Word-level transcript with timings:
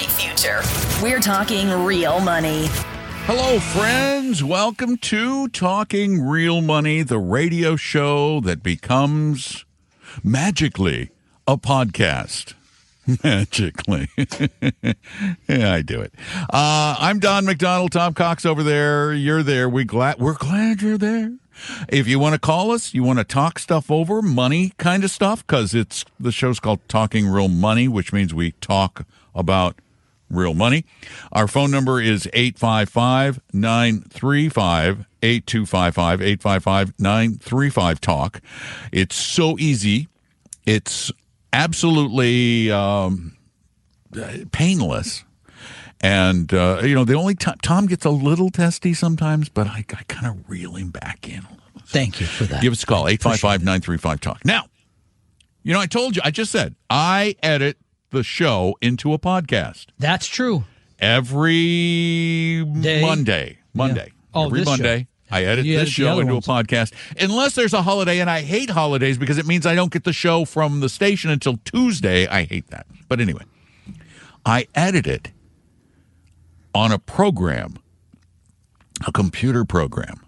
bright 0.00 0.10
future. 0.12 0.62
We're 1.02 1.20
talking 1.20 1.70
real 1.84 2.20
money. 2.20 2.66
Hello, 3.26 3.58
friends. 3.60 4.42
Welcome 4.42 4.96
to 4.98 5.48
Talking 5.48 6.22
Real 6.22 6.62
Money, 6.62 7.02
the 7.02 7.18
radio 7.18 7.76
show 7.76 8.40
that 8.40 8.62
becomes 8.62 9.64
magically 10.24 11.10
a 11.46 11.56
podcast. 11.56 12.54
Magically. 13.24 14.08
yeah, 15.48 15.72
I 15.72 15.82
do 15.82 16.00
it. 16.00 16.14
Uh, 16.50 16.96
I'm 16.98 17.18
Don 17.18 17.44
McDonald, 17.44 17.92
Tom 17.92 18.14
Cox 18.14 18.46
over 18.46 18.62
there. 18.62 19.12
You're 19.12 19.42
there. 19.42 19.68
We 19.68 19.84
glad 19.84 20.18
we're 20.18 20.34
glad 20.34 20.80
you're 20.80 20.98
there. 20.98 21.32
If 21.88 22.08
you 22.08 22.18
want 22.18 22.34
to 22.34 22.38
call 22.38 22.70
us, 22.70 22.94
you 22.94 23.02
want 23.02 23.18
to 23.18 23.24
talk 23.24 23.58
stuff 23.58 23.90
over, 23.90 24.22
money 24.22 24.72
kind 24.78 25.04
of 25.04 25.10
stuff, 25.10 25.46
because 25.46 25.74
it's 25.74 26.04
the 26.18 26.32
show's 26.32 26.60
called 26.60 26.80
Talking 26.88 27.26
Real 27.26 27.48
Money, 27.48 27.88
which 27.88 28.12
means 28.12 28.32
we 28.32 28.52
talk 28.52 29.06
about 29.34 29.76
real 30.30 30.54
money. 30.54 30.84
Our 31.32 31.48
phone 31.48 31.70
number 31.70 32.00
is 32.00 32.28
855 32.32 33.40
935 33.52 35.06
8255 35.22 36.22
855 36.22 36.94
935 36.98 38.00
Talk. 38.00 38.40
It's 38.92 39.16
so 39.16 39.58
easy. 39.58 40.08
It's 40.64 41.10
absolutely 41.52 42.70
um, 42.70 43.36
painless. 44.52 45.24
And, 46.02 46.52
uh, 46.54 46.80
you 46.82 46.94
know, 46.94 47.04
the 47.04 47.14
only 47.14 47.34
time 47.34 47.58
Tom 47.62 47.86
gets 47.86 48.06
a 48.06 48.10
little 48.10 48.50
testy 48.50 48.94
sometimes, 48.94 49.50
but 49.50 49.66
I, 49.66 49.84
I 49.90 50.02
kind 50.08 50.26
of 50.26 50.48
reel 50.48 50.74
him 50.76 50.90
back 50.90 51.28
in 51.28 51.40
a 51.40 51.50
little. 51.50 51.56
Thank 51.84 52.20
you 52.20 52.26
for 52.26 52.44
that. 52.44 52.62
Give 52.62 52.72
us 52.72 52.82
a 52.82 52.86
call, 52.86 53.08
855 53.08 53.60
935 53.60 54.20
Talk. 54.20 54.44
Now, 54.44 54.64
you 55.62 55.74
know, 55.74 55.80
I 55.80 55.86
told 55.86 56.16
you, 56.16 56.22
I 56.24 56.30
just 56.30 56.52
said, 56.52 56.74
I 56.88 57.36
edit 57.42 57.76
the 58.10 58.22
show 58.22 58.76
into 58.80 59.12
a 59.12 59.18
podcast 59.18 59.86
That's 59.98 60.26
true. 60.26 60.64
every 60.98 62.64
Day? 62.80 63.00
Monday. 63.02 63.58
Monday. 63.74 64.12
Oh, 64.34 64.46
every 64.46 64.60
this 64.60 64.66
show. 64.68 64.72
Monday. 64.72 65.06
I 65.32 65.44
edit 65.44 65.64
You 65.64 65.74
this 65.74 65.82
edit 65.82 65.92
show 65.92 66.18
into 66.18 66.34
ones. 66.34 66.46
a 66.46 66.50
podcast 66.50 66.92
unless 67.20 67.54
there's 67.54 67.72
a 67.72 67.82
holiday, 67.82 68.18
and 68.18 68.28
I 68.28 68.40
hate 68.42 68.70
holidays 68.70 69.16
because 69.16 69.38
it 69.38 69.46
means 69.46 69.64
I 69.64 69.74
don't 69.76 69.92
get 69.92 70.02
the 70.04 70.12
show 70.12 70.44
from 70.44 70.80
the 70.80 70.88
station 70.88 71.30
until 71.30 71.56
Tuesday. 71.64 72.26
I 72.26 72.44
hate 72.44 72.66
that. 72.68 72.86
But 73.08 73.20
anyway, 73.20 73.44
I 74.44 74.66
edit 74.74 75.06
it 75.06 75.30
on 76.74 76.90
a 76.90 76.98
program, 76.98 77.74
a 79.06 79.12
computer 79.12 79.64
program 79.64 80.20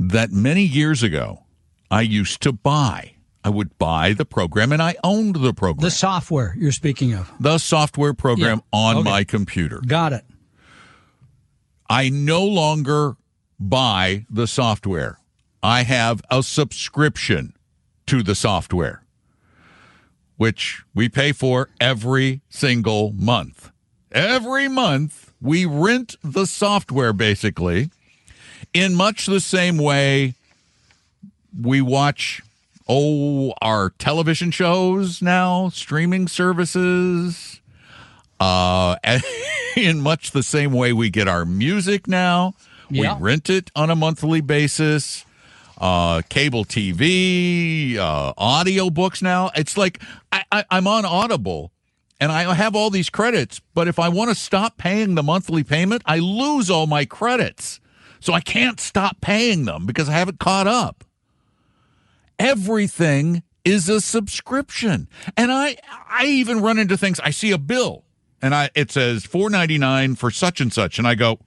that 0.00 0.30
many 0.32 0.62
years 0.62 1.02
ago 1.02 1.44
I 1.90 2.00
used 2.00 2.40
to 2.42 2.52
buy. 2.52 3.15
I 3.46 3.48
would 3.48 3.78
buy 3.78 4.12
the 4.12 4.24
program 4.24 4.72
and 4.72 4.82
I 4.82 4.96
owned 5.04 5.36
the 5.36 5.54
program, 5.54 5.84
The 5.84 5.90
software 5.92 6.56
you're 6.58 6.72
speaking 6.72 7.14
of. 7.14 7.30
the 7.38 7.58
software 7.58 8.12
program 8.12 8.58
Yeah. 8.72 8.78
on 8.80 8.96
Okay. 8.96 9.08
my 9.10 9.22
computer. 9.22 9.80
Got 9.86 10.12
it. 10.12 10.24
I 11.88 12.08
no 12.08 12.44
longer 12.44 13.14
buy 13.60 14.26
the 14.28 14.48
software. 14.48 15.20
I 15.62 15.84
have 15.84 16.22
a 16.28 16.42
subscription 16.42 17.52
to 18.08 18.24
the 18.24 18.34
software, 18.34 19.04
which 20.36 20.82
we 20.92 21.08
pay 21.08 21.30
for 21.30 21.70
every 21.80 22.40
single 22.48 23.12
month. 23.12 23.70
Every 24.10 24.66
month, 24.66 25.30
we 25.40 25.66
rent 25.66 26.16
the 26.24 26.46
software 26.46 27.12
basically 27.12 27.90
in 28.74 28.96
much 28.96 29.26
the 29.26 29.38
same 29.40 29.78
way 29.78 30.34
we 31.56 31.80
watch 31.80 32.42
oh 32.88 33.52
our 33.60 33.90
television 33.90 34.50
shows 34.50 35.20
now 35.20 35.68
streaming 35.70 36.28
services 36.28 37.60
uh 38.38 38.96
in 39.76 40.00
much 40.00 40.30
the 40.30 40.42
same 40.42 40.72
way 40.72 40.92
we 40.92 41.10
get 41.10 41.28
our 41.28 41.44
music 41.44 42.06
now. 42.06 42.54
Yeah. 42.90 43.16
we 43.16 43.22
rent 43.22 43.50
it 43.50 43.70
on 43.74 43.90
a 43.90 43.96
monthly 43.96 44.40
basis. 44.40 45.24
Uh 45.78 46.22
cable 46.30 46.64
tv 46.64 47.96
uh 47.96 48.32
audio 48.38 48.88
books 48.88 49.20
now. 49.20 49.50
It's 49.54 49.76
like 49.76 50.00
I, 50.32 50.44
I 50.50 50.64
i'm 50.70 50.86
on 50.86 51.04
audible 51.04 51.72
and 52.18 52.32
i 52.32 52.54
have 52.54 52.74
all 52.74 52.88
these 52.88 53.10
credits 53.10 53.60
but 53.74 53.86
if 53.86 53.98
i 53.98 54.08
want 54.08 54.30
to 54.30 54.34
stop 54.34 54.78
paying 54.78 55.16
the 55.16 55.22
monthly 55.22 55.62
payment 55.62 56.00
i 56.06 56.18
lose 56.18 56.70
all 56.70 56.86
my 56.86 57.04
credits. 57.04 57.80
So 58.20 58.32
i 58.32 58.40
can't 58.40 58.80
stop 58.80 59.20
paying 59.20 59.66
them 59.66 59.84
because 59.86 60.08
i 60.08 60.12
haven't 60.12 60.38
caught 60.38 60.66
up 60.66 61.04
everything 62.38 63.42
is 63.64 63.88
a 63.88 64.00
subscription. 64.00 65.08
And 65.36 65.50
i 65.52 65.76
i 66.08 66.26
even 66.26 66.60
run 66.62 66.78
into 66.78 66.96
things 66.96 67.20
i 67.20 67.30
see 67.30 67.50
a 67.50 67.58
bill 67.58 68.04
and 68.40 68.54
i 68.54 68.70
it 68.74 68.90
says 68.90 69.24
4.99 69.26 70.16
for 70.16 70.30
such 70.30 70.60
and 70.60 70.72
such. 70.72 70.98
And 70.98 71.06
i 71.06 71.14
go 71.14 71.40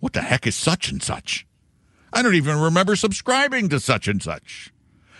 what 0.00 0.12
the 0.12 0.22
heck 0.22 0.46
is 0.46 0.54
such 0.56 0.90
and 0.90 1.02
such? 1.02 1.46
I 2.12 2.22
don't 2.22 2.34
even 2.34 2.58
remember 2.58 2.96
subscribing 2.96 3.68
to 3.70 3.80
such 3.80 4.08
and 4.08 4.22
such. 4.22 4.72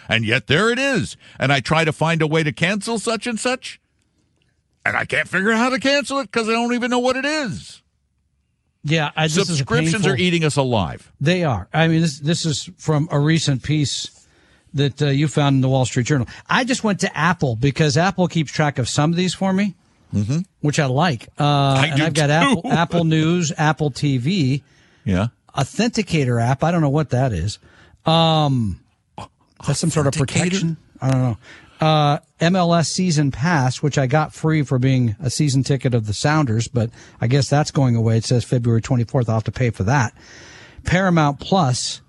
And 0.09 0.25
yet 0.25 0.47
there 0.47 0.71
it 0.71 0.79
is. 0.79 1.17
And 1.39 1.53
i 1.53 1.61
try 1.61 1.85
to 1.85 1.93
find 1.93 2.21
a 2.21 2.27
way 2.27 2.43
to 2.43 2.53
cancel 2.53 2.99
such 2.99 3.27
and 3.27 3.39
such. 3.39 3.81
And 4.85 4.97
i 4.97 5.05
can't 5.05 5.29
figure 5.29 5.53
out 5.53 5.59
how 5.59 5.71
to 5.71 5.79
cancel 5.79 6.19
it 6.19 6.31
because 6.31 6.49
i 6.49 6.53
don't 6.53 6.75
even 6.75 6.91
know 6.91 6.99
what 6.99 7.17
it 7.17 7.25
is. 7.25 7.83
Yeah, 8.89 9.11
I, 9.17 9.27
subscriptions 9.27 9.95
painful- 9.95 10.13
are 10.13 10.17
eating 10.17 10.45
us 10.45 10.57
alive. 10.57 11.13
They 11.21 11.43
are. 11.43 11.69
I 11.75 11.89
mean, 11.89 12.03
this 12.03 12.21
this 12.21 12.47
is 12.47 12.71
from 12.77 13.09
a 13.11 13.19
recent 13.19 13.65
piece 13.65 14.26
that 14.77 15.03
uh, 15.03 15.07
you 15.07 15.29
found 15.29 15.57
in 15.57 15.61
the 15.61 15.69
Wall 15.69 15.85
Street 15.85 16.07
Journal. 16.07 16.29
I 16.49 16.65
just 16.65 16.85
went 16.85 17.01
to 17.01 17.17
Apple 17.17 17.57
because 17.57 17.97
Apple 17.97 18.29
keeps 18.29 18.53
track 18.53 18.79
of 18.79 18.89
some 18.89 19.11
of 19.11 19.17
these 19.17 19.35
for 19.35 19.53
me, 19.53 19.75
mm-hmm. 20.15 20.41
which 20.61 20.79
I 20.79 20.87
like. 20.87 21.29
Uh, 21.39 21.85
and 21.87 21.97
do 21.97 22.07
I've 22.07 22.15
got. 22.15 22.31
Apple 22.31 22.63
Apple 22.71 23.05
News, 23.05 23.53
Apple 23.57 23.91
TV, 23.91 24.63
yeah 25.05 25.29
Authenticator 25.57 26.43
app. 26.43 26.63
I 26.63 26.71
don't 26.71 26.83
know 26.83 26.91
what 26.91 27.11
that 27.11 27.33
is. 27.33 27.59
Um, 28.05 28.81
that's 29.67 29.81
some 29.81 29.91
sort 29.91 30.07
of 30.07 30.13
protection. 30.13 30.77
I 31.01 31.11
don't 31.11 31.23
know. 31.23 31.39
Uh, 31.81 32.19
MLS 32.41 32.87
season 32.87 33.31
pass, 33.31 33.83
which 33.83 33.99
I 33.99 34.07
got 34.07 34.33
free 34.33 34.63
for 34.63 34.79
being 34.79 35.17
a 35.21 35.31
season 35.31 35.63
ticket 35.63 35.95
of 35.95 36.07
the 36.07 36.15
Sounders, 36.15 36.69
but 36.69 36.91
I 37.21 37.27
guess 37.27 37.49
that's 37.49 37.71
going 37.71 37.97
away. 37.97 38.19
It 38.19 38.25
says 38.25 38.45
February 38.45 38.81
24th. 38.83 39.29
I'll 39.29 39.37
have 39.37 39.45
to 39.45 39.53
pay 39.53 39.71
for 39.71 39.83
that. 39.85 40.15
Paramount 40.85 41.41
Plus. 41.41 42.01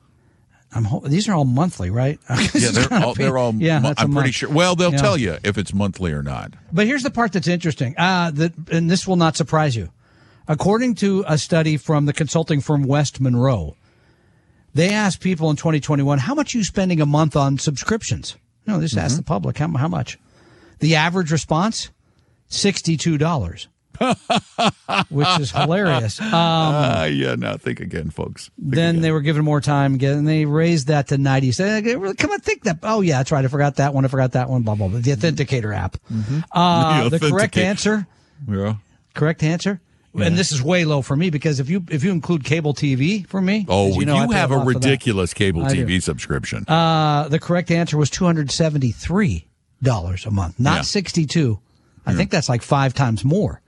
I'm 0.74 0.86
these 1.06 1.30
are 1.30 1.34
all 1.34 1.46
monthly, 1.46 1.90
right? 1.90 2.20
yeah 2.54 2.72
they're 2.72 2.94
all, 3.04 3.14
they're 3.14 3.38
all 3.38 3.54
yeah. 3.56 3.80
That's 3.80 4.02
i'm 4.02 4.14
pretty 4.14 4.32
sure 4.32 4.50
well 4.50 4.76
they'll 4.76 4.92
Yeah. 4.92 4.98
tell 4.98 5.18
you 5.18 5.38
if 5.44 5.58
it's 5.58 5.74
monthly 5.74 6.12
or 6.12 6.22
not 6.22 6.54
But 6.74 6.86
here's 6.88 7.04
the 7.04 7.10
part 7.12 7.32
that's 7.34 7.48
interesting. 7.48 7.96
Uh, 7.98 8.32
that, 8.32 8.54
and 8.72 8.90
this 8.90 9.08
will 9.08 9.16
not 9.16 9.38
surprise 9.38 9.76
you. 9.76 9.90
According 10.48 10.96
to 10.96 11.24
a 11.28 11.38
study 11.38 11.78
from 11.78 12.06
the 12.06 12.14
consulting 12.14 12.62
firm 12.62 12.84
West 12.84 13.20
Monroe, 13.22 13.76
they 14.74 14.90
asked 14.94 15.22
people 15.22 15.50
in 15.50 15.56
2021, 15.56 16.20
how 16.20 16.36
much 16.36 16.54
are 16.54 16.58
you 16.60 16.64
spending 16.64 17.02
a 17.02 17.06
month 17.06 17.36
on 17.36 17.58
subscriptions? 17.58 18.36
No, 18.66 18.78
they 18.78 18.86
just 18.86 18.98
asked 18.98 19.18
the 19.18 19.24
public, 19.24 19.58
how, 19.58 19.70
how 19.78 19.88
much? 19.88 20.18
The 20.80 20.96
average 20.96 21.32
response, 21.32 21.90
$62, 22.50 23.68
which 25.10 25.28
is 25.40 25.52
hilarious. 25.52 26.20
Um, 26.28 26.34
Ah, 26.34 27.04
yeah, 27.06 27.36
now 27.36 27.58
think 27.58 27.80
again, 27.80 28.10
folks. 28.10 28.50
Think 28.60 28.76
then 28.76 28.90
again. 28.96 29.02
they 29.02 29.12
were 29.12 29.22
given 29.22 29.44
more 29.44 29.62
time 29.62 29.96
again, 29.96 30.20
and 30.20 30.28
they 30.28 30.46
raised 30.46 30.88
that 30.88 31.08
to 31.10 31.18
90. 31.18 31.52
Say, 31.52 31.82
come 32.18 32.32
on, 32.32 32.40
think 32.40 32.64
that. 32.64 32.80
Oh, 32.84 33.02
yeah, 33.02 33.18
that's 33.18 33.32
right. 33.32 33.44
I 33.44 33.48
forgot 33.48 33.76
that 33.78 33.94
one. 33.94 34.06
I 34.06 34.08
forgot 34.08 34.34
that 34.34 34.50
one. 34.50 34.62
Blah, 34.64 34.76
blah, 34.76 34.88
blah. 34.88 35.00
The 35.00 35.12
Authenticator 35.12 35.76
app. 35.76 35.98
Uh, 36.52 37.10
The 37.10 37.18
the 37.20 37.30
correct 37.30 37.58
answer 37.58 38.08
Yeah. 38.50 38.76
correct 39.14 39.42
answer 39.44 39.80
and 40.16 40.36
this 40.38 40.52
is 40.52 40.62
way 40.64 40.84
low 40.86 41.02
for 41.04 41.16
me 41.16 41.30
because 41.30 41.60
if 41.60 41.70
you 41.70 41.84
if 41.90 42.04
you 42.04 42.12
include 42.12 42.44
cable 42.44 42.74
tv 42.74 43.26
for 43.28 43.40
me 43.42 43.66
Oh, 43.70 44.00
you, 44.00 44.06
know, 44.06 44.28
pay 44.28 44.34
have 44.36 44.52
a 44.52 44.58
ridiculous 44.58 45.34
cable 45.34 45.64
I 45.64 45.74
do. 45.74 45.86
TV 45.86 46.02
subscription. 46.02 46.66
uh 46.68 47.28
the 47.30 47.38
correct 47.40 47.70
answer 47.72 47.98
was 47.98 48.10
$273 48.10 49.46
a 50.26 50.32
month 50.32 50.60
not 50.60 50.76
Yeah. 50.78 50.82
62 50.82 51.60
i 52.06 52.14
think 52.14 52.32
that's 52.32 52.50
like 52.50 52.62
five 52.64 52.94
times 52.94 53.24
more 53.26 53.62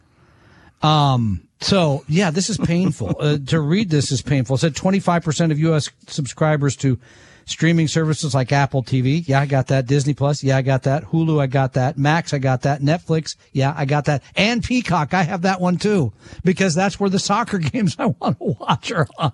um 0.82 1.42
so 1.62 2.04
yeah 2.08 2.32
this 2.32 2.50
is 2.50 2.58
painful. 2.58 3.16
Uh, 3.20 3.38
to 3.48 3.60
read 3.60 3.90
this 3.90 4.12
is 4.12 4.22
painful. 4.22 4.56
It 4.56 4.60
said 4.60 4.76
25% 4.76 5.52
of 5.52 5.58
us 5.74 5.90
subscribers 6.08 6.76
to 6.78 6.98
streaming 7.46 7.88
services 7.88 8.36
like 8.36 8.52
apple 8.52 8.84
tv 8.84 9.28
yeah 9.28 9.42
i 9.42 9.46
got 9.46 9.68
that. 9.68 9.88
Disney 9.88 10.14
plus. 10.14 10.44
Yeah 10.44 10.58
i 10.58 10.62
got 10.62 10.84
that. 10.84 11.04
Hulu 11.06 11.42
i 11.42 11.48
got 11.48 11.74
that. 11.74 11.98
Max 11.98 12.34
i 12.34 12.38
got 12.38 12.62
that. 12.62 12.82
Netflix. 12.82 13.36
Yeah 13.52 13.74
i 13.76 13.86
got 13.86 14.06
that. 14.06 14.24
And 14.36 14.64
peacock. 14.64 15.14
I 15.14 15.24
have 15.24 15.42
that 15.42 15.60
one 15.60 15.78
too 15.78 16.14
because 16.44 16.76
that's 16.76 17.00
where 17.00 17.10
the 17.10 17.20
soccer 17.30 17.58
games 17.58 17.96
i 18.00 18.06
want 18.06 18.38
to 18.38 18.56
watch 18.60 18.92
are 18.92 19.08
on. 19.18 19.34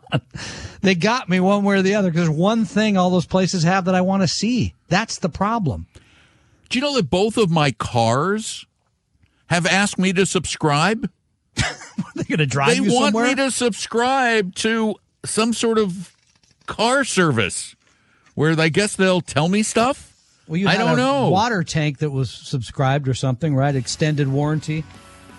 They 0.82 0.96
got 0.96 1.30
me 1.30 1.40
one 1.40 1.64
way 1.64 1.78
or 1.78 1.82
the 1.82 1.96
other 1.96 2.10
because 2.10 2.30
one 2.30 2.66
thing 2.66 2.98
all 2.98 3.10
those 3.12 3.28
places 3.28 3.64
have 3.64 3.86
that 3.86 3.96
i 3.96 4.02
want 4.02 4.24
to 4.24 4.28
see. 4.28 4.74
That's 4.88 5.20
the 5.20 5.30
problem. 5.30 5.86
Do 6.70 6.80
you 6.80 6.84
know 6.84 6.96
that 6.96 7.10
both 7.10 7.38
of 7.38 7.52
my 7.52 7.72
cars 7.72 8.66
have 9.48 9.66
asked 9.66 10.00
me 10.00 10.14
to 10.14 10.26
subscribe? 10.26 11.10
They're 11.56 12.26
going 12.28 12.40
to 12.40 12.46
drive 12.46 12.70
They 12.70 12.84
you 12.84 12.94
want 12.94 13.14
somewhere 13.14 13.28
me 13.28 13.36
to 13.36 13.52
subscribe 13.52 14.56
to 14.56 14.96
some 15.26 15.54
sort 15.54 15.78
of 15.78 16.16
car 16.66 17.04
service 17.04 17.76
where 18.36 18.60
I 18.60 18.70
guess 18.70 18.96
they'll 18.96 19.22
tell 19.22 19.48
me 19.48 19.64
stuff. 19.64 20.14
Well, 20.48 20.58
you 20.58 20.68
I 20.68 20.78
don't 20.78 20.94
a 20.94 20.96
know. 20.96 21.30
water 21.30 21.64
tank 21.64 22.00
that 22.00 22.12
was 22.12 22.30
subscribed 22.30 23.08
or 23.08 23.14
something, 23.14 23.56
right? 23.56 23.76
Extended 23.76 24.28
warranty. 24.28 24.84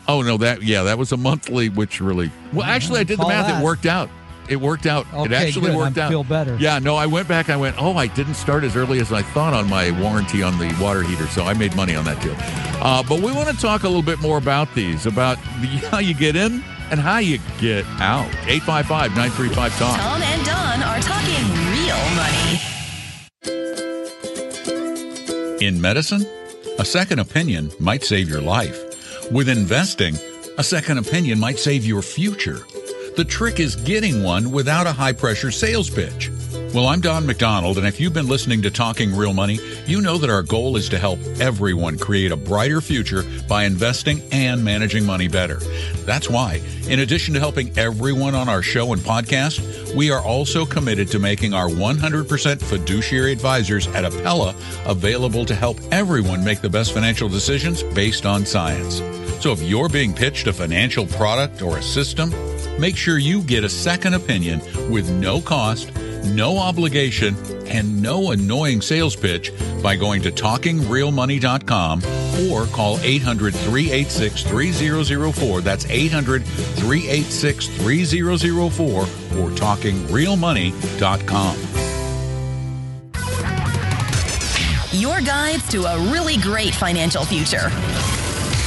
Oh 0.08 0.22
no, 0.22 0.36
that 0.38 0.62
yeah, 0.62 0.84
that 0.84 0.98
was 0.98 1.12
a 1.12 1.16
monthly, 1.16 1.68
which 1.68 2.00
really 2.00 2.30
well. 2.52 2.64
Actually, 2.64 3.00
I 3.00 3.04
did 3.04 3.19
the 3.19 3.26
math. 3.28 3.46
that. 3.46 3.60
It 3.60 3.64
worked 3.64 3.86
out. 3.86 4.08
It 4.48 4.56
worked 4.56 4.87
out. 4.87 5.06
it 5.12 5.32
actually 5.32 5.69
good. 5.69 5.76
worked 5.76 5.98
I 5.98 6.02
out. 6.02 6.10
feel 6.10 6.25
better. 6.25 6.56
Yeah, 6.60 6.78
no, 6.78 6.96
I 6.96 7.06
went 7.06 7.26
back. 7.28 7.50
I 7.50 7.56
went, 7.56 7.81
oh, 7.81 7.96
I 7.96 8.06
didn't 8.06 8.34
start 8.34 8.64
as 8.64 8.76
early 8.76 9.00
as 9.00 9.12
I 9.12 9.22
thought 9.22 9.54
on 9.54 9.69
my 9.69 9.90
warranty 10.00 10.43
on 10.43 10.58
the 10.58 10.76
water 10.81 11.02
heater, 11.02 11.26
so 11.26 11.44
I 11.44 11.54
made 11.54 11.75
money 11.76 11.94
on 11.96 12.04
that 12.04 12.22
deal. 12.22 12.34
Uh, 12.82 13.02
but 13.08 13.20
we 13.20 13.32
want 13.32 13.48
to 13.48 13.56
talk 13.56 13.82
a 13.82 13.88
little 13.88 14.02
bit 14.02 14.20
more 14.20 14.38
about 14.38 14.72
these, 14.75 15.06
about 15.06 15.38
the, 15.60 15.66
how 15.90 15.98
you 15.98 16.14
get 16.14 16.37
in 16.37 16.62
and 16.90 17.00
how 17.00 17.19
you 17.19 17.38
get 17.58 17.84
out. 17.98 18.28
855-935-TALK. 18.46 19.96
Tom 19.98 20.22
and 20.22 20.44
Don 20.46 20.82
are 20.82 21.00
talking 21.00 21.44
real 21.72 21.96
money. 22.14 22.60
In 25.66 25.81
medicine, 25.81 26.25
a 26.78 26.84
second 26.84 27.19
opinion 27.19 27.72
might 27.81 28.04
save 28.04 28.28
your 28.28 28.40
life. 28.43 29.31
With 29.32 29.48
investing, 29.48 30.14
a 30.58 30.62
second 30.62 30.98
opinion 30.98 31.40
might 31.40 31.58
save 31.58 31.84
your 31.84 32.02
future. 32.02 32.60
The 33.16 33.24
trick 33.24 33.60
is 33.60 33.76
getting 33.76 34.22
one 34.22 34.50
without 34.50 34.86
a 34.86 34.92
high 34.92 35.14
pressure 35.14 35.50
sales 35.50 35.88
pitch. 35.88 36.30
Well, 36.74 36.86
I'm 36.86 37.00
Don 37.00 37.24
McDonald, 37.24 37.78
and 37.78 37.86
if 37.86 37.98
you've 37.98 38.12
been 38.12 38.28
listening 38.28 38.60
to 38.60 38.70
Talking 38.70 39.16
Real 39.16 39.32
Money, 39.32 39.58
you 39.86 40.02
know 40.02 40.18
that 40.18 40.28
our 40.28 40.42
goal 40.42 40.76
is 40.76 40.90
to 40.90 40.98
help 40.98 41.18
everyone 41.40 41.96
create 41.96 42.30
a 42.30 42.36
brighter 42.36 42.82
future 42.82 43.24
by 43.48 43.64
investing 43.64 44.20
and 44.32 44.62
managing 44.62 45.06
money 45.06 45.28
better. 45.28 45.60
That's 46.04 46.28
why, 46.28 46.60
in 46.88 47.00
addition 47.00 47.32
to 47.32 47.40
helping 47.40 47.70
everyone 47.78 48.34
on 48.34 48.50
our 48.50 48.60
show 48.60 48.92
and 48.92 49.00
podcast, 49.00 49.94
we 49.94 50.10
are 50.10 50.20
also 50.20 50.66
committed 50.66 51.08
to 51.12 51.19
making 51.19 51.54
our 51.54 51.69
100% 51.69 52.60
fiduciary 52.60 53.32
advisors 53.32 53.86
at 53.86 54.04
Apella 54.04 54.54
available 54.84 55.46
to 55.46 55.54
help 55.54 55.80
everyone 55.90 56.44
make 56.44 56.60
the 56.60 56.69
best 56.69 56.92
financial 56.92 57.30
decisions 57.30 57.82
based 57.82 58.26
on 58.26 58.44
science. 58.44 59.00
So 59.40 59.52
if 59.52 59.62
you're 59.62 59.88
being 59.88 60.12
pitched 60.12 60.46
a 60.48 60.52
financial 60.52 61.06
product 61.06 61.62
or 61.62 61.78
a 61.78 61.82
system, 61.82 62.30
make 62.78 62.96
sure 62.96 63.19
you 63.19 63.43
get 63.43 63.64
a 63.64 63.69
second 63.69 64.14
opinion 64.14 64.61
with 64.90 65.11
no 65.11 65.40
cost, 65.40 65.93
no 66.26 66.58
obligation, 66.58 67.34
and 67.67 68.00
no 68.02 68.31
annoying 68.31 68.81
sales 68.81 69.17
pitch 69.17 69.52
by 69.82 69.96
going 69.96 70.23
to 70.23 70.31
talkingrealmoney.com 70.31 72.02
or 72.50 72.67
call 72.67 72.99
800 73.00 73.55
386 73.55 74.43
3004. 74.43 75.61
That's 75.61 75.87
800 75.87 76.44
386 76.44 77.67
3004 77.67 79.02
or 79.02 79.06
talkingrealmoney.com. 79.06 81.56
Your 84.93 85.20
guides 85.20 85.69
to 85.69 85.84
a 85.84 85.99
really 86.11 86.38
great 86.38 86.75
financial 86.75 87.25
future. 87.25 87.70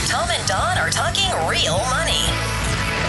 Tom 0.05 0.29
and 0.29 0.47
Don 0.47 0.77
are 0.77 0.89
talking 0.89 1.29
real 1.47 1.77
money. 1.89 2.48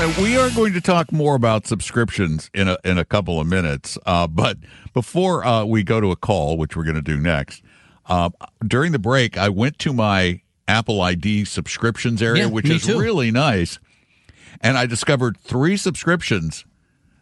Uh, 0.01 0.15
we 0.23 0.35
are 0.39 0.49
going 0.53 0.73
to 0.73 0.81
talk 0.81 1.13
more 1.13 1.35
about 1.35 1.67
subscriptions 1.67 2.51
in 2.55 2.69
a 2.69 2.79
in 2.87 2.97
a 2.97 3.05
couple 3.05 3.39
of 3.39 3.47
minutes. 3.47 3.99
Uh, 4.07 4.27
but 4.27 4.57
before 4.95 5.45
uh, 5.45 5.63
we 5.63 5.83
go 5.83 6.01
to 6.01 6.11
a 6.11 6.17
call, 6.17 6.57
which 6.57 6.75
we're 6.75 6.85
going 6.85 6.95
to 6.95 7.03
do 7.03 7.19
next, 7.19 7.63
uh, 8.07 8.31
during 8.67 8.93
the 8.93 8.99
break, 8.99 9.37
I 9.37 9.51
went 9.51 9.79
to 9.81 9.93
my 9.93 10.41
Apple 10.67 11.03
ID 11.03 11.45
subscriptions 11.45 12.23
area, 12.23 12.45
Yeah, 12.45 12.49
which 12.51 12.71
is 12.71 12.87
too. 12.87 12.99
really 12.99 13.31
nice, 13.31 13.79
and 14.63 14.79
I 14.79 14.87
discovered 14.87 15.37
three 15.37 15.77
subscriptions 15.77 16.65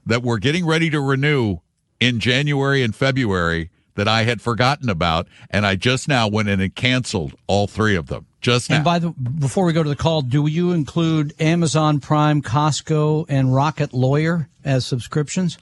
that 0.07 0.23
we're 0.23 0.39
getting 0.39 0.65
ready 0.65 0.89
to 0.91 1.01
renew 1.01 1.57
in 1.99 2.21
January 2.21 2.85
and 2.85 2.95
February 2.95 3.71
that 3.97 4.07
I 4.07 4.23
had 4.23 4.41
forgotten 4.41 4.89
about, 4.89 5.27
and 5.51 5.67
I 5.67 5.75
just 5.75 6.07
now 6.07 6.29
went 6.29 6.49
in 6.49 6.61
and 6.61 6.73
canceled 6.73 7.35
all 7.49 7.67
three 7.67 7.97
of 7.97 8.07
them. 8.07 8.28
Just 8.41 8.71
now. 8.71 8.77
And 8.77 8.85
by 8.85 8.99
the 9.01 9.11
before 9.11 9.65
we 9.65 9.73
go 9.73 9.83
to 9.83 9.89
the 9.89 9.97
call, 9.97 10.23
do 10.23 10.47
you 10.47 10.73
include 10.73 11.35
Amazon 11.41 11.99
Prime, 12.01 12.41
Costco, 12.41 13.27
and 13.29 13.55
Rocket 13.55 13.93
Lawyer 13.93 14.49
as 14.65 14.87
subscriptions? 14.87 15.59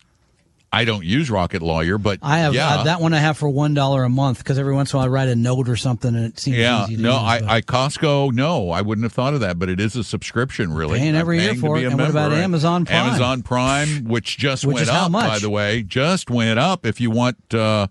I 0.72 0.84
don't 0.84 1.04
use 1.04 1.30
Rocket 1.30 1.62
Lawyer, 1.62 1.96
but 1.96 2.18
I 2.20 2.40
have 2.40 2.52
yeah. 2.52 2.82
that 2.82 3.00
one 3.00 3.14
I 3.14 3.18
have 3.18 3.38
for 3.38 3.48
one 3.48 3.72
dollar 3.72 4.02
a 4.02 4.10
month 4.10 4.38
because 4.38 4.58
every 4.58 4.74
once 4.74 4.92
in 4.92 4.96
a 4.96 4.98
while 4.98 5.06
I 5.06 5.08
write 5.08 5.28
a 5.28 5.36
note 5.36 5.70
or 5.70 5.76
something 5.76 6.14
and 6.14 6.26
it 6.26 6.38
seems 6.38 6.58
Yeah, 6.58 6.84
easy 6.84 6.96
to 6.96 7.02
no, 7.02 7.12
use, 7.12 7.22
I, 7.22 7.56
I 7.56 7.60
Costco, 7.62 8.32
no, 8.32 8.70
I 8.70 8.82
wouldn't 8.82 9.04
have 9.04 9.12
thought 9.12 9.32
of 9.32 9.40
that, 9.40 9.58
but 9.58 9.70
it 9.70 9.80
is 9.80 9.96
a 9.96 10.04
subscription, 10.04 10.74
really. 10.74 10.98
Paying 10.98 11.16
every 11.16 11.40
year 11.40 11.54
for 11.54 11.78
it. 11.78 11.84
And 11.84 11.98
what 11.98 12.10
about 12.10 12.32
right? 12.32 12.40
Amazon 12.40 12.84
Prime? 12.84 13.06
Amazon 13.06 13.42
Prime, 13.42 14.04
which 14.04 14.36
just 14.36 14.66
Which 14.66 14.74
went 14.74 14.88
up, 14.90 15.12
by 15.12 15.38
the 15.38 15.48
way, 15.48 15.82
just 15.82 16.28
went 16.28 16.58
up. 16.58 16.84
If 16.84 17.00
you 17.00 17.10
want 17.10 17.54
uh, 17.54 17.86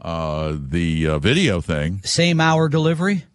uh, 0.00 0.56
the 0.58 1.06
uh, 1.06 1.18
video 1.20 1.60
thing, 1.60 2.00
same 2.02 2.40
hour 2.40 2.68
delivery. 2.68 3.26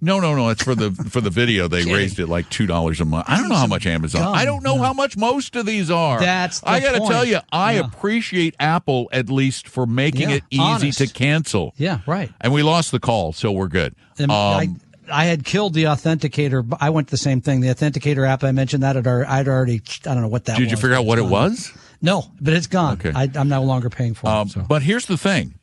No, 0.00 0.20
no, 0.20 0.34
no, 0.34 0.48
it's 0.50 0.62
for 0.62 0.74
the 0.74 0.90
for 1.10 1.20
the 1.20 1.30
video. 1.30 1.68
They 1.68 1.84
raised 1.84 2.18
it 2.18 2.26
like 2.28 2.48
two 2.50 2.66
dollars 2.66 3.00
a 3.00 3.04
month. 3.04 3.24
I 3.28 3.36
don't 3.38 3.48
know 3.48 3.54
how 3.56 3.66
much 3.66 3.86
Amazon. 3.86 4.22
gum. 4.22 4.34
I 4.34 4.44
don't 4.44 4.62
know 4.62 4.76
No. 4.76 4.82
how 4.82 4.92
much 4.92 5.16
most 5.16 5.56
of 5.56 5.66
these 5.66 5.90
are. 5.90 6.20
That's 6.20 6.60
the 6.60 6.68
I 6.68 6.80
got 6.80 6.92
to 6.92 7.06
tell 7.08 7.24
you, 7.24 7.38
I 7.50 7.74
Yeah. 7.74 7.80
appreciate 7.86 8.54
Apple 8.60 9.08
at 9.12 9.28
least 9.30 9.68
for 9.68 9.86
making 9.86 10.30
Yeah, 10.30 10.36
it 10.36 10.44
easy 10.50 10.60
honest. 10.62 10.98
to 10.98 11.06
cancel. 11.08 11.74
Yeah, 11.76 12.00
right. 12.06 12.30
And 12.40 12.52
we 12.52 12.62
lost 12.62 12.90
the 12.92 13.00
call, 13.00 13.32
so 13.32 13.50
we're 13.52 13.68
good. 13.68 13.94
Um, 14.20 14.30
I, 14.30 14.68
I 15.10 15.24
had 15.26 15.44
killed 15.44 15.74
the 15.74 15.84
authenticator. 15.84 16.66
I 16.80 16.90
went 16.90 17.08
the 17.08 17.16
same 17.16 17.40
thing. 17.40 17.60
The 17.60 17.68
authenticator 17.68 18.26
app 18.28 18.42
I 18.44 18.52
mentioned 18.52 18.82
that 18.82 18.96
had 18.96 19.06
already, 19.06 19.28
I'd 19.28 19.48
already 19.48 19.82
I 20.04 20.12
don't 20.14 20.22
know 20.22 20.28
what 20.28 20.44
that. 20.46 20.58
did 20.58 20.70
you 20.70 20.76
figure 20.76 20.94
out 20.96 21.04
what 21.06 21.18
it 21.18 21.26
was? 21.26 21.72
No, 22.02 22.26
but 22.40 22.52
it's 22.54 22.66
gone. 22.66 22.94
Okay. 22.94 23.12
I, 23.14 23.30
I'm 23.34 23.48
no 23.48 23.62
longer 23.62 23.88
paying 23.88 24.14
for 24.14 24.28
Um, 24.28 24.48
it. 24.48 24.52
So. 24.52 24.60
But 24.68 24.82
here's 24.82 25.06
the 25.06 25.16
thing. 25.16 25.54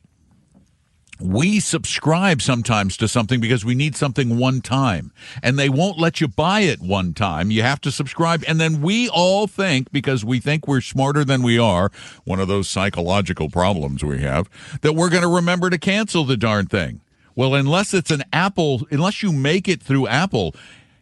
We 1.20 1.60
subscribe 1.60 2.42
sometimes 2.42 2.96
to 2.96 3.06
something 3.06 3.40
because 3.40 3.64
we 3.64 3.74
need 3.74 3.94
something 3.94 4.36
one 4.36 4.60
time, 4.60 5.12
and 5.42 5.58
they 5.58 5.68
won't 5.68 5.98
let 5.98 6.20
you 6.20 6.26
buy 6.26 6.60
it 6.60 6.80
one 6.80 7.14
time. 7.14 7.52
You 7.52 7.62
have 7.62 7.80
to 7.82 7.92
subscribe, 7.92 8.42
and 8.48 8.60
then 8.60 8.82
we 8.82 9.08
all 9.08 9.46
think 9.46 9.92
because 9.92 10.24
we 10.24 10.40
think 10.40 10.66
we're 10.66 10.80
smarter 10.80 11.24
than 11.24 11.42
we 11.42 11.58
are, 11.58 11.92
one 12.24 12.40
of 12.40 12.48
those 12.48 12.68
psychological 12.68 13.48
problems 13.48 14.02
we 14.02 14.22
have, 14.22 14.50
that 14.80 14.94
we're 14.94 15.10
going 15.10 15.22
to 15.22 15.28
remember 15.28 15.70
to 15.70 15.78
cancel 15.78 16.24
the 16.24 16.36
darn 16.36 16.66
thing. 16.66 17.00
Well, 17.36 17.54
unless 17.54 17.94
it's 17.94 18.10
an 18.10 18.24
Apple, 18.32 18.86
unless 18.90 19.22
you 19.22 19.32
make 19.32 19.68
it 19.68 19.82
through 19.82 20.08
Apple, 20.08 20.54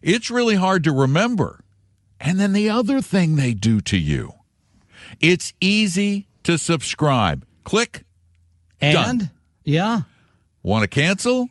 it's 0.02 0.30
really 0.30 0.56
hard 0.56 0.84
to 0.84 0.92
remember. 0.92 1.60
And 2.20 2.38
then 2.38 2.52
the 2.52 2.70
other 2.70 3.00
thing 3.00 3.36
they 3.36 3.54
do 3.54 3.80
to 3.82 3.98
you, 3.98 4.34
it's 5.20 5.52
easy 5.60 6.28
to 6.44 6.58
subscribe. 6.58 7.46
Click 7.64 8.04
and 8.80 9.30
yeah, 9.64 10.02
Want 10.62 10.82
to 10.82 10.88
cancel? 10.88 11.48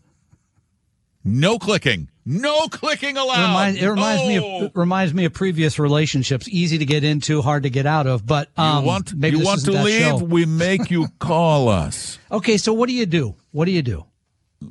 No 1.24 1.60
clicking. 1.60 2.08
No 2.26 2.68
clicking 2.68 3.18
it, 3.18 3.20
allowed. 3.20 3.48
reminds, 3.50 3.82
it 3.82 3.88
reminds 3.88 4.24
me 4.28 4.38
of 4.38 4.64
it 4.64 4.72
reminds 4.76 5.14
me 5.14 5.26
of 5.26 5.34
previous 5.34 5.80
relationships. 5.80 6.48
Easy 6.48 6.78
to 6.78 6.86
get 6.86 7.04
into, 7.04 7.42
hard 7.42 7.64
to 7.64 7.70
get 7.70 7.86
out 7.86 8.08
of. 8.08 8.26
But 8.26 8.50
um, 8.58 8.84
you 8.84 8.88
want 8.88 9.12
you 9.14 9.40
want 9.44 9.66
to 9.66 9.72
leave? 9.72 10.02
show. 10.02 10.18
We 10.18 10.46
make 10.46 10.90
you 10.92 11.08
call 11.20 11.68
us. 11.68 12.20
Okay, 12.32 12.58
so 12.58 12.74
what 12.74 12.88
do 12.90 12.94
you 12.96 13.06
do? 13.06 13.36
What 13.52 13.66
do 13.66 13.72
you 13.72 13.82
do? 13.82 14.06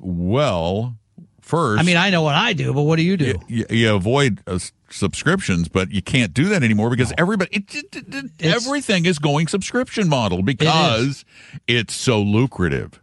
Well, 0.00 0.97
first, 1.40 1.80
I 1.80 1.82
mean, 1.85 1.97
I 1.97 2.11
know 2.11 2.23
what 2.23 2.35
I 2.37 2.52
do, 2.52 2.73
but 2.73 2.82
what 2.82 2.97
do 2.97 3.02
you 3.02 3.16
do? 3.16 3.35
you, 3.49 3.66
you 3.68 3.94
avoid 3.94 4.40
uh, 4.47 4.59
subscriptions, 4.88 5.68
but 5.68 5.90
you 5.90 6.00
can't 6.02 6.32
do 6.32 6.44
that 6.50 6.62
anymore 6.62 6.90
because 6.90 7.12
everybody, 7.18 7.50
it, 7.56 7.75
it- 7.75 7.97
it- 7.97 8.14
it- 8.14 8.30
everything 8.47 9.04
is 9.06 9.18
going 9.18 9.49
subscription 9.49 10.09
model 10.09 10.42
because 10.42 11.25
it's 11.66 11.94
so 11.94 12.23
lucrative. 12.23 13.00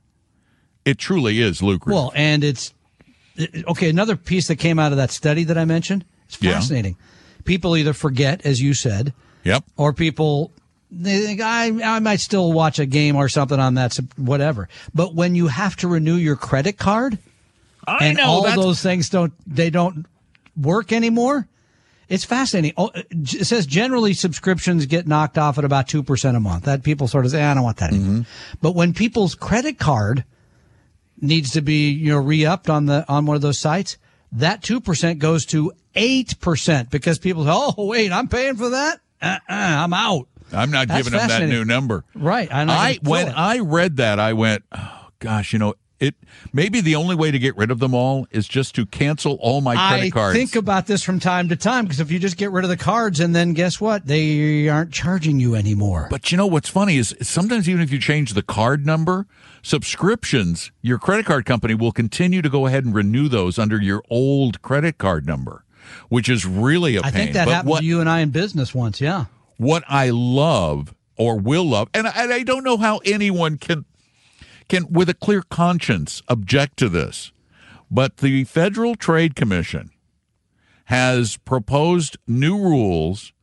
It 0.88 0.98
truly 0.98 1.42
is 1.42 1.62
lucrative. 1.62 1.94
Well, 1.94 2.14
and 2.16 2.44
it's 2.44 2.74
okay. 3.68 3.90
Another 3.90 4.16
piece 4.16 4.48
that 4.48 4.56
came 4.56 4.80
out 4.80 4.92
of 4.94 4.98
that 4.98 5.12
study 5.12 5.44
that 5.44 5.58
I 5.58 5.66
mentioned. 5.66 6.06
It's 6.28 6.38
Yeah. 6.42 6.54
fascinating. 6.54 6.96
People 7.44 7.76
either 7.76 7.94
forget, 7.94 8.42
as 8.46 8.62
you 8.62 8.74
said, 8.74 9.14
yep. 9.44 9.64
or 9.76 9.92
people 9.94 10.52
they 10.90 11.20
think 11.20 11.42
I 11.42 11.66
I 11.96 12.00
might 12.00 12.22
still 12.22 12.54
watch 12.54 12.80
a 12.80 12.86
game 12.86 13.18
or 13.18 13.28
something 13.28 13.60
on 13.60 13.74
that 13.74 14.00
whatever. 14.16 14.70
But 14.94 15.14
when 15.14 15.36
you 15.36 15.48
have 15.48 15.76
to 15.78 15.88
renew 15.90 16.16
your 16.16 16.38
credit 16.38 16.78
card 16.78 17.18
I 17.86 18.06
and 18.06 18.18
know 18.18 18.26
all 18.26 18.44
that's 18.44 18.56
those 18.56 18.82
things 18.82 19.10
don't 19.10 19.34
they 19.46 19.70
don't 19.70 20.06
work 20.56 20.94
anymore. 20.94 21.48
It's 22.08 22.24
fascinating. 22.24 22.74
Oh, 22.78 22.92
It 22.94 23.46
says 23.46 23.66
generally 23.66 24.14
subscriptions 24.14 24.86
get 24.86 25.08
knocked 25.08 25.38
off 25.38 25.58
at 25.58 25.66
about 25.66 25.90
2% 25.90 26.36
a 26.38 26.40
month. 26.40 26.64
That 26.64 26.84
people 26.84 27.10
sort 27.10 27.26
of 27.26 27.32
say, 27.32 27.44
I 27.44 27.54
don't 27.54 27.64
want 27.64 27.78
that 27.78 27.90
anymore. 27.90 28.20
Mm-hmm. 28.22 28.58
But 28.62 28.76
when 28.76 28.94
people's 28.94 29.36
credit 29.36 29.78
card 29.78 30.24
needs 31.20 31.52
to 31.52 31.62
be, 31.62 31.90
you 31.90 32.12
know, 32.12 32.20
re-upped 32.20 32.70
on 32.70 32.86
the, 32.86 33.06
on 33.08 33.26
one 33.26 33.36
of 33.36 33.42
those 33.42 33.60
sites, 33.60 33.98
that 34.32 34.62
2% 34.62 35.18
goes 35.20 35.46
to 35.48 35.72
8% 35.96 36.90
because 36.90 37.18
people 37.20 37.46
say, 37.46 37.52
oh, 37.54 37.74
wait, 37.86 38.12
I'm 38.12 38.28
paying 38.28 38.56
for 38.56 38.70
that? 38.70 39.00
Uh-uh, 39.22 39.40
I'm 39.50 39.94
out. 39.94 40.28
I'm 40.54 40.72
not 40.72 40.88
That's 40.88 41.04
giving 41.04 41.18
them 41.18 41.28
that 41.28 41.48
new 41.48 41.66
number. 41.66 42.06
Right. 42.16 42.48
I'm 42.54 42.70
I 42.70 43.00
when 43.02 43.28
it. 43.28 43.34
I 43.36 43.60
read 43.60 43.98
that, 43.98 44.20
I 44.20 44.34
went, 44.34 44.64
oh, 44.72 45.08
gosh, 45.20 45.52
you 45.54 45.60
know, 45.60 45.74
it 46.00 46.16
maybe 46.54 46.82
the 46.82 46.96
only 46.96 47.16
way 47.16 47.32
to 47.32 47.40
get 47.40 47.58
rid 47.58 47.72
of 47.72 47.80
them 47.80 47.94
all 47.94 48.28
is 48.32 48.48
just 48.48 48.76
to 48.76 48.86
cancel 48.86 49.34
all 49.42 49.62
my 49.62 49.76
credit 49.76 50.06
I 50.06 50.10
cards. 50.12 50.38
think 50.38 50.56
about 50.56 50.86
this 50.88 51.02
from 51.04 51.20
time 51.20 51.50
to 51.50 51.56
time 51.56 51.86
because 51.86 52.00
if 52.00 52.12
you 52.12 52.20
just 52.20 52.38
get 52.38 52.52
rid 52.52 52.64
of 52.64 52.70
the 52.70 52.78
cards 52.78 53.20
and 53.20 53.36
then 53.36 53.54
guess 53.54 53.82
what? 53.82 54.06
They 54.06 54.70
aren't 54.70 54.92
charging 54.92 55.40
you 55.40 55.56
anymore. 55.56 56.08
but 56.10 56.32
you 56.32 56.38
know 56.38 56.48
what's 56.48 56.70
funny 56.70 56.98
is 56.98 57.16
sometimes 57.22 57.68
even 57.68 57.82
if 57.82 57.92
you 57.92 58.00
change 58.00 58.34
the 58.34 58.44
card 58.44 58.86
number, 58.86 59.26
subscriptions, 59.64 60.72
your 60.82 60.98
credit 60.98 61.26
card 61.26 61.46
company 61.46 61.74
will 61.74 61.92
continue 61.92 62.42
to 62.42 62.50
go 62.50 62.66
ahead 62.68 62.86
and 62.86 62.94
renew 62.94 63.28
those 63.28 63.58
under 63.58 63.82
your 63.82 64.04
old 64.10 64.62
credit 64.62 64.98
card 64.98 65.26
number. 65.26 65.64
which 66.10 66.28
is 66.30 66.46
really 66.46 66.96
a 66.98 67.02
pain. 67.02 67.08
I 67.08 67.12
think 67.16 67.34
that 67.34 67.46
but 67.46 67.52
happened 67.52 67.70
what, 67.70 67.80
to 67.80 67.86
you 67.86 68.02
and 68.02 68.10
I 68.10 68.20
in 68.20 68.30
business 68.30 68.76
once. 68.76 69.00
Yeah. 69.00 69.26
what 69.58 69.84
I 69.88 70.10
love 70.10 70.94
or 71.16 71.40
will 71.40 71.64
love, 71.68 71.90
and 71.94 72.08
I, 72.08 72.36
I 72.36 72.44
don't 72.44 72.64
know 72.64 72.78
how 72.78 72.98
anyone 73.06 73.58
can 73.58 73.86
can 74.68 74.92
with 74.92 75.10
a 75.10 75.14
clear 75.14 75.42
conscience 75.42 76.22
object 76.28 76.78
to 76.78 76.90
this, 76.90 77.32
but 77.90 78.18
the 78.18 78.44
Federal 78.46 78.96
Trade 78.96 79.36
Commission 79.36 79.92
has 80.86 81.38
proposed 81.38 82.18
new 82.28 82.58
rules 82.58 83.34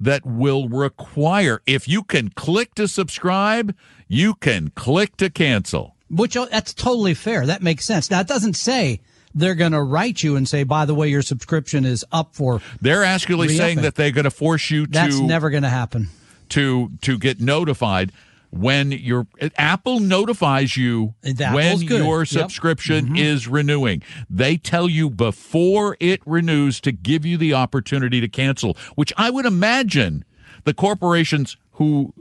that 0.00 0.24
will 0.24 0.68
require 0.68 1.62
if 1.66 1.86
you 1.88 2.02
can 2.02 2.30
click 2.30 2.74
to 2.74 2.88
subscribe, 2.88 3.74
you 4.08 4.34
can 4.34 4.70
click 4.70 5.16
to 5.16 5.30
cancel. 5.30 5.94
Which 6.10 6.36
oh, 6.36 6.46
that's 6.46 6.74
totally 6.74 7.14
fair. 7.14 7.46
That 7.46 7.62
makes 7.62 7.84
sense. 7.84 8.10
Now 8.10 8.20
it 8.20 8.26
doesn't 8.26 8.54
say 8.54 9.00
they're 9.34 9.54
going 9.54 9.72
to 9.72 9.82
write 9.82 10.22
you 10.22 10.36
and 10.36 10.48
say, 10.48 10.62
by 10.64 10.84
the 10.84 10.94
way, 10.94 11.08
your 11.08 11.22
subscription 11.22 11.84
is 11.84 12.04
up 12.12 12.34
for. 12.34 12.60
They're 12.80 13.04
actually 13.04 13.48
saying 13.48 13.78
Re-upping. 13.78 13.82
that 13.82 13.94
they're 13.96 14.12
going 14.12 14.24
to 14.24 14.30
force 14.30 14.70
you 14.70 14.86
to. 14.86 14.92
That's 14.92 15.18
never 15.18 15.50
going 15.50 15.64
to 15.64 15.68
happen. 15.68 16.08
to 16.50 16.90
to 17.02 17.18
get 17.18 17.40
notified 17.40 18.12
when 18.56 18.92
your 18.92 19.26
Apple 19.58 20.00
notifies 20.00 20.76
you 20.76 21.14
when 21.22 21.78
good. 21.80 21.88
your 21.98 22.20
Yep. 22.20 22.28
Mm-hmm. 22.28 22.38
subscription 22.38 23.16
is 23.16 23.48
renewing. 23.48 24.02
They 24.30 24.56
tell 24.56 24.88
you 24.88 25.10
before 25.10 25.96
it 26.00 26.20
renews 26.24 26.80
to 26.82 26.92
give 26.92 27.26
you 27.26 27.36
the 27.36 27.54
opportunity 27.54 28.20
to 28.20 28.28
cancel, 28.28 28.76
which 28.94 29.12
I 29.16 29.30
would 29.30 29.46
imagine 29.46 30.24
the 30.64 30.74
corporations 30.74 31.56
who 31.72 32.14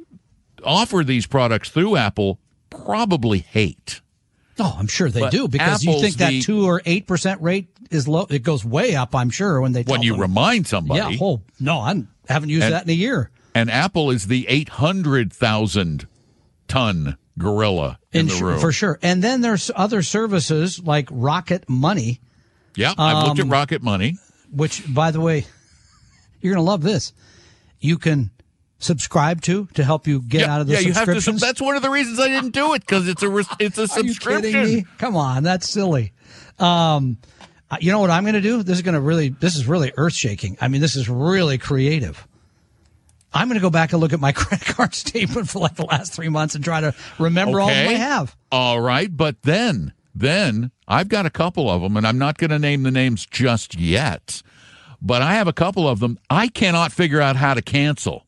offer 0.66 1.04
these 1.04 1.28
products 1.28 1.70
through 1.70 1.96
Apple 1.98 2.40
probably 2.70 3.40
hate. 3.40 4.02
Oh, 4.60 4.76
I'm 4.78 4.88
sure 4.88 5.10
they 5.10 5.20
But 5.22 5.32
do 5.32 5.48
because 5.48 5.84
you 5.84 6.00
think 6.00 6.18
that 6.18 6.30
the- 6.30 6.42
two 6.42 6.66
or 6.66 6.82
eight 6.86 7.08
percent 7.08 7.42
rate 7.42 7.68
is 7.92 8.08
low. 8.08 8.26
It 8.30 8.44
goes 8.44 8.64
way 8.66 8.96
up. 8.96 9.16
I'm 9.16 9.30
sure 9.30 9.60
when 9.62 9.72
they 9.74 9.84
When 9.84 10.02
you 10.04 10.14
them. 10.14 10.22
remind 10.22 10.68
somebody, 10.68 11.16
Yeah. 11.16 11.20
Oh 11.26 11.42
no, 11.60 11.80
I 11.80 12.04
haven't 12.28 12.50
used 12.50 12.64
And- 12.64 12.74
that 12.74 12.84
in 12.84 12.90
a 12.90 12.94
year. 12.94 13.30
and 13.56 13.70
Apple 13.70 14.10
is 14.12 14.28
the 14.28 14.48
800,000 14.48 16.08
ton 16.74 17.18
gorilla 17.38 18.00
in 18.12 18.28
the 18.28 18.36
room. 18.44 18.60
for 18.60 18.72
sure. 18.72 19.00
And 19.02 19.24
then 19.24 19.42
there's 19.42 19.70
other 19.76 20.02
services 20.04 20.80
like 20.84 21.08
Rocket 21.12 21.68
Money, 21.70 22.20
Yeah, 22.76 22.94
I've 22.98 23.28
looked 23.28 23.40
at 23.40 23.46
Um, 23.46 23.52
Rocket 23.52 23.82
Money. 23.82 24.18
which, 24.52 24.84
by 24.94 25.12
the 25.12 25.20
way, 25.22 25.46
you're 26.42 26.54
going 26.54 26.64
to 26.64 26.70
love 26.70 26.82
this. 26.84 27.14
You 27.80 27.98
can 27.98 28.32
subscribe 28.80 29.42
to 29.42 29.68
to 29.76 29.84
help 29.84 30.08
you 30.08 30.22
get 30.22 30.42
yeah, 30.42 30.54
out 30.56 30.62
of 30.62 30.68
the 30.68 30.74
yeah, 30.74 30.80
you 30.80 30.94
have 30.94 31.06
to. 31.06 31.14
subscriptions. 31.14 31.42
That's 31.42 31.62
one 31.62 31.76
of 31.76 31.82
the 31.82 31.90
reasons 31.90 32.20
I 32.20 32.28
didn't 32.28 32.52
do 32.52 32.74
it 32.74 32.82
because 32.82 33.08
it's 33.08 33.24
a 33.24 33.38
it's 33.60 33.78
a 33.78 33.82
Are 33.82 33.84
you 33.84 33.88
subscription. 34.14 34.52
kidding 34.52 34.76
me? 34.76 34.86
Come 34.98 35.16
on, 35.16 35.44
that's 35.44 35.70
silly. 35.70 36.12
Um, 36.60 37.18
uh, 37.72 37.78
you 37.82 37.92
know 37.92 38.00
what 38.00 38.10
I'm 38.12 38.24
going 38.24 38.36
to 38.36 38.42
do? 38.42 38.62
This 38.62 38.78
is 38.78 38.82
going 38.84 38.94
to 38.94 39.02
really, 39.02 39.30
this 39.30 39.56
is 39.56 39.66
really 39.68 39.92
earth 39.98 40.14
shaking. 40.14 40.58
I 40.62 40.68
mean, 40.68 40.82
this 40.82 40.96
is 40.96 41.10
really 41.10 41.58
creative. 41.58 42.28
I'm 43.34 43.48
going 43.48 43.58
to 43.58 43.62
go 43.62 43.70
back 43.70 43.92
and 43.94 44.02
look 44.02 44.14
at 44.14 44.20
my 44.20 44.32
credit 44.34 44.66
card 44.68 44.94
statement 44.94 45.50
for 45.50 45.60
like 45.60 45.76
the 45.76 45.86
last 45.86 46.14
three 46.14 46.30
months 46.30 46.56
and 46.56 46.64
try 46.64 46.82
to 46.82 46.94
remember 47.20 47.60
all 47.60 47.70
of 47.70 47.76
I 47.76 47.94
have. 47.94 48.36
All 48.52 48.80
right, 48.80 49.16
but 49.16 49.42
then 49.44 49.94
then 50.16 50.72
I've 50.88 51.10
got 51.10 51.26
a 51.26 51.30
couple 51.32 51.70
of 51.70 51.82
them, 51.82 51.98
and 51.98 52.06
I'm 52.06 52.18
not 52.20 52.38
going 52.38 52.52
to 52.52 52.60
name 52.60 52.84
the 52.84 52.92
names 52.92 53.26
just 53.26 53.76
yet. 53.76 54.44
But 55.02 55.22
I 55.22 55.34
have 55.34 55.48
a 55.48 55.54
couple 55.54 55.88
of 55.90 56.00
them. 56.00 56.18
I 56.30 56.48
cannot 56.48 56.92
figure 56.92 57.20
out 57.20 57.36
how 57.36 57.54
to 57.56 57.62
cancel. 57.62 58.26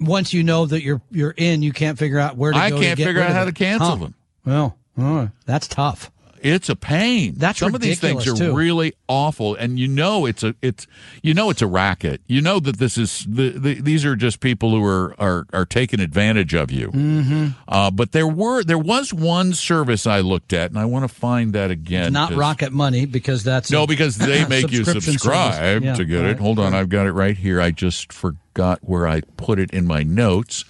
Once 0.00 0.32
you 0.34 0.42
know 0.42 0.66
that 0.66 0.82
you're 0.82 1.00
you're 1.10 1.34
in, 1.36 1.62
you 1.62 1.72
can't 1.72 1.98
figure 1.98 2.18
out 2.18 2.36
where 2.36 2.52
to 2.52 2.58
I 2.58 2.70
go. 2.70 2.76
I 2.76 2.80
can't 2.80 2.98
figure 2.98 3.22
out 3.22 3.32
how 3.32 3.42
it. 3.42 3.46
to 3.46 3.52
cancel 3.52 3.88
Huh. 3.90 3.96
them. 3.96 4.14
Well, 4.44 4.78
oh, 4.98 5.30
that's 5.44 5.68
tough. 5.68 6.10
It's 6.46 6.68
a 6.68 6.76
pain. 6.76 7.34
That's 7.36 7.58
some 7.58 7.74
of 7.74 7.80
these 7.80 7.98
things 7.98 8.26
are 8.28 8.36
too. 8.36 8.54
really 8.54 8.94
awful, 9.08 9.56
and 9.56 9.80
you 9.80 9.88
know 9.88 10.26
it's 10.26 10.44
a 10.44 10.54
it's 10.62 10.86
you 11.20 11.34
know 11.34 11.50
it's 11.50 11.60
a 11.60 11.66
racket. 11.66 12.20
You 12.28 12.40
know 12.40 12.60
that 12.60 12.78
this 12.78 12.96
is 12.96 13.26
the, 13.28 13.50
the 13.50 13.80
these 13.80 14.04
are 14.04 14.14
just 14.14 14.38
people 14.38 14.70
who 14.70 14.84
are 14.84 15.14
are, 15.20 15.46
are 15.52 15.64
taking 15.64 15.98
advantage 15.98 16.54
of 16.54 16.70
you. 16.70 16.92
Mm-hmm. 16.92 17.46
Uh, 17.66 17.90
but 17.90 18.12
there 18.12 18.28
were 18.28 18.62
there 18.62 18.78
was 18.78 19.12
one 19.12 19.54
service 19.54 20.06
I 20.06 20.20
looked 20.20 20.52
at, 20.52 20.70
and 20.70 20.78
I 20.78 20.84
want 20.84 21.02
to 21.02 21.12
find 21.12 21.52
that 21.54 21.72
again. 21.72 22.04
It's 22.04 22.12
not 22.12 22.32
Rocket 22.32 22.72
Money 22.72 23.06
because 23.06 23.42
that's 23.42 23.68
No, 23.68 23.82
a 23.82 23.86
because 23.88 24.16
they 24.16 24.44
make 24.48 24.70
you 24.70 24.84
subscribe. 24.84 25.82
Yeah, 25.82 25.94
to 25.94 26.04
get 26.04 26.20
right, 26.20 26.30
it. 26.30 26.38
Hold 26.38 26.60
on, 26.60 26.72
right. 26.72 26.78
I've 26.78 26.90
got 26.90 27.06
it 27.06 27.12
right 27.12 27.36
here. 27.36 27.60
I 27.60 27.72
just 27.72 28.12
forgot 28.12 28.78
where 28.82 29.08
I 29.08 29.22
put 29.36 29.58
it 29.58 29.72
in 29.72 29.84
my 29.84 30.04
notes. 30.04 30.64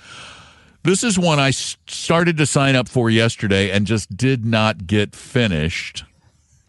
This 0.87 1.03
is 1.03 1.19
one 1.19 1.41
I 1.41 1.51
started 1.51 2.37
to 2.37 2.47
sign 2.47 2.77
up 2.77 2.89
for 2.89 3.11
yesterday 3.11 3.73
and 3.73 3.89
just 3.89 4.17
did 4.17 4.45
not 4.45 4.87
get 4.87 5.17
finished. 5.17 6.05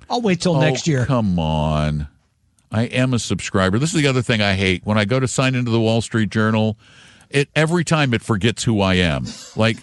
I'll 0.09 0.21
wait 0.23 0.41
till 0.41 0.59
next 0.59 0.87
Oh, 0.87 0.91
year. 0.91 1.05
Come 1.05 1.37
on. 1.37 2.07
I 2.71 2.85
am 2.85 3.13
a 3.13 3.19
subscriber. 3.19 3.77
This 3.77 3.93
is 3.93 4.01
the 4.01 4.07
other 4.07 4.23
thing 4.23 4.41
I 4.41 4.55
hate. 4.55 4.83
When 4.87 4.97
I 4.97 5.05
go 5.05 5.19
to 5.19 5.27
sign 5.27 5.53
into 5.53 5.69
the 5.69 5.79
Wall 5.79 6.01
Street 6.01 6.31
Journal, 6.31 6.79
it 7.29 7.47
every 7.55 7.83
time 7.83 8.11
it 8.15 8.23
forgets 8.23 8.63
who 8.63 8.81
I 8.81 8.95
am. 8.95 9.25
Like 9.55 9.77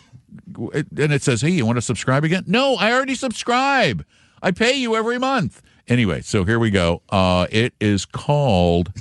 it, 0.72 0.88
and 0.98 1.12
it 1.12 1.22
says, 1.22 1.40
"Hey, 1.40 1.50
you 1.50 1.64
want 1.64 1.76
to 1.76 1.82
subscribe 1.82 2.24
again?" 2.24 2.42
No, 2.48 2.74
I 2.74 2.92
already 2.92 3.14
subscribe. 3.14 4.04
I 4.42 4.50
pay 4.50 4.72
you 4.74 4.96
every 4.96 5.16
month. 5.18 5.62
Anyway, 5.86 6.22
so 6.22 6.44
here 6.44 6.58
we 6.58 6.70
go. 6.70 7.02
Uh 7.08 7.46
it 7.52 7.72
is 7.80 8.04
called 8.04 8.92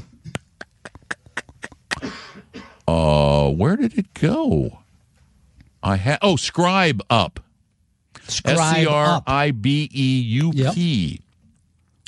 Uh 2.87 3.49
where 3.49 3.75
did 3.75 3.97
it 3.97 4.13
go? 4.13 4.82
I 5.83 5.97
have. 5.97 6.19
oh, 6.21 6.35
Scribe 6.37 7.01
Up. 7.09 7.39
S 8.27 8.35
Scribe 8.35 8.75
C 8.75 8.85
R. 8.87 9.21
I 9.27 9.51
B 9.51 9.89
E 9.93 10.21
U 10.21 10.51
P. 10.73 11.21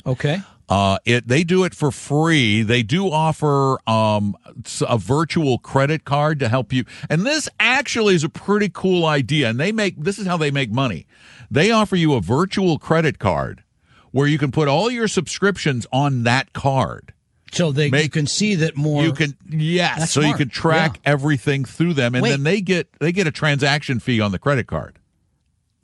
Okay. 0.06 0.40
Uh, 0.68 0.98
it 1.04 1.28
they 1.28 1.44
do 1.44 1.62
it 1.62 1.74
for 1.74 1.92
free. 1.92 2.62
They 2.62 2.82
do 2.82 3.08
offer 3.10 3.78
um, 3.88 4.36
s- 4.64 4.82
a 4.88 4.98
virtual 4.98 5.58
credit 5.58 6.04
card 6.04 6.40
to 6.40 6.48
help 6.48 6.72
you, 6.72 6.84
and 7.08 7.24
this 7.24 7.48
actually 7.60 8.16
is 8.16 8.24
a 8.24 8.28
pretty 8.28 8.68
cool 8.72 9.06
idea. 9.06 9.48
And 9.50 9.60
they 9.60 9.70
make 9.70 9.94
this 9.96 10.18
is 10.18 10.26
how 10.26 10.36
they 10.36 10.50
make 10.50 10.72
money. 10.72 11.06
They 11.50 11.70
offer 11.70 11.94
you 11.94 12.14
a 12.14 12.20
virtual 12.20 12.78
credit 12.80 13.20
card 13.20 13.62
where 14.10 14.26
you 14.26 14.38
can 14.38 14.50
put 14.50 14.66
all 14.66 14.90
your 14.90 15.06
subscriptions 15.06 15.86
on 15.92 16.24
that 16.24 16.52
card. 16.52 17.12
So 17.56 17.72
they 17.72 17.90
make, 17.90 18.04
you 18.04 18.10
can 18.10 18.26
see 18.26 18.54
that 18.56 18.76
more. 18.76 19.02
You 19.02 19.12
can 19.12 19.36
yes, 19.48 19.98
That's 19.98 20.12
so 20.12 20.20
you 20.20 20.34
can 20.34 20.48
track 20.48 21.00
everything 21.04 21.64
through 21.64 21.94
them, 21.94 22.14
and 22.14 22.22
Wait. 22.22 22.30
then 22.30 22.42
they 22.42 22.60
get 22.60 22.88
they 22.98 23.12
get 23.12 23.26
a 23.26 23.30
transaction 23.30 23.98
fee 24.00 24.20
on 24.20 24.32
the 24.32 24.38
credit 24.38 24.66
card. 24.66 24.98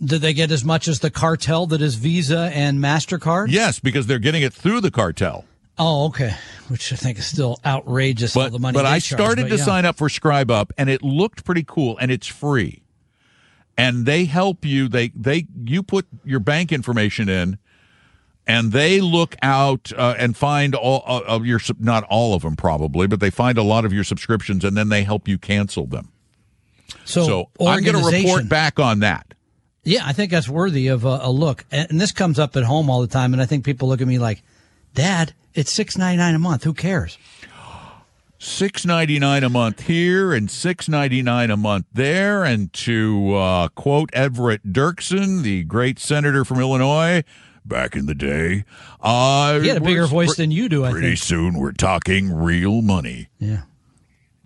Do 0.05 0.19
they 0.19 0.35
get 0.35 0.51
as 0.51 0.65
much 0.65 0.89
as 0.89 0.99
the 0.99 1.11
cartel 1.11 1.67
that 1.69 1.81
is 1.81 1.95
Visa 1.95 2.51
and 2.53 2.81
Mastercard? 2.81 3.47
Yes, 3.51 3.79
because 3.79 4.09
they're 4.09 4.19
getting 4.19 4.43
it 4.43 4.53
through 4.53 4.81
the 4.81 4.91
cartel. 4.91 5.45
Oh, 5.79 6.07
okay. 6.07 6.35
Which 6.69 6.93
I 6.93 6.97
think 6.97 7.19
is 7.19 7.27
still 7.27 7.59
outrageous. 7.65 8.37
all 8.37 8.45
but 8.45 8.53
the 8.53 8.59
money. 8.59 8.75
but 8.75 8.85
I 8.85 8.99
charge, 8.99 9.21
started 9.21 9.43
but 9.45 9.49
to 9.51 9.57
yeah. 9.57 9.65
sign 9.65 9.85
up 9.85 9.97
for 9.97 10.09
Scribe 10.09 10.51
Up, 10.51 10.73
and 10.77 10.91
it 10.91 11.03
looked 11.03 11.45
pretty 11.45 11.65
cool, 11.67 11.97
and 11.99 12.11
it's 12.11 12.27
free. 12.27 12.83
And 13.77 14.05
they 14.05 14.27
help 14.27 14.65
you. 14.65 14.89
They 14.89 15.09
they 15.09 15.47
you 15.65 15.83
put 15.83 16.07
your 16.25 16.41
bank 16.41 16.73
information 16.73 17.29
in, 17.29 17.59
and 18.47 18.73
they 18.73 19.01
look 19.01 19.37
out 19.43 19.93
uh, 19.97 20.15
and 20.19 20.37
find 20.37 20.75
all 20.75 21.03
uh, 21.07 21.21
of 21.27 21.47
your 21.47 21.61
not 21.79 22.05
all 22.05 22.35
of 22.35 22.43
them 22.43 22.57
probably, 22.57 23.07
but 23.07 23.21
they 23.21 23.31
find 23.31 23.59
a 23.59 23.63
lot 23.63 23.85
of 23.85 23.93
your 23.93 24.05
subscriptions, 24.05 24.65
and 24.65 24.77
then 24.77 24.89
they 24.89 25.05
help 25.05 25.29
you 25.29 25.39
cancel 25.39 25.87
them. 25.87 26.11
So, 27.05 27.25
So 27.25 27.67
I'm 27.67 27.83
going 27.83 27.97
to 27.97 28.17
report 28.17 28.49
back 28.49 28.79
on 28.79 29.01
that. 29.01 29.35
Yeah, 29.85 30.03
I 30.05 30.13
think 30.13 30.31
that's 30.31 30.49
worthy 30.49 30.89
of 30.89 31.05
a, 31.05 31.21
a 31.23 31.31
look. 31.31 31.65
And, 31.73 31.91
and 31.91 32.01
this 32.01 32.13
comes 32.13 32.39
up 32.39 32.57
at 32.57 32.63
home 32.63 32.89
all 32.89 33.01
the 33.01 33.09
time, 33.09 33.33
and 33.33 33.43
I 33.43 33.47
think 33.47 33.65
people 33.65 33.89
look 33.89 34.01
at 34.01 34.07
me 34.07 34.19
like, 34.19 34.43
"Dad, 34.95 35.35
it's 35.55 35.73
six 35.73 35.97
ninety 35.99 36.19
nine 36.19 36.35
a 36.35 36.39
month. 36.39 36.65
Who 36.65 36.75
cares?" 36.75 37.19
Six 38.39 38.85
ninety 38.85 39.21
nine 39.21 39.45
a 39.45 39.49
month 39.49 39.83
here 39.83 40.33
and 40.33 40.51
six 40.51 40.89
ninety 40.89 41.23
nine 41.23 41.51
a 41.51 41.57
month 41.57 41.87
there. 41.93 42.45
And 42.45 42.73
to 42.73 43.35
uh, 43.37 43.69
quote 43.69 44.11
Everett 44.13 44.73
Dirksen, 44.73 45.43
the 45.43 45.63
great 45.63 46.01
senator 46.01 46.45
from 46.45 46.59
Illinois, 46.59 47.23
back 47.65 47.95
in 47.97 48.07
the 48.07 48.15
day, 48.15 48.65
uh, 49.01 49.61
He 49.61 49.69
had 49.69 49.77
a 49.79 49.81
bigger 49.81 50.07
voice 50.07 50.37
than 50.37 50.51
you 50.51 50.69
do. 50.69 50.85
I 50.85 50.91
Pretty 50.91 51.09
think. 51.09 51.19
soon, 51.19 51.55
we're 51.55 51.73
talking 51.73 52.33
real 52.33 52.83
money. 52.83 53.29
Yeah. 53.39 53.63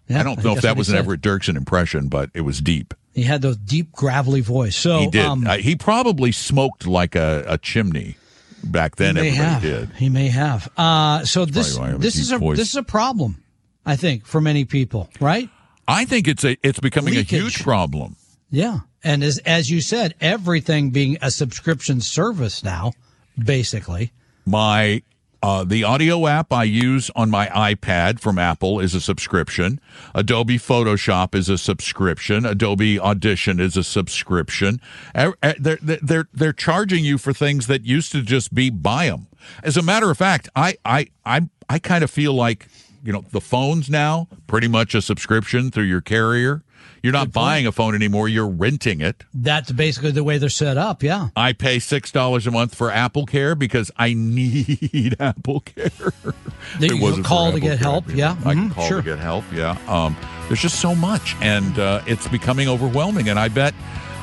Yeah, 0.09 0.21
I 0.21 0.23
don't 0.23 0.37
know 0.37 0.43
think 0.43 0.57
if 0.59 0.63
that 0.63 0.77
was 0.77 0.89
an 0.89 0.93
said. 0.95 0.99
Everett 1.01 1.21
Dirksen 1.21 1.57
impression, 1.57 2.07
but 2.09 2.31
it 2.33 2.43
was 2.43 2.61
deep. 2.61 2.95
He 3.13 3.23
had 3.25 3.43
those 3.43 3.57
deep 3.57 3.91
gravelly 3.93 4.41
voice. 4.41 4.77
So 4.77 5.01
he 5.01 5.07
did. 5.09 5.25
Um, 5.25 5.47
Uh, 5.47 5.57
he 5.57 5.75
probably 5.75 6.31
smoked 6.31 6.87
like 6.87 7.17
a, 7.17 7.45
a 7.49 7.59
chimney 7.59 8.17
back 8.63 8.97
then. 8.97 9.17
he 9.17 9.23
may 9.23 9.29
Everybody 9.31 9.51
have. 9.53 9.63
did. 9.63 9.97
He 9.97 10.09
may 10.09 10.29
have. 10.29 10.71
Uh, 10.77 11.25
so 11.25 11.45
this 11.45 11.77
I 11.77 11.87
have 11.89 11.97
a 11.97 11.99
this 11.99 12.17
is 12.17 12.31
a 12.31 12.39
voice. 12.39 12.57
this 12.57 12.69
is 12.69 12.77
a 12.77 12.83
problem. 12.85 13.43
I 13.85 13.97
think 13.97 14.27
for 14.27 14.41
many 14.41 14.65
people, 14.65 15.09
right? 15.19 15.49
I 15.89 16.05
think 16.05 16.29
it's 16.29 16.45
a 16.45 16.57
it's 16.63 16.79
becoming 16.79 17.15
Leakage. 17.15 17.33
a 17.33 17.43
huge 17.43 17.63
problem. 17.65 18.17
Yeah, 18.51 18.81
and 19.03 19.25
as 19.25 19.39
as 19.39 19.71
you 19.71 19.81
said, 19.81 20.15
everything 20.21 20.91
being 20.91 21.19
a 21.21 21.31
subscription 21.33 22.01
service 22.01 22.63
now, 22.63 22.93
basically. 23.39 24.13
My 24.45 25.03
Uh, 25.43 25.63
the 25.65 25.85
audio 25.85 26.27
app 26.27 26.53
I 26.53 26.65
use 26.65 27.11
on 27.15 27.31
my 27.31 27.47
iPad 27.49 28.19
from 28.19 28.39
Apple 28.39 28.81
is 28.81 28.95
a 28.95 29.01
subscription. 29.01 29.79
Adobe 30.15 30.59
Photoshop 30.59 31.35
is 31.35 31.49
a 31.49 31.59
subscription. 31.59 32.47
Adobe 32.47 32.99
Audition 32.99 33.61
is 33.61 33.77
a 33.77 33.85
subscription. 33.85 34.81
They're, 35.15 35.79
they're, 35.83 36.27
they're 36.33 36.53
charging 36.55 37.05
you 37.05 37.19
for 37.19 37.33
things 37.33 37.67
that 37.67 37.85
used 37.85 38.11
to 38.13 38.23
just 38.23 38.55
be 38.55 38.71
buy 38.71 39.07
them. 39.07 39.29
As 39.63 39.77
a 39.77 39.83
matter 39.83 40.11
of 40.11 40.19
fact, 40.19 40.49
I, 40.57 40.79
I, 40.85 41.09
I, 41.25 41.49
I 41.69 41.79
kind 41.79 42.03
of 42.03 42.11
feel 42.11 42.33
like, 42.33 42.67
you 43.05 43.13
know, 43.13 43.25
the 43.31 43.41
phones 43.41 43.89
now, 43.89 44.27
pretty 44.49 44.69
much 44.69 44.95
a 44.97 45.03
subscription 45.03 45.71
through 45.71 45.85
your 45.85 46.01
carrier. 46.01 46.63
You're 47.03 47.13
not 47.13 47.33
buying 47.33 47.67
a 47.67 47.73
phone 47.73 47.95
anymore, 47.95 48.29
you're 48.29 48.49
renting 48.49 49.01
it. 49.01 49.25
That's 49.33 49.71
basically 49.71 50.11
the 50.11 50.25
way 50.25 50.39
they're 50.39 50.49
set 50.49 50.77
up. 50.77 51.03
Yeah. 51.03 51.29
I 51.37 51.53
pay 51.53 51.79
six 51.79 52.11
dollars 52.11 52.47
a 52.47 52.51
month 52.51 52.75
for 52.75 52.91
Apple 52.91 53.27
Care 53.27 53.55
because 53.55 53.91
I 53.97 54.13
need 54.17 55.17
Apple 55.21 55.61
Care. 55.61 56.13
It 56.81 56.91
you 56.91 56.99
can 56.99 57.23
call 57.23 57.53
to 57.53 57.61
get 57.61 57.79
help. 57.79 58.13
Yeah. 58.13 58.37
I 58.45 58.55
can 58.55 58.71
call 58.71 58.89
sure. 58.89 58.97
to 58.97 59.03
get 59.05 59.19
help. 59.21 59.45
Yeah, 59.53 59.79
um, 59.87 60.17
there's 60.49 60.61
just 60.61 60.81
so 60.81 60.97
much, 60.97 61.37
and 61.41 61.79
uh, 61.79 62.03
it's 62.07 62.27
becoming 62.27 62.67
overwhelming. 62.67 63.29
And 63.29 63.39
I 63.39 63.47
bet 63.47 63.73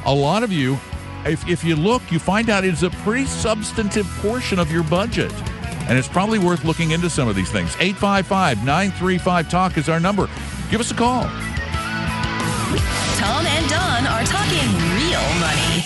a 0.05 0.13
lot 0.13 0.43
of 0.43 0.51
you, 0.51 0.77
if 1.25 1.47
if 1.47 1.63
you 1.63 1.77
look, 1.77 2.01
you 2.11 2.19
find 2.19 2.49
out 2.49 2.65
it's 2.65 2.83
a 2.83 2.89
pretty 2.89 3.25
substantive 3.25 4.05
portion 4.19 4.59
of 4.59 4.71
your 4.71 4.83
budget. 4.83 5.31
And 5.87 5.97
it's 5.97 6.07
probably 6.07 6.39
worth 6.39 6.63
looking 6.63 6.91
into 6.91 7.09
some 7.09 7.27
of 7.27 7.35
these 7.35 7.51
things. 7.51 7.75
855 7.79 8.65
935 8.65 9.49
Talk 9.49 9.77
is 9.77 9.89
our 9.89 9.99
number. 9.99 10.29
Give 10.69 10.79
us 10.79 10.91
a 10.91 10.95
call. 10.95 11.29
Tom 13.17 13.45
and 13.45 13.69
Don 13.69 14.07
are 14.07 14.23
talking 14.23 14.67
real 14.95 15.23
money. 15.39 15.83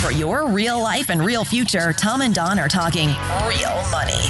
For 0.00 0.12
your 0.12 0.48
real 0.48 0.80
life 0.80 1.10
and 1.10 1.24
real 1.24 1.44
future, 1.44 1.92
Tom 1.92 2.22
and 2.22 2.34
Don 2.34 2.58
are 2.58 2.68
talking 2.68 3.08
real 3.46 3.82
money. 3.90 4.22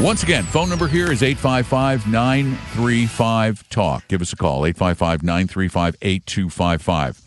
Once 0.00 0.22
again, 0.22 0.44
phone 0.44 0.68
number 0.68 0.86
here 0.86 1.10
is 1.10 1.22
855 1.24 2.06
935 2.06 3.68
Talk. 3.68 4.06
Give 4.06 4.22
us 4.22 4.32
a 4.32 4.36
call, 4.36 4.64
855 4.64 5.22
935 5.24 5.96
8255. 6.00 7.22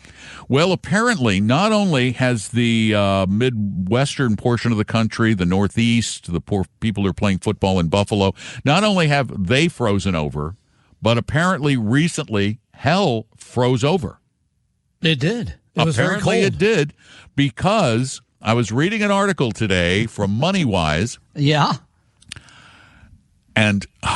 Well, 0.48 0.72
apparently, 0.72 1.40
not 1.40 1.72
only 1.72 2.12
has 2.12 2.48
the 2.48 2.94
uh, 2.94 3.26
Midwestern 3.26 4.36
portion 4.36 4.72
of 4.72 4.78
the 4.78 4.84
country, 4.84 5.34
the 5.34 5.44
Northeast, 5.44 6.32
the 6.32 6.40
poor 6.40 6.64
people 6.80 7.02
who 7.02 7.10
are 7.10 7.14
playing 7.14 7.38
football 7.38 7.78
in 7.78 7.88
Buffalo, 7.88 8.32
not 8.64 8.84
only 8.84 9.08
have 9.08 9.46
they 9.46 9.68
frozen 9.68 10.14
over, 10.14 10.56
but 11.02 11.18
apparently 11.18 11.76
recently 11.76 12.60
hell 12.82 13.26
froze 13.36 13.84
over. 13.84 14.18
It 15.02 15.20
did. 15.20 15.54
It 15.76 15.88
apparently 15.88 16.40
it 16.40 16.58
did 16.58 16.92
because 17.36 18.20
I 18.40 18.54
was 18.54 18.72
reading 18.72 19.02
an 19.04 19.10
article 19.12 19.52
today 19.52 20.06
from 20.06 20.38
MoneyWise 20.40 21.18
Yeah. 21.36 21.74
and 23.54 23.86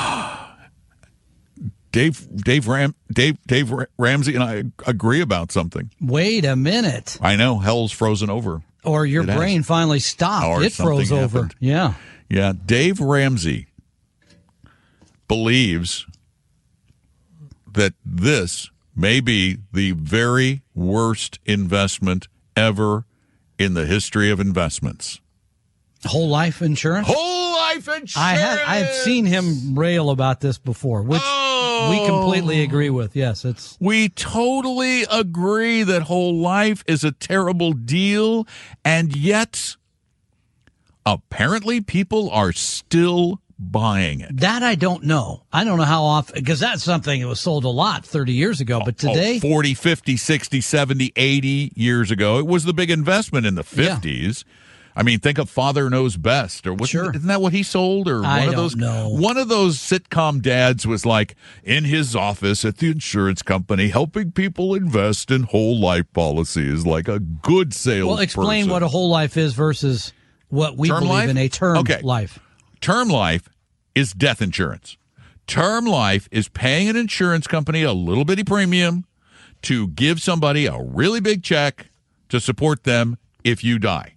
Dave 1.93 2.27
Dave 2.37 2.67
Ram 2.69 2.95
Dave 3.13 3.39
Dave 3.47 3.73
Ramsey 3.99 4.35
and 4.35 4.43
I 4.45 4.65
agree 4.87 5.21
about 5.21 5.51
something. 5.53 5.91
Wait 6.01 6.45
a 6.45 6.57
minute. 6.57 7.19
I 7.23 7.37
know 7.37 7.59
hell's 7.59 7.93
frozen 7.93 8.29
over. 8.31 8.63
Or 8.85 9.07
your 9.07 9.23
It 9.23 9.29
has. 9.31 9.37
brain 9.39 9.63
finally 9.63 10.01
stopped. 10.01 10.47
Or 10.47 10.63
it 10.63 10.73
froze 10.73 11.09
something 11.09 11.25
over. 11.25 11.51
Yeah. 11.61 11.95
Yeah, 12.29 12.53
Dave 12.67 12.99
Ramsey 13.01 13.69
believes 15.29 16.05
that 17.77 17.95
this 18.05 18.71
may 18.95 19.21
be 19.21 19.59
the 19.73 19.93
very 19.93 20.63
worst 20.75 21.39
investment 21.45 22.27
ever 22.57 23.05
in 23.59 23.75
the 23.75 23.87
history 23.87 24.31
of 24.31 24.41
investments. 24.41 25.21
Whole 26.05 26.29
life 26.29 26.63
insurance. 26.63 27.07
Whole 27.07 27.53
life 27.57 27.87
insurance. 27.89 28.17
I 28.17 28.77
have 28.77 28.95
seen 28.95 29.27
him 29.27 29.79
rail 29.79 30.11
about 30.11 30.41
this 30.41 30.59
before, 30.59 31.03
which 31.03 31.21
we 31.21 31.27
oh! 31.27 32.07
completely 32.09 32.63
agree 32.63 32.91
with. 32.91 33.15
Yes, 33.15 33.45
it's 33.45 33.77
We 33.81 34.09
totally 34.09 35.03
agree 35.11 35.83
that 35.83 36.03
whole 36.03 36.37
life 36.37 36.83
is 36.87 37.05
a 37.05 37.13
terrible 37.13 37.73
deal, 37.73 38.47
and 38.85 39.15
yet 39.15 39.77
apparently 41.05 41.81
people 41.81 42.31
are 42.31 42.53
still 42.53 43.41
buying 43.59 44.21
it. 44.21 44.37
that 44.39 44.63
I 44.63 44.75
don't 44.75 45.05
know. 45.05 45.45
I 45.53 45.65
don't 45.65 45.79
know 45.79 45.85
how 45.85 46.05
often 46.05 46.35
because 46.35 46.61
that's 46.61 46.83
something 46.83 47.21
that 47.23 47.27
was 47.29 47.41
sold 47.41 47.65
a 47.65 47.69
lot 47.69 48.05
30 48.05 48.33
years 48.33 48.61
ago, 48.61 48.81
but 48.85 49.03
oh, 49.05 49.11
oh, 49.11 49.15
today 49.15 49.37
Oh, 49.43 49.49
40, 49.49 49.75
50, 49.75 50.17
60, 50.17 50.61
70, 50.61 51.13
80 51.17 51.73
years 51.75 52.11
ago, 52.11 52.39
it 52.39 52.47
was 52.47 52.65
the 52.65 52.75
big 52.75 52.91
investment 52.91 53.47
in 53.47 53.55
the 53.55 53.65
Yeah. 53.75 53.97
50s. 53.99 54.45
I 54.99 55.03
mean, 55.03 55.19
think 55.19 55.37
of 55.37 55.51
Father 55.51 55.91
Knows 55.91 56.17
Best, 56.17 56.67
or 56.67 56.73
what, 56.73 56.89
Sure. 56.89 57.11
isn't 57.15 57.27
that 57.29 57.43
what 57.43 57.53
he 57.53 57.63
sold? 57.63 58.09
Or 58.09 58.25
I 58.25 58.41
one 58.41 58.49
of 58.49 58.55
don't 58.55 58.63
those, 58.63 58.77
know. 58.77 59.09
one 59.11 59.37
of 59.37 59.49
those 59.49 59.77
sitcom 59.79 60.41
dads 60.41 60.87
was 60.87 61.05
like 61.05 61.35
in 61.63 61.85
his 61.85 62.17
office 62.17 62.65
at 62.65 62.79
the 62.79 62.91
insurance 62.91 63.43
company, 63.43 63.89
helping 63.89 64.33
people 64.33 64.75
invest 64.75 65.31
in 65.31 65.43
whole 65.43 65.79
life 65.79 66.11
policies, 66.15 66.87
like 66.87 67.09
a 67.09 67.19
good 67.19 67.75
sales. 67.75 68.09
well 68.09 68.19
explain 68.21 68.71
what 68.71 68.83
a 68.83 68.89
whole 68.89 69.11
life 69.11 69.37
is 69.37 69.53
versus 69.53 70.15
what 70.49 70.79
we 70.79 70.89
Term 70.89 71.01
believe 71.01 71.13
life? 71.15 71.29
in 71.29 71.37
a 71.37 71.49
term 71.51 71.77
Okay. 71.79 72.01
life. 72.03 72.39
Term 72.81 73.09
life 73.09 73.49
is 73.95 74.13
death 74.13 74.43
insurance. 74.43 74.97
Term 75.47 75.85
life 75.85 76.29
is 76.31 76.49
paying 76.49 76.89
an 76.89 76.97
insurance 76.97 77.47
company 77.47 77.83
a 77.83 77.93
little 77.93 78.25
bitty 78.25 78.45
premium 78.45 79.05
to 79.63 79.89
give 79.89 80.21
somebody 80.21 80.67
a 80.67 80.79
really 80.79 81.21
big 81.21 81.43
check 81.43 81.87
to 82.29 82.41
support 82.41 82.85
them 82.85 83.17
if 83.45 83.63
you 83.63 83.79
die. 83.79 84.15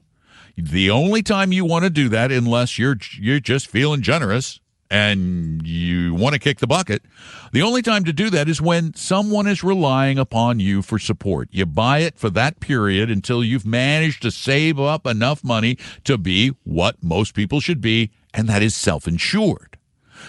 The 0.57 0.89
only 0.89 1.23
time 1.23 1.51
you 1.53 1.63
want 1.63 1.85
to 1.85 1.89
do 1.89 2.09
that, 2.09 2.31
unless 2.31 2.77
you're 2.77 2.97
you're 3.13 3.39
just 3.39 3.67
feeling 3.67 4.01
generous 4.01 4.59
and 4.89 5.65
you 5.67 6.13
want 6.15 6.33
to 6.33 6.39
kick 6.39 6.59
the 6.59 6.67
bucket, 6.67 7.03
the 7.51 7.61
only 7.61 7.81
time 7.81 8.03
to 8.05 8.13
do 8.13 8.29
that 8.29 8.49
is 8.49 8.61
when 8.61 8.93
someone 8.95 9.47
is 9.47 9.63
relying 9.63 10.17
upon 10.17 10.59
you 10.59 10.81
for 10.81 10.97
support. 10.97 11.47
You 11.51 11.65
buy 11.65 11.99
it 11.99 12.17
for 12.17 12.29
that 12.31 12.59
period 12.59 13.09
until 13.09 13.43
you've 13.43 13.65
managed 13.65 14.21
to 14.23 14.31
save 14.31 14.79
up 14.79 15.05
enough 15.05 15.43
money 15.43 15.77
to 16.05 16.17
be 16.17 16.49
what 16.63 17.03
most 17.03 17.33
people 17.33 17.59
should 17.59 17.81
be, 17.81 18.11
and 18.33 18.47
that 18.49 18.63
is 18.63 18.75
self-insured. 18.75 19.77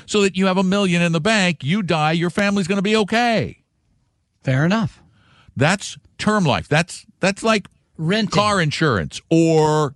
So 0.06 0.22
that 0.22 0.36
you 0.36 0.46
have 0.46 0.58
a 0.58 0.62
million 0.62 1.02
in 1.02 1.12
the 1.12 1.20
bank, 1.20 1.64
you 1.64 1.82
die, 1.82 2.12
your 2.12 2.30
family's 2.30 2.68
going 2.68 2.78
to 2.78 2.82
be 2.82 2.96
okay. 2.96 3.64
Fair 4.42 4.64
enough. 4.64 5.02
That's 5.56 5.98
term 6.16 6.44
life. 6.44 6.68
That's 6.68 7.04
that's 7.18 7.42
like 7.42 7.68
Renting. 7.98 8.30
car 8.30 8.60
insurance 8.60 9.20
or 9.30 9.94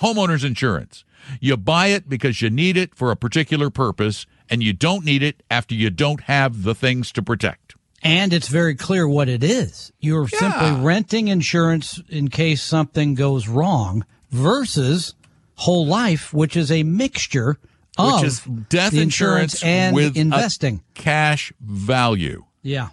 homeowners 0.00 0.44
insurance. 0.44 1.04
You 1.40 1.56
buy 1.56 1.88
it 1.88 2.08
because 2.08 2.42
you 2.42 2.50
need 2.50 2.76
it 2.76 2.94
for 2.94 3.10
a 3.10 3.16
particular 3.16 3.70
purpose, 3.70 4.26
and 4.50 4.62
you 4.62 4.72
don't 4.72 5.04
need 5.04 5.22
it 5.22 5.42
after 5.50 5.74
you 5.74 5.90
don't 5.90 6.22
have 6.22 6.62
the 6.62 6.74
things 6.74 7.12
to 7.12 7.22
protect. 7.22 7.74
And 8.02 8.32
it's 8.32 8.48
very 8.48 8.74
clear 8.74 9.06
what 9.06 9.28
it 9.28 9.44
is. 9.44 9.92
You're 10.00 10.26
simply 10.26 10.72
renting 10.72 11.28
insurance 11.28 12.02
in 12.08 12.28
case 12.28 12.60
something 12.62 13.14
goes 13.14 13.46
wrong 13.46 14.04
versus 14.30 15.14
whole 15.54 15.86
life, 15.86 16.32
which 16.34 16.56
is 16.56 16.72
a 16.72 16.82
mixture 16.82 17.58
of 17.96 18.14
Which 18.14 18.24
is 18.24 18.40
death 18.68 18.92
the 18.92 19.02
insurance, 19.02 19.62
and 19.62 19.94
with 19.94 20.16
investing. 20.16 20.82
cash 20.94 21.52
value. 21.60 22.44
yeah. 22.62 22.88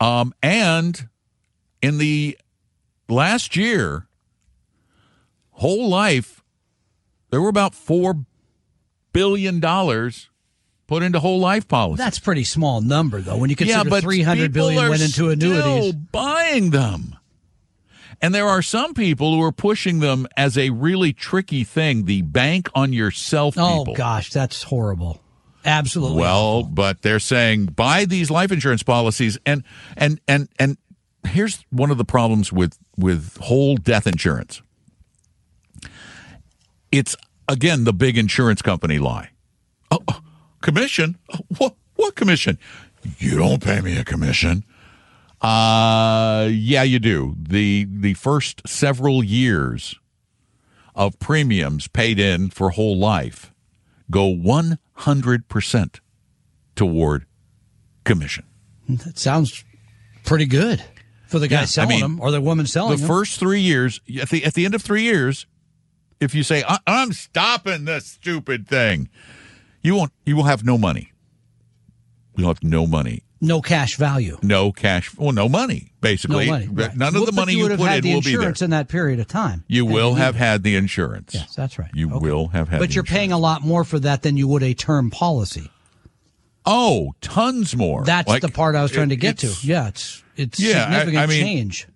Um, 0.00 0.34
and 0.42 1.08
in 1.80 1.98
the 1.98 2.38
last 3.08 3.56
year, 3.56 4.06
whole 5.52 5.88
life, 5.88 6.43
there 7.34 7.40
were 7.40 7.48
about 7.48 7.74
four 7.74 8.24
billion 9.12 9.58
dollars 9.58 10.30
put 10.86 11.02
into 11.02 11.18
whole 11.18 11.40
life 11.40 11.66
policies. 11.66 11.98
That's 11.98 12.20
pretty 12.20 12.44
small 12.44 12.80
number 12.80 13.20
though. 13.20 13.38
When 13.38 13.50
you 13.50 13.56
yeah, 13.58 13.82
consider 13.82 13.90
but 13.90 14.04
300 14.04 14.54
people 14.54 14.68
went 14.68 15.02
into 15.02 15.30
annuities. 15.30 15.88
still 15.88 15.92
buying 16.12 16.70
them. 16.70 17.16
And 18.22 18.32
there 18.32 18.46
are 18.46 18.62
some 18.62 18.94
people 18.94 19.34
who 19.34 19.42
are 19.42 19.50
pushing 19.50 19.98
them 19.98 20.28
as 20.36 20.56
a 20.56 20.70
really 20.70 21.12
tricky 21.12 21.64
thing. 21.64 22.04
The 22.04 22.22
bank 22.22 22.70
on 22.72 22.92
yourself 22.92 23.56
Oh 23.58 23.84
gosh, 23.84 24.30
that's 24.30 24.62
horrible. 24.62 25.20
Absolutely. 25.64 26.20
Well, 26.20 26.62
but 26.62 27.02
they're 27.02 27.18
saying 27.18 27.66
buy 27.66 28.04
these 28.04 28.30
life 28.30 28.52
insurance 28.52 28.84
policies, 28.84 29.38
and 29.44 29.64
and 29.96 30.20
and 30.28 30.48
and 30.60 30.78
here's 31.26 31.64
one 31.70 31.90
of 31.90 31.98
the 31.98 32.04
problems 32.04 32.52
with 32.52 32.78
with 32.96 33.38
whole 33.38 33.74
death 33.74 34.06
insurance. 34.06 34.62
It's 36.96 37.16
again 37.48 37.84
the 37.84 37.92
big 37.92 38.16
insurance 38.18 38.62
company 38.62 38.98
lie. 38.98 39.30
Oh, 39.90 40.02
commission? 40.60 41.18
Uh, 41.32 41.38
what 41.58 41.74
what 41.96 42.14
commission? 42.14 42.58
You 43.18 43.36
don't 43.38 43.62
pay 43.62 43.80
me 43.80 43.96
a 43.98 44.04
commission. 44.04 44.64
Uh, 45.40 46.48
yeah, 46.50 46.82
you 46.82 46.98
do. 46.98 47.36
the 47.38 47.86
The 47.90 48.14
first 48.14 48.62
several 48.66 49.22
years 49.22 49.94
of 50.94 51.18
premiums 51.18 51.86
paid 51.88 52.18
in 52.18 52.50
for 52.50 52.70
whole 52.70 52.96
life 52.96 53.52
go 54.10 54.32
100% 54.34 56.00
toward 56.76 57.26
commission. 58.04 58.44
that 58.88 59.18
sounds 59.18 59.64
pretty 60.24 60.46
good 60.46 60.82
for 61.26 61.38
the 61.38 61.48
guy 61.48 61.56
Yeah, 61.56 61.62
I 61.62 61.64
selling 61.64 61.88
mean, 61.90 62.00
them 62.00 62.20
or 62.20 62.30
the 62.30 62.40
woman 62.40 62.66
selling 62.66 62.92
them. 62.92 63.00
The 63.00 63.06
first 63.06 63.38
3 63.40 63.60
years 63.60 64.00
at 64.20 64.28
the 64.30 64.44
at 64.44 64.54
the 64.54 64.64
end 64.64 64.74
of 64.74 64.82
3 64.82 65.02
years 65.02 65.46
if 66.20 66.34
you 66.34 66.42
say 66.42 66.62
I- 66.66 66.78
I'm 66.86 67.12
stopping 67.12 67.84
this 67.84 68.06
stupid 68.06 68.66
thing, 68.68 69.08
you 69.82 69.94
won't. 69.94 70.12
You 70.24 70.36
will 70.36 70.44
have 70.44 70.64
no 70.64 70.78
money. 70.78 71.12
You'll 72.36 72.48
have 72.48 72.62
no 72.64 72.84
money, 72.86 73.22
No 73.40 73.60
cash 73.62 73.94
value. 73.96 74.38
no 74.42 74.72
cash, 74.72 75.14
well, 75.16 75.30
no 75.32 75.48
money. 75.48 75.92
No 75.92 75.98
Basically, 76.00 76.48
money. 76.50 76.66
right. 76.66 76.96
none 76.96 77.08
of 77.08 77.14
Well, 77.14 77.26
the 77.26 77.32
money 77.32 77.52
you, 77.52 77.68
you, 77.70 77.76
put 77.76 77.86
had 77.88 77.98
in 77.98 78.02
the 78.02 78.14
will 78.14 78.20
be 78.22 78.30
there. 78.32 78.40
insurance 78.40 78.60
in 78.62 78.70
that 78.70 78.88
period 78.88 79.20
of 79.20 79.28
time. 79.28 79.62
You 79.68 79.86
will 79.86 80.14
have 80.14 80.34
had 80.34 80.64
the 80.64 80.74
insurance. 80.74 81.32
Yes, 81.34 81.54
that's 81.54 81.78
right. 81.78 81.90
You 81.94 82.08
Okay. 82.12 82.18
will 82.26 82.48
have 82.48 82.68
had. 82.70 82.80
But 82.80 82.94
you're 82.94 83.04
paying 83.04 83.30
a 83.30 83.38
lot 83.38 83.62
more 83.62 83.84
for 83.84 84.00
that 84.00 84.22
than 84.22 84.36
you 84.36 84.48
would 84.48 84.62
a 84.64 84.74
term 84.74 85.10
policy. 85.10 85.70
Oh, 86.66 87.12
tons 87.20 87.76
more. 87.76 88.04
That's 88.04 88.26
Like, 88.28 88.42
the 88.42 88.48
part 88.48 88.74
I 88.74 88.82
was 88.82 88.90
trying 88.90 89.10
to 89.10 89.16
get 89.16 89.38
to. 89.38 89.54
Yeah, 89.62 89.88
it's 89.88 90.22
it's 90.36 90.58
Yeah, 90.58 90.80
I- 90.80 90.82
significant 91.04 91.16
I 91.18 91.26
mean- 91.26 91.44
change. 91.44 91.86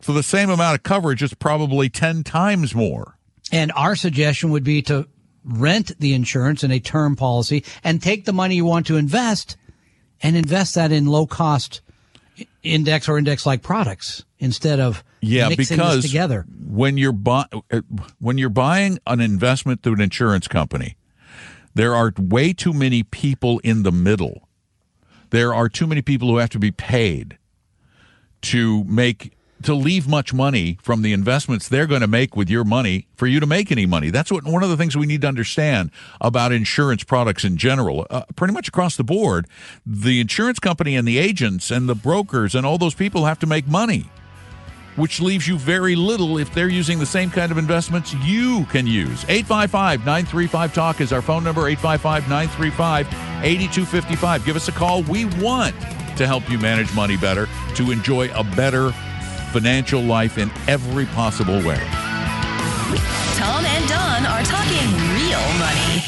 For 0.00 0.12
the 0.12 0.22
same 0.22 0.50
amount 0.50 0.76
of 0.76 0.82
coverage, 0.82 1.22
it's 1.22 1.34
probably 1.34 1.88
ten 1.88 2.22
times 2.24 2.74
more. 2.74 3.16
And 3.52 3.72
our 3.76 3.96
suggestion 3.96 4.50
would 4.50 4.64
be 4.64 4.82
to 4.82 5.06
rent 5.44 5.92
the 5.98 6.14
insurance 6.14 6.62
in 6.62 6.70
a 6.70 6.80
term 6.80 7.16
policy 7.16 7.64
and 7.82 8.02
take 8.02 8.24
the 8.24 8.32
money 8.32 8.54
you 8.56 8.64
want 8.64 8.86
to 8.86 8.96
invest 8.96 9.56
and 10.22 10.36
invest 10.36 10.74
that 10.74 10.92
in 10.92 11.06
low 11.06 11.26
cost 11.26 11.80
index 12.62 13.08
or 13.08 13.18
index 13.18 13.44
like 13.46 13.62
products 13.62 14.24
instead 14.38 14.80
of 14.80 15.02
Yeah, 15.20 15.48
because 15.54 16.02
together. 16.02 16.46
when 16.66 16.96
you're 16.96 17.12
bu- 17.12 17.44
when 18.18 18.38
you're 18.38 18.48
buying 18.48 18.98
an 19.06 19.20
investment 19.20 19.82
through 19.82 19.94
an 19.94 20.00
insurance 20.00 20.46
company, 20.48 20.96
there 21.74 21.94
are 21.94 22.12
way 22.18 22.52
too 22.52 22.72
many 22.72 23.02
people 23.02 23.58
in 23.60 23.82
the 23.82 23.92
middle. 23.92 24.48
There 25.30 25.54
are 25.54 25.68
too 25.68 25.86
many 25.86 26.02
people 26.02 26.28
who 26.28 26.38
have 26.38 26.50
to 26.50 26.58
be 26.58 26.70
paid 26.70 27.38
to 28.42 28.84
make 28.84 29.32
to 29.62 29.74
leave 29.74 30.08
much 30.08 30.32
money 30.32 30.78
from 30.82 31.02
the 31.02 31.12
investments 31.12 31.68
they're 31.68 31.86
going 31.86 32.00
to 32.00 32.06
make 32.06 32.36
with 32.36 32.48
your 32.48 32.64
money 32.64 33.06
for 33.16 33.26
you 33.26 33.40
to 33.40 33.46
make 33.46 33.70
any 33.70 33.86
money. 33.86 34.10
That's 34.10 34.32
what 34.32 34.44
one 34.44 34.62
of 34.62 34.70
the 34.70 34.76
things 34.76 34.96
we 34.96 35.06
need 35.06 35.20
to 35.22 35.28
understand 35.28 35.90
about 36.20 36.52
insurance 36.52 37.04
products 37.04 37.44
in 37.44 37.56
general, 37.56 38.06
uh, 38.10 38.22
pretty 38.36 38.54
much 38.54 38.68
across 38.68 38.96
the 38.96 39.04
board. 39.04 39.46
The 39.84 40.20
insurance 40.20 40.58
company 40.58 40.96
and 40.96 41.06
the 41.06 41.18
agents 41.18 41.70
and 41.70 41.88
the 41.88 41.94
brokers 41.94 42.54
and 42.54 42.64
all 42.64 42.78
those 42.78 42.94
people 42.94 43.26
have 43.26 43.38
to 43.40 43.46
make 43.46 43.66
money 43.66 44.06
which 44.96 45.20
leaves 45.20 45.46
you 45.46 45.56
very 45.56 45.94
little 45.96 46.36
if 46.36 46.52
they're 46.52 46.68
using 46.68 46.98
the 46.98 47.06
same 47.06 47.30
kind 47.30 47.50
of 47.52 47.56
investments 47.58 48.12
you 48.24 48.64
can 48.66 48.86
use. 48.86 49.24
855 49.28 50.00
935 50.00 50.74
Talk 50.74 51.00
is 51.00 51.12
our 51.12 51.22
phone 51.22 51.44
number 51.44 51.68
855 51.68 52.28
935 52.28 53.06
8255. 53.42 54.44
Give 54.44 54.56
us 54.56 54.68
a 54.68 54.72
call. 54.72 55.02
We 55.04 55.24
want 55.24 55.74
to 56.20 56.26
help 56.26 56.50
you 56.50 56.58
manage 56.58 56.94
money 56.94 57.16
better, 57.16 57.48
to 57.76 57.90
enjoy 57.90 58.30
a 58.34 58.44
better 58.44 58.92
financial 59.50 60.00
life 60.00 60.38
in 60.38 60.50
every 60.68 61.06
possible 61.06 61.58
way. 61.62 61.80
Tom 63.36 63.64
and 63.64 63.88
Don 63.88 64.26
are 64.26 64.42
talking 64.44 64.88
real 65.16 65.40
money. 65.58 66.02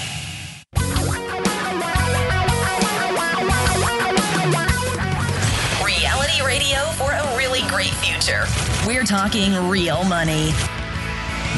Reality 5.85 6.43
radio 6.45 6.79
for 6.93 7.11
a 7.11 7.37
really 7.37 7.63
great 7.69 7.93
future. 7.95 8.45
We're 8.87 9.05
talking 9.05 9.53
real 9.69 10.05
money. 10.05 10.53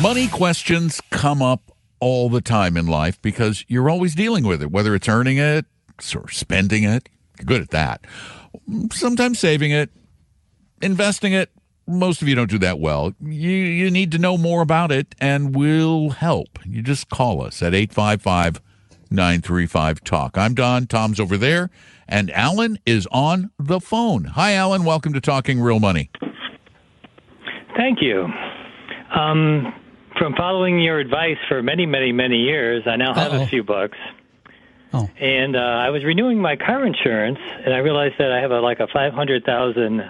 Money 0.00 0.28
questions 0.28 1.00
come 1.10 1.42
up 1.42 1.70
all 2.00 2.28
the 2.28 2.40
time 2.40 2.76
in 2.76 2.86
life 2.86 3.20
because 3.22 3.64
you're 3.68 3.88
always 3.88 4.14
dealing 4.14 4.44
with 4.46 4.62
it, 4.62 4.70
whether 4.70 4.94
it's 4.94 5.08
earning 5.08 5.38
it 5.38 5.66
or 6.14 6.28
spending 6.30 6.84
it. 6.84 7.08
You're 7.38 7.46
good 7.46 7.62
at 7.62 7.70
that. 7.70 8.06
Sometimes 8.92 9.38
saving 9.38 9.70
it, 9.70 9.90
investing 10.82 11.32
it. 11.32 11.50
Most 11.86 12.22
of 12.22 12.28
you 12.28 12.34
don't 12.34 12.50
do 12.50 12.58
that 12.58 12.78
well. 12.78 13.12
You 13.20 13.50
you 13.50 13.90
need 13.90 14.10
to 14.12 14.18
know 14.18 14.38
more 14.38 14.62
about 14.62 14.90
it 14.90 15.14
and 15.20 15.54
we'll 15.54 16.10
help. 16.10 16.58
You 16.64 16.82
just 16.82 17.08
call 17.10 17.42
us 17.42 17.62
at 17.62 17.74
855 17.74 18.60
935 19.10 20.02
Talk. 20.02 20.38
I'm 20.38 20.54
Don. 20.54 20.86
Tom's 20.86 21.20
over 21.20 21.36
there. 21.36 21.70
And 22.08 22.30
Alan 22.32 22.78
is 22.86 23.06
on 23.12 23.50
the 23.58 23.80
phone. 23.80 24.24
Hi, 24.24 24.54
Alan. 24.54 24.84
Welcome 24.84 25.12
to 25.14 25.20
Talking 25.20 25.60
Real 25.60 25.80
Money. 25.80 26.10
Thank 27.76 28.00
you. 28.02 28.28
Um, 29.14 29.72
from 30.18 30.34
following 30.36 30.80
your 30.80 30.98
advice 30.98 31.36
for 31.48 31.62
many, 31.62 31.86
many, 31.86 32.12
many 32.12 32.36
years, 32.36 32.84
I 32.86 32.96
now 32.96 33.14
have 33.14 33.32
Uh-oh. 33.32 33.42
a 33.42 33.46
few 33.46 33.62
bucks. 33.64 33.98
Oh. 34.92 35.08
And 35.20 35.56
uh, 35.56 35.58
I 35.58 35.90
was 35.90 36.04
renewing 36.04 36.40
my 36.40 36.56
car 36.56 36.86
insurance, 36.86 37.38
and 37.64 37.74
I 37.74 37.78
realized 37.78 38.14
that 38.18 38.30
I 38.30 38.40
have 38.40 38.52
a, 38.52 38.60
like 38.60 38.78
a 38.80 38.86
five 38.92 39.12
hundred 39.12 39.44
thousand 39.44 40.02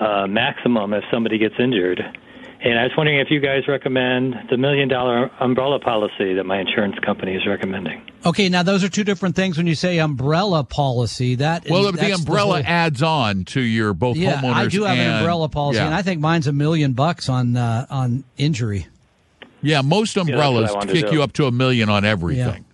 uh, 0.00 0.26
maximum 0.26 0.92
if 0.92 1.04
somebody 1.10 1.38
gets 1.38 1.54
injured. 1.58 2.00
And 2.58 2.78
I 2.78 2.84
was 2.84 2.92
wondering 2.96 3.18
if 3.18 3.30
you 3.30 3.38
guys 3.38 3.68
recommend 3.68 4.34
the 4.50 4.56
million 4.56 4.88
dollar 4.88 5.30
umbrella 5.40 5.78
policy 5.78 6.34
that 6.34 6.44
my 6.44 6.58
insurance 6.58 6.96
company 7.04 7.34
is 7.34 7.46
recommending. 7.46 8.02
Okay, 8.24 8.48
now 8.48 8.62
those 8.62 8.82
are 8.82 8.88
two 8.88 9.04
different 9.04 9.36
things 9.36 9.58
when 9.58 9.66
you 9.66 9.74
say 9.74 9.98
umbrella 9.98 10.64
policy. 10.64 11.34
that 11.36 11.68
Well, 11.68 11.82
that's 11.92 11.98
the 11.98 12.12
umbrella 12.12 12.62
whole- 12.62 12.62
adds 12.66 13.02
on 13.02 13.44
to 13.46 13.60
your 13.60 13.92
both 13.92 14.16
yeah, 14.16 14.40
homeowners. 14.40 14.54
I 14.54 14.66
do 14.68 14.82
have 14.84 14.98
an 14.98 15.14
umbrella 15.18 15.48
policy, 15.50 15.78
yeah. 15.78 15.86
and 15.86 15.94
I 15.94 16.00
think 16.02 16.20
mine's 16.20 16.46
a 16.46 16.52
million 16.52 16.94
bucks 16.94 17.28
on 17.28 17.56
uh, 17.56 17.86
on 17.90 18.24
injury. 18.38 18.86
Yeah, 19.62 19.82
most 19.82 20.16
umbrellas 20.16 20.72
wanted 20.72 20.94
to 20.94 21.02
kick 21.02 21.12
you 21.12 21.22
up 21.22 21.34
to 21.34 21.46
a 21.46 21.52
million 21.52 21.88
on 21.88 22.04
everything. 22.06 22.64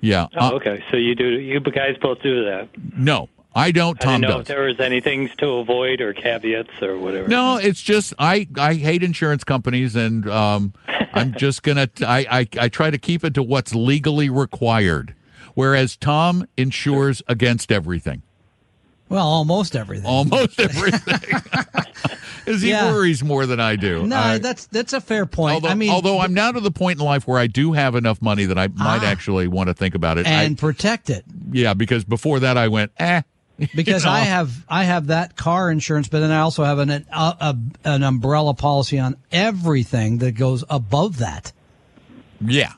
Yeah. 0.00 0.26
Oh, 0.36 0.48
Uh, 0.48 0.50
okay. 0.56 0.84
So 0.90 0.96
you 0.98 1.14
do 1.14 1.26
you 1.40 1.60
guys 1.60 1.96
both 2.00 2.20
do 2.22 2.44
that? 2.44 2.68
no, 2.96 3.28
I 3.54 3.70
don't. 3.70 3.96
I 4.00 4.04
Tom 4.04 4.20
didn't 4.20 4.30
know 4.34 4.40
if 4.40 4.46
does. 4.46 4.54
there 4.56 4.64
was 4.64 4.80
any 4.80 5.00
things 5.00 5.30
to 5.38 5.46
avoid 5.48 6.00
or 6.00 6.12
caveats 6.12 6.82
or 6.82 6.98
whatever. 6.98 7.28
No, 7.28 7.56
it's 7.56 7.80
just 7.80 8.12
I 8.18 8.48
I 8.58 8.74
hate 8.74 9.02
insurance 9.02 9.44
companies, 9.44 9.94
and 9.96 10.28
um, 10.28 10.72
I'm 11.14 11.34
just 11.34 11.62
gonna 11.62 11.88
I, 12.00 12.26
I 12.30 12.48
I 12.64 12.68
try 12.68 12.90
to 12.90 12.98
keep 12.98 13.24
it 13.24 13.34
to 13.34 13.42
what's 13.42 13.74
legally 13.74 14.28
required, 14.30 15.14
whereas 15.54 15.96
Tom 15.96 16.46
insures 16.56 17.22
against 17.28 17.70
everything, 17.70 18.22
Well, 19.08 19.26
almost 19.26 19.76
everything. 19.76 20.06
almost 20.06 20.58
everything. 20.60 21.40
Because 22.44 22.60
he 22.60 22.68
Yeah. 22.68 22.92
worries 22.92 23.24
more 23.24 23.46
than 23.46 23.58
I 23.58 23.74
do. 23.76 24.06
no, 24.06 24.16
I- 24.18 24.36
that's 24.36 24.66
that's 24.66 24.92
a 24.92 25.00
fair 25.00 25.24
point. 25.24 25.54
although, 25.54 25.68
I 25.70 25.74
mean, 25.74 25.88
although 25.88 26.18
I'm 26.20 26.34
now 26.34 26.52
to 26.52 26.60
the 26.60 26.70
point 26.70 26.98
in 26.98 27.04
life 27.06 27.26
where 27.26 27.38
I 27.38 27.46
do 27.46 27.72
have 27.72 27.94
enough 27.94 28.20
money 28.20 28.44
that 28.44 28.58
I 28.58 28.68
might 28.68 29.00
Ah. 29.02 29.06
actually 29.06 29.48
want 29.48 29.68
to 29.68 29.74
think 29.74 29.94
about 29.94 30.18
it. 30.18 30.26
I- 30.26 30.42
and 30.42 30.58
protect 30.58 31.08
it 31.08 31.24
Yeah, 31.52 31.72
because 31.72 32.04
before 32.04 32.40
that 32.40 32.58
I 32.58 32.68
went, 32.68 32.92
eh. 32.98 33.22
because 33.74 34.04
You 34.04 34.10
know? 34.10 34.16
I 34.16 34.20
have 34.20 34.64
I 34.68 34.84
have 34.84 35.06
that 35.08 35.36
car 35.36 35.70
insurance, 35.70 36.08
but 36.08 36.20
then 36.20 36.30
I 36.30 36.40
also 36.40 36.64
have 36.64 36.78
an 36.78 36.90
an, 36.90 37.06
uh, 37.12 37.54
a, 37.84 37.88
an 37.88 38.02
umbrella 38.02 38.54
policy 38.54 38.98
on 38.98 39.16
everything 39.30 40.18
that 40.18 40.32
goes 40.32 40.64
above 40.68 41.18
that. 41.18 41.52
Yeah. 42.40 42.72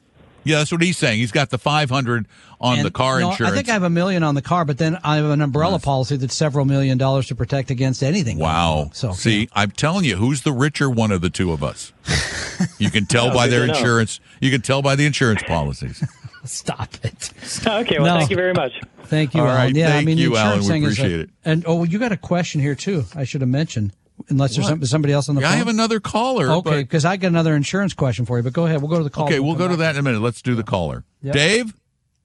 Yeah, 0.45 0.59
that's 0.59 0.71
what 0.71 0.81
he's 0.81 0.97
saying. 0.97 1.19
He's 1.19 1.33
got 1.33 1.51
the 1.51 1.59
500 1.59 2.29
on 2.61 2.77
And, 2.79 2.87
the 2.87 2.91
car 2.93 3.19
no, 3.19 3.31
insurance. 3.33 3.53
I 3.53 3.57
think 3.57 3.69
I 3.69 3.73
have 3.73 3.83
a 3.83 3.91
million 3.91 4.23
on 4.23 4.37
the 4.37 4.43
car, 4.43 4.65
but 4.65 4.79
then 4.79 4.97
I 5.03 5.17
have 5.17 5.25
an 5.25 5.41
umbrella 5.41 5.81
policy 5.81 6.17
that's 6.17 6.37
several 6.37 6.65
million 6.65 6.99
dollars 6.99 7.27
to 7.29 7.35
protect 7.35 7.73
against 7.73 8.01
anything. 8.01 8.39
wow. 8.39 8.91
So 8.95 9.13
See, 9.13 9.49
I'm 9.55 9.73
telling 9.73 10.05
you, 10.05 10.15
who's 10.17 10.43
the 10.43 10.53
richer 10.53 10.89
one 10.89 11.11
of 11.11 11.21
the 11.21 11.31
two 11.31 11.51
of 11.53 11.65
us? 11.65 11.93
You 12.79 12.91
can 12.91 13.05
tell 13.05 13.35
by 13.35 13.49
their 13.49 13.61
to 13.61 13.67
know. 13.67 13.75
insurance. 13.75 14.19
You 14.41 14.51
can 14.51 14.63
tell 14.63 14.81
by 14.81 14.97
the 14.97 15.05
insurance 15.05 15.43
policies. 15.43 16.03
Stop 16.47 16.95
it. 17.03 17.33
Okay, 17.67 17.99
well, 17.99 18.15
No. 18.15 18.19
thank 18.19 18.31
you 18.31 18.37
very 18.37 18.53
much. 18.55 18.73
Thank 19.05 19.35
you, 19.35 19.41
All 19.41 19.47
Alan. 19.49 19.59
right, 19.61 19.75
Yeah, 19.75 19.89
I 19.89 19.91
thank 19.93 20.07
mean, 20.07 20.17
the 20.17 20.23
you, 20.23 20.37
Alan. 20.37 20.59
insurance 20.59 20.67
We 20.67 20.73
thing 20.73 20.83
is 20.85 20.99
a- 20.99 21.03
appreciate 21.03 21.21
it. 21.21 21.31
And 21.45 21.65
oh, 21.67 21.85
you 21.85 21.99
got 21.99 22.13
a 22.13 22.17
question 22.17 22.61
here 22.61 22.75
too. 22.75 23.05
I 23.15 23.25
should 23.25 23.41
have 23.41 23.51
mentioned, 23.51 23.93
unless 24.29 24.57
there's 24.57 24.91
somebody 24.91 25.13
else 25.15 25.29
on 25.29 25.35
the 25.37 25.43
I 25.43 25.45
phone. 25.45 25.53
I 25.53 25.57
have 25.57 25.69
another 25.69 26.01
caller. 26.01 26.51
Okay, 26.51 26.83
because 26.83 27.05
I 27.05 27.17
got 27.17 27.29
another 27.29 27.55
insurance 27.55 27.95
question 27.95 28.27
for 28.27 28.37
you. 28.39 28.43
But 28.43 28.53
go 28.53 28.67
ahead. 28.67 28.81
We'll 28.83 28.91
go 28.91 28.99
to 28.99 29.05
the 29.05 29.11
call. 29.11 29.27
okay, 29.27 29.39
we'll 29.41 29.55
come 29.55 29.59
go 29.67 29.69
to 29.69 29.77
that 29.77 29.95
in 29.95 30.01
a 30.01 30.03
minute. 30.03 30.21
Let's 30.23 30.43
do 30.43 30.55
the 30.55 30.65
caller. 30.65 31.05
Yep. 31.23 31.35
Dave, 31.35 31.75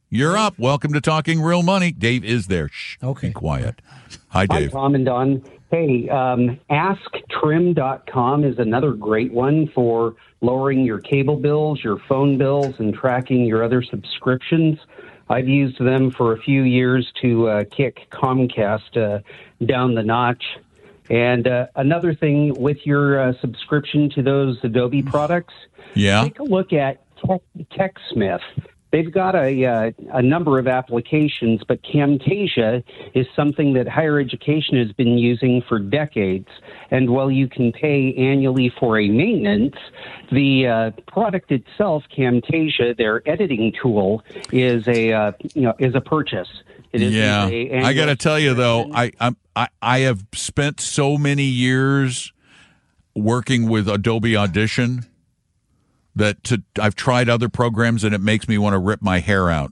you're 0.10 0.38
up. 0.38 0.58
Welcome 0.58 0.94
to 0.94 1.02
Talking 1.02 1.42
Real 1.42 1.64
Money. 1.64 1.92
Dave 1.92 2.24
is 2.26 2.48
there. 2.48 2.70
Shh. 2.72 2.98
Okay. 3.04 3.28
Be 3.28 3.34
quiet. 3.34 3.82
Hi, 4.30 4.46
Dave. 4.46 4.72
Hi, 4.72 4.80
Tom 4.80 4.96
and 4.96 5.06
Don. 5.06 5.44
Hey, 5.72 6.10
um, 6.10 6.60
AskTrim.com 6.70 8.44
is 8.44 8.60
another 8.60 8.92
great 8.92 9.32
one 9.32 9.70
for 9.74 10.16
lowering 10.42 10.84
your 10.84 11.00
cable 11.00 11.38
bills, 11.38 11.82
your 11.82 11.98
phone 12.10 12.38
bills, 12.38 12.76
and 12.80 12.94
tracking 12.94 13.46
your 13.46 13.64
other 13.64 13.82
subscriptions. 13.82 14.80
I've 15.30 15.48
used 15.48 15.80
them 15.80 16.12
for 16.12 16.34
a 16.34 16.38
few 16.42 16.64
years 16.64 17.10
to 17.22 17.48
uh, 17.48 17.64
kick 17.72 18.10
Comcast 18.12 18.98
uh, 18.98 19.22
down 19.66 19.96
the 19.96 20.04
notch. 20.04 20.44
And 21.10 21.48
uh, 21.48 21.68
another 21.78 22.14
thing 22.14 22.54
with 22.62 22.86
your 22.86 23.22
uh, 23.30 23.34
subscription 23.40 24.10
to 24.16 24.22
those 24.22 24.58
Adobe 24.64 25.02
products, 25.04 25.54
Yeah. 25.94 26.22
take 26.24 26.40
a 26.40 26.44
look 26.44 26.74
at 26.74 27.02
Tech, 27.26 27.42
TechSmith. 27.72 28.42
They've 28.91 29.12
got 29.12 29.36
a, 29.36 29.65
uh, 29.65 29.91
a 30.13 30.21
number 30.21 30.60
of 30.60 30.67
applications, 30.67 31.62
but 31.65 31.82
Camtasia 31.82 32.84
is 33.13 33.25
something 33.36 33.73
that 33.73 33.88
higher 33.88 34.19
education 34.19 34.77
has 34.77 34.91
been 34.91 35.17
using 35.17 35.62
for 35.67 35.80
decades. 35.80 36.49
And 36.89 37.10
while 37.10 37.32
you 37.32 37.47
can 37.47 37.71
pay 37.71 38.13
annually 38.15 38.73
for 38.80 38.99
a 38.99 39.08
maintenance, 39.08 39.75
the 40.32 40.67
uh, 40.67 40.91
product 41.08 41.51
itself, 41.51 42.04
Camtasia, 42.15 42.97
their 42.97 43.27
editing 43.27 43.71
tool, 43.82 44.23
is 44.51 44.86
a 44.88 45.13
uh, 45.13 45.32
you 45.54 45.62
know 45.62 45.73
is 45.80 45.95
a 45.95 46.01
purchase. 46.01 46.49
It 46.91 47.01
isn't 47.01 47.17
yeah, 47.17 47.47
a 47.47 47.84
I 47.84 47.93
got 47.93 48.08
to 48.08 48.17
tell 48.17 48.38
you 48.38 48.54
though. 48.54 48.91
I 48.93 49.13
I'm, 49.21 49.38
I 49.56 49.69
I 49.82 49.99
have 49.99 50.25
spent 50.34 50.82
so 50.82 51.17
many 51.17 51.45
years 51.45 52.34
working 53.15 53.69
with 53.69 53.88
Adobe 53.88 54.36
Audition 54.36 55.06
that 56.15 56.43
to, 56.45 56.62
I've 56.80 56.95
tried 56.95 57.30
other 57.30 57.50
programs 57.50 58.04
and 58.04 58.13
it 58.13 58.21
makes 58.21 58.47
me 58.47 58.58
want 58.58 58.74
to 58.74 58.80
rip 58.80 59.02
my 59.02 59.19
hair 59.19 59.50
out. 59.50 59.71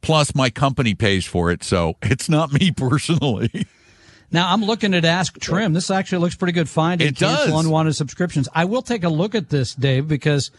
Plus, 0.00 0.34
my 0.34 0.48
company 0.50 0.94
pays 0.94 1.24
for 1.26 1.50
it, 1.50 1.62
so 1.62 1.96
it's 2.02 2.28
not 2.28 2.52
me 2.52 2.70
personally. 2.70 3.66
Now 4.32 4.52
I'm 4.52 4.64
looking 4.64 4.94
at 4.94 5.04
Ask 5.04 5.38
Trim. 5.38 5.72
This 5.72 5.90
actually 5.90 6.18
looks 6.18 6.34
pretty 6.34 6.52
good. 6.52 6.68
Find 6.68 7.00
and 7.00 7.10
It 7.10 7.16
cancel 7.16 7.46
does. 7.56 7.64
unwanted 7.64 7.94
subscriptions. 7.94 8.48
I 8.54 8.64
will 8.64 8.82
take 8.82 9.04
a 9.04 9.08
look 9.08 9.34
at 9.34 9.50
this, 9.50 9.74
Dave, 9.74 10.08
because 10.08 10.50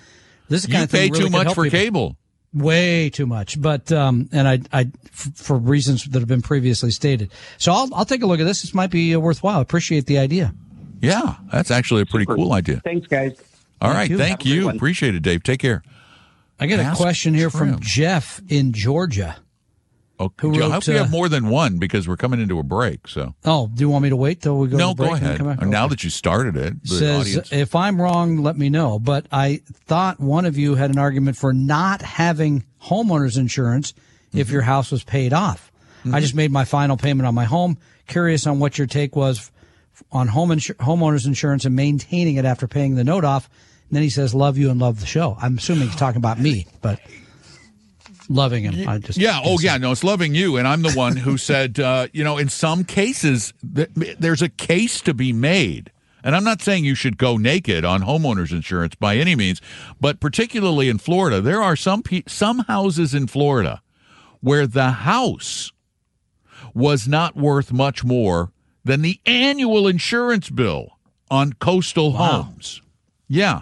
this 0.49 0.61
is 0.61 0.67
the 0.67 0.71
kind 0.71 0.79
You 0.81 0.83
of 0.85 0.89
thing 0.91 1.11
pay 1.11 1.11
really 1.19 1.23
too 1.25 1.29
much 1.31 1.43
help 1.47 1.55
for 1.55 1.63
people. 1.65 1.79
cable. 1.79 2.17
way 2.53 3.09
too 3.09 3.25
much. 3.25 3.61
But 3.61 3.91
um, 3.91 4.29
and 4.31 4.47
I, 4.47 4.59
I, 4.71 4.81
f- 5.05 5.31
for 5.35 5.57
reasons 5.57 6.05
that 6.05 6.19
have 6.19 6.29
been 6.29 6.41
previously 6.41 6.91
stated. 6.91 7.29
So 7.57 7.73
I'll, 7.73 7.93
I'll 7.93 8.05
take 8.05 8.23
a 8.23 8.25
look 8.25 8.39
at 8.39 8.45
this. 8.45 8.61
This 8.61 8.73
might 8.73 8.89
be 8.91 9.13
uh, 9.13 9.19
worthwhile. 9.19 9.59
Appreciate 9.59 10.05
the 10.05 10.17
idea. 10.19 10.53
Yeah, 11.01 11.35
that's 11.51 11.69
actually 11.69 12.03
a 12.03 12.05
pretty 12.05 12.25
cool 12.25 12.53
idea. 12.53 12.79
Thanks, 12.85 13.05
guys. 13.07 13.35
All 13.81 13.91
right, 13.91 14.09
you. 14.09 14.17
thank 14.17 14.31
Have 14.31 14.39
a 14.41 14.43
good 14.43 14.49
you. 14.55 14.65
one. 14.65 14.75
Appreciate 14.75 15.15
it, 15.15 15.21
Dave. 15.21 15.43
Take 15.43 15.59
care. 15.59 15.83
I 16.59 16.65
get 16.65 16.79
a 16.79 16.95
question 16.95 17.33
here 17.35 17.49
Trim. 17.49 17.73
from 17.73 17.81
Jeff 17.81 18.41
in 18.49 18.73
Georgia. 18.73 19.37
Okay. 20.19 20.47
Who 20.47 20.55
I 20.55 20.59
wrote, 20.61 20.71
hope 20.71 20.87
we 20.87 20.95
uh, 20.95 21.03
have 21.03 21.11
more 21.11 21.29
than 21.29 21.47
one 21.49 21.77
because 21.77 22.07
we're 22.07 22.17
coming 22.17 22.41
into 22.41 22.57
a 22.57 22.63
break. 22.63 23.07
So 23.07 23.35
Oh, 23.45 23.69
do 23.71 23.81
you 23.81 23.89
want 23.89 24.01
me 24.01 24.09
to 24.09 24.15
wait 24.15 24.41
till 24.41 24.57
we 24.57 24.67
go? 24.67 24.75
no, 24.75 24.89
to 24.89 24.95
break 24.95 25.09
go 25.11 25.15
ahead. 25.15 25.37
come 25.37 25.47
back? 25.55 25.61
Now 25.61 25.83
Okay. 25.85 25.89
that 25.91 26.03
you 26.03 26.09
started 26.09 26.57
it, 26.57 26.81
the 26.81 26.87
says 26.87 27.19
audience. 27.21 27.53
if 27.53 27.75
I'm 27.75 28.01
wrong, 28.01 28.37
let 28.37 28.57
me 28.57 28.69
know. 28.69 28.97
But 28.97 29.27
I 29.31 29.61
thought 29.85 30.19
one 30.19 30.45
of 30.47 30.57
you 30.57 30.73
had 30.73 30.89
an 30.89 30.97
argument 30.97 31.37
for 31.37 31.53
not 31.53 32.01
having 32.01 32.65
homeowners 32.83 33.37
insurance 33.37 33.93
Mm-hmm. 34.29 34.39
if 34.39 34.49
your 34.49 34.61
house 34.63 34.91
was 34.91 35.05
paid 35.05 35.31
off. 35.31 35.71
I 36.11 36.19
just 36.19 36.35
made 36.35 36.51
my 36.51 36.65
final 36.65 36.97
payment 36.97 37.25
on 37.27 37.33
my 37.33 37.45
home. 37.45 37.77
Curious 38.07 38.45
on 38.45 38.59
what 38.59 38.77
your 38.77 38.87
take 38.87 39.15
was 39.15 39.51
on 40.11 40.27
home 40.27 40.49
insur- 40.49 40.75
homeowners 40.75 41.25
insurance 41.27 41.63
and 41.63 41.75
maintaining 41.77 42.35
it 42.35 42.43
after 42.43 42.67
paying 42.67 42.95
the 42.95 43.05
note 43.05 43.23
off. 43.23 43.49
And 43.89 43.95
then 43.95 44.03
he 44.03 44.09
says, 44.09 44.33
"Love 44.35 44.57
you 44.57 44.69
and 44.69 44.79
love 44.79 44.99
the 44.99 45.05
show." 45.05 45.37
I'm 45.41 45.57
assuming 45.57 45.87
he's 45.87 45.95
talking 45.97 46.17
about 46.17 46.39
me, 46.39 46.67
but 46.81 46.99
loving 48.29 48.63
him. 48.65 48.87
I 48.87 48.97
just 48.99 49.17
Yeah. 49.17 49.39
Oh, 49.43 49.57
yeah. 49.59 49.77
No, 49.77 49.91
it's 49.91 50.03
loving 50.03 50.35
you, 50.35 50.57
and 50.57 50.67
I'm 50.67 50.81
the 50.81 50.91
one 50.93 51.15
who 51.15 51.37
said, 51.37 51.79
uh, 51.79 52.07
you 52.11 52.23
know, 52.23 52.37
in 52.37 52.49
some 52.49 52.83
cases, 52.83 53.53
th- 53.75 53.89
there's 54.19 54.41
a 54.41 54.49
case 54.49 54.99
to 55.01 55.13
be 55.13 55.31
made. 55.31 55.91
And 56.23 56.35
I'm 56.35 56.43
not 56.43 56.61
saying 56.61 56.83
you 56.83 56.95
should 56.95 57.17
go 57.17 57.37
naked 57.37 57.85
on 57.85 58.01
homeowners 58.01 58.51
insurance 58.51 58.95
by 58.95 59.15
any 59.15 59.35
means, 59.35 59.61
but 60.01 60.19
particularly 60.19 60.89
in 60.89 60.97
Florida, 60.97 61.39
there 61.39 61.61
are 61.63 61.77
some 61.77 62.03
pe- 62.03 62.23
some 62.27 62.59
houses 62.67 63.13
in 63.13 63.27
Florida 63.27 63.81
where 64.41 64.67
the 64.67 64.91
house 64.91 65.71
was 66.73 67.07
not 67.07 67.37
worth 67.37 67.71
much 67.71 68.03
more 68.03 68.51
than 68.83 69.03
the 69.03 69.21
annual 69.25 69.87
insurance 69.87 70.49
bill 70.49 70.97
on 71.31 71.53
coastal 71.53 72.11
Wow. 72.11 72.41
homes. 72.41 72.81
Yeah. 73.27 73.61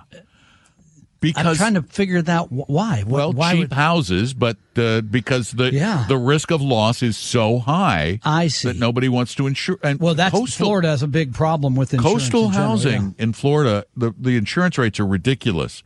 Because 1.22 1.46
I'm 1.48 1.56
trying 1.56 1.74
to 1.74 1.82
figure 1.82 2.22
that 2.22 2.32
out 2.32 2.48
why. 2.52 3.02
Wh- 3.02 3.08
well, 3.10 3.34
why 3.34 3.54
cheap 3.54 3.60
would- 3.62 3.74
houses, 3.74 4.34
but 4.36 4.58
uh, 4.78 5.02
because 5.02 5.52
the 5.52 5.74
Yeah. 5.74 6.06
the 6.08 6.18
risk 6.18 6.52
of 6.52 6.62
loss 6.62 7.02
is 7.02 7.18
so 7.18 7.58
high 7.58 8.20
I 8.24 8.48
see. 8.48 8.68
that 8.68 8.78
nobody 8.78 9.10
wants 9.10 9.34
to 9.36 9.48
insure. 9.48 9.80
And 9.82 10.00
well, 10.00 10.14
that's 10.14 10.32
coastal 10.36 10.66
Florida 10.68 10.90
has 10.90 11.02
a 11.02 11.08
big 11.08 11.34
problem 11.34 11.76
with 11.76 11.96
insurance 11.96 12.24
coastal 12.26 12.46
in 12.48 12.52
general, 12.52 12.70
housing 12.70 13.16
in 13.18 13.34
Florida. 13.34 13.86
The 13.98 14.14
the 14.20 14.38
insurance 14.38 14.78
rates 14.78 15.00
are 15.00 15.06
ridiculous, 15.08 15.82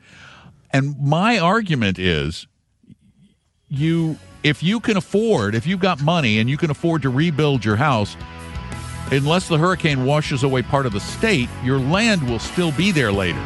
and 0.71 0.99
my 0.99 1.39
argument 1.39 1.99
is, 1.99 2.45
you 3.69 4.17
if 4.43 4.61
you 4.61 4.81
can 4.81 4.97
afford, 4.97 5.55
if 5.55 5.65
you've 5.65 5.79
got 5.79 6.01
money 6.01 6.39
and 6.39 6.49
you 6.49 6.57
can 6.57 6.69
afford 6.71 7.01
to 7.03 7.09
rebuild 7.09 7.63
your 7.63 7.77
house. 7.77 8.17
Unless 9.11 9.47
the 9.47 9.57
hurricane 9.57 10.05
washes 10.05 10.43
away 10.43 10.61
part 10.63 10.85
of 10.85 10.91
the 10.93 10.99
state, 10.99 11.49
your 11.63 11.79
land 11.79 12.29
will 12.29 12.37
still 12.39 12.71
be 12.73 12.91
there 12.91 13.11
later. 13.11 13.43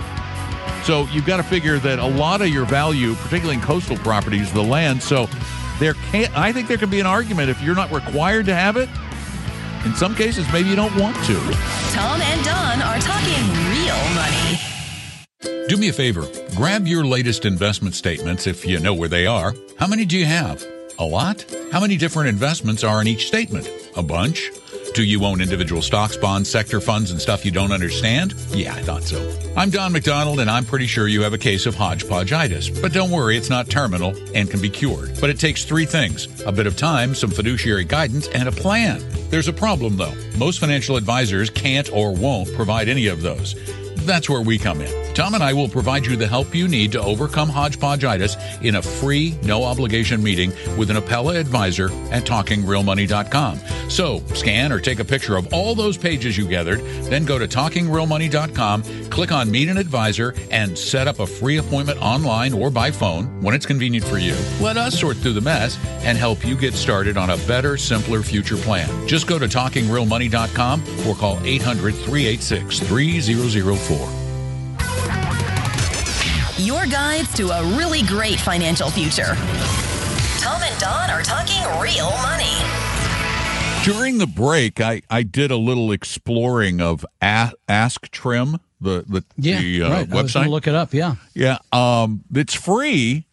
So 0.83 1.07
you've 1.11 1.25
got 1.25 1.37
to 1.37 1.43
figure 1.43 1.79
that 1.79 1.99
a 1.99 2.05
lot 2.05 2.41
of 2.41 2.49
your 2.49 2.65
value, 2.65 3.15
particularly 3.15 3.55
in 3.55 3.61
coastal 3.61 3.97
properties, 3.97 4.51
the 4.51 4.61
land. 4.61 5.01
So 5.01 5.27
there 5.79 5.93
can 5.93 6.31
I 6.35 6.51
think 6.51 6.67
there 6.67 6.77
can 6.77 6.89
be 6.89 6.99
an 6.99 7.05
argument 7.05 7.49
if 7.49 7.61
you're 7.61 7.75
not 7.75 7.91
required 7.91 8.45
to 8.47 8.55
have 8.55 8.77
it. 8.77 8.89
In 9.85 9.93
some 9.95 10.15
cases, 10.15 10.45
maybe 10.51 10.69
you 10.69 10.75
don't 10.75 10.95
want 10.97 11.15
to. 11.25 11.33
Tom 11.91 12.21
and 12.21 12.45
Don 12.45 12.81
are 12.81 12.99
talking 12.99 13.43
real 13.71 13.97
money. 14.15 15.67
Do 15.67 15.77
me 15.77 15.89
a 15.89 15.93
favor, 15.93 16.27
grab 16.55 16.87
your 16.87 17.05
latest 17.05 17.45
investment 17.45 17.95
statements 17.95 18.47
if 18.47 18.65
you 18.65 18.79
know 18.79 18.93
where 18.93 19.09
they 19.09 19.25
are. 19.25 19.53
How 19.77 19.87
many 19.87 20.05
do 20.05 20.17
you 20.17 20.25
have? 20.25 20.63
A 20.99 21.05
lot? 21.05 21.45
How 21.71 21.79
many 21.79 21.97
different 21.97 22.29
investments 22.29 22.83
are 22.83 23.01
in 23.01 23.07
each 23.07 23.27
statement? 23.27 23.69
A 23.95 24.03
bunch? 24.03 24.51
Do 24.93 25.03
you 25.03 25.25
own 25.25 25.41
individual 25.41 25.81
stocks, 25.81 26.15
bonds, 26.15 26.51
sector 26.51 26.79
funds, 26.79 27.09
and 27.09 27.19
stuff 27.19 27.43
you 27.43 27.49
don't 27.49 27.71
understand? 27.71 28.35
Yeah, 28.51 28.75
I 28.75 28.83
thought 28.83 29.01
so. 29.01 29.35
I'm 29.57 29.71
Don 29.71 29.91
McDonald, 29.91 30.39
and 30.39 30.51
I'm 30.51 30.65
pretty 30.65 30.85
sure 30.85 31.07
you 31.07 31.23
have 31.23 31.33
a 31.33 31.37
case 31.39 31.65
of 31.65 31.73
hodgepodgeitis. 31.73 32.79
But 32.79 32.93
don't 32.93 33.09
worry, 33.09 33.35
it's 33.35 33.49
not 33.49 33.69
terminal 33.69 34.15
and 34.35 34.51
can 34.51 34.61
be 34.61 34.69
cured. 34.69 35.17
But 35.19 35.31
it 35.31 35.39
takes 35.39 35.65
three 35.65 35.87
things 35.87 36.27
a 36.43 36.51
bit 36.51 36.67
of 36.67 36.77
time, 36.77 37.15
some 37.15 37.31
fiduciary 37.31 37.85
guidance, 37.85 38.27
and 38.27 38.47
a 38.47 38.51
plan. 38.51 39.03
There's 39.31 39.47
a 39.47 39.53
problem, 39.53 39.97
though. 39.97 40.13
Most 40.37 40.59
financial 40.59 40.95
advisors 40.95 41.49
can't 41.49 41.91
or 41.91 42.13
won't 42.13 42.53
provide 42.53 42.87
any 42.87 43.07
of 43.07 43.23
those. 43.23 43.55
That's 44.05 44.29
where 44.29 44.41
we 44.41 44.57
come 44.57 44.81
in. 44.81 45.03
Tom 45.13 45.35
and 45.35 45.43
I 45.43 45.53
will 45.53 45.69
provide 45.69 46.05
you 46.05 46.15
the 46.15 46.27
help 46.27 46.55
you 46.55 46.67
need 46.67 46.91
to 46.93 47.01
overcome 47.01 47.49
hodgepodgeitis 47.49 48.63
in 48.63 48.75
a 48.75 48.81
free, 48.81 49.37
no 49.43 49.63
obligation 49.63 50.23
meeting 50.23 50.51
with 50.75 50.89
an 50.89 50.97
Apella 50.97 51.39
advisor 51.39 51.85
at 52.11 52.23
talkingrealmoney.com. 52.23 53.59
So 53.89 54.19
scan 54.33 54.71
or 54.71 54.79
take 54.79 54.99
a 54.99 55.05
picture 55.05 55.37
of 55.37 55.53
all 55.53 55.75
those 55.75 55.97
pages 55.97 56.37
you 56.37 56.47
gathered, 56.47 56.79
then 57.05 57.25
go 57.25 57.37
to 57.37 57.47
talkingrealmoney.com, 57.47 59.09
click 59.09 59.31
on 59.31 59.51
meet 59.51 59.69
an 59.69 59.77
advisor, 59.77 60.33
and 60.49 60.77
set 60.77 61.07
up 61.07 61.19
a 61.19 61.27
free 61.27 61.57
appointment 61.57 62.01
online 62.01 62.53
or 62.53 62.71
by 62.71 62.89
phone 62.91 63.41
when 63.41 63.53
it's 63.53 63.65
convenient 63.65 64.05
for 64.05 64.17
you. 64.17 64.35
Let 64.59 64.77
us 64.77 64.99
sort 64.99 65.17
through 65.17 65.33
the 65.33 65.41
mess 65.41 65.77
and 66.03 66.17
help 66.17 66.45
you 66.45 66.55
get 66.55 66.73
started 66.73 67.17
on 67.17 67.29
a 67.29 67.37
better, 67.45 67.77
simpler 67.77 68.23
future 68.23 68.57
plan. 68.57 69.07
Just 69.07 69.27
go 69.27 69.37
to 69.37 69.45
talkingrealmoney.com 69.45 70.83
or 71.07 71.15
call 71.15 71.39
800 71.45 71.93
386 71.93 72.79
3004. 72.79 73.92
Your 76.57 76.85
guides 76.85 77.33
to 77.35 77.49
a 77.49 77.63
really 77.77 78.03
great 78.03 78.39
financial 78.39 78.89
future. 78.89 79.35
Tom 80.39 80.61
and 80.61 80.79
Don 80.79 81.09
are 81.09 81.21
talking 81.23 81.61
real 81.81 82.11
money. 82.21 82.53
During 83.83 84.17
the 84.17 84.27
break, 84.27 84.79
I, 84.79 85.01
I 85.09 85.23
did 85.23 85.51
a 85.51 85.57
little 85.57 85.91
exploring 85.91 86.79
of 86.79 87.05
A- 87.21 87.51
Ask 87.67 88.09
Trim, 88.11 88.59
the 88.79 89.03
the, 89.07 89.23
Yeah, 89.37 89.59
the 89.59 89.81
uh, 89.83 89.89
right. 89.89 89.95
I 89.97 89.99
was 89.99 90.07
going 90.09 90.25
website. 90.25 90.43
to 90.45 90.49
look 90.49 90.67
it 90.67 90.75
up. 90.75 90.93
Yeah. 90.93 91.15
yeah, 91.33 91.57
um, 91.73 92.23
it's 92.33 92.53
free, 92.53 93.25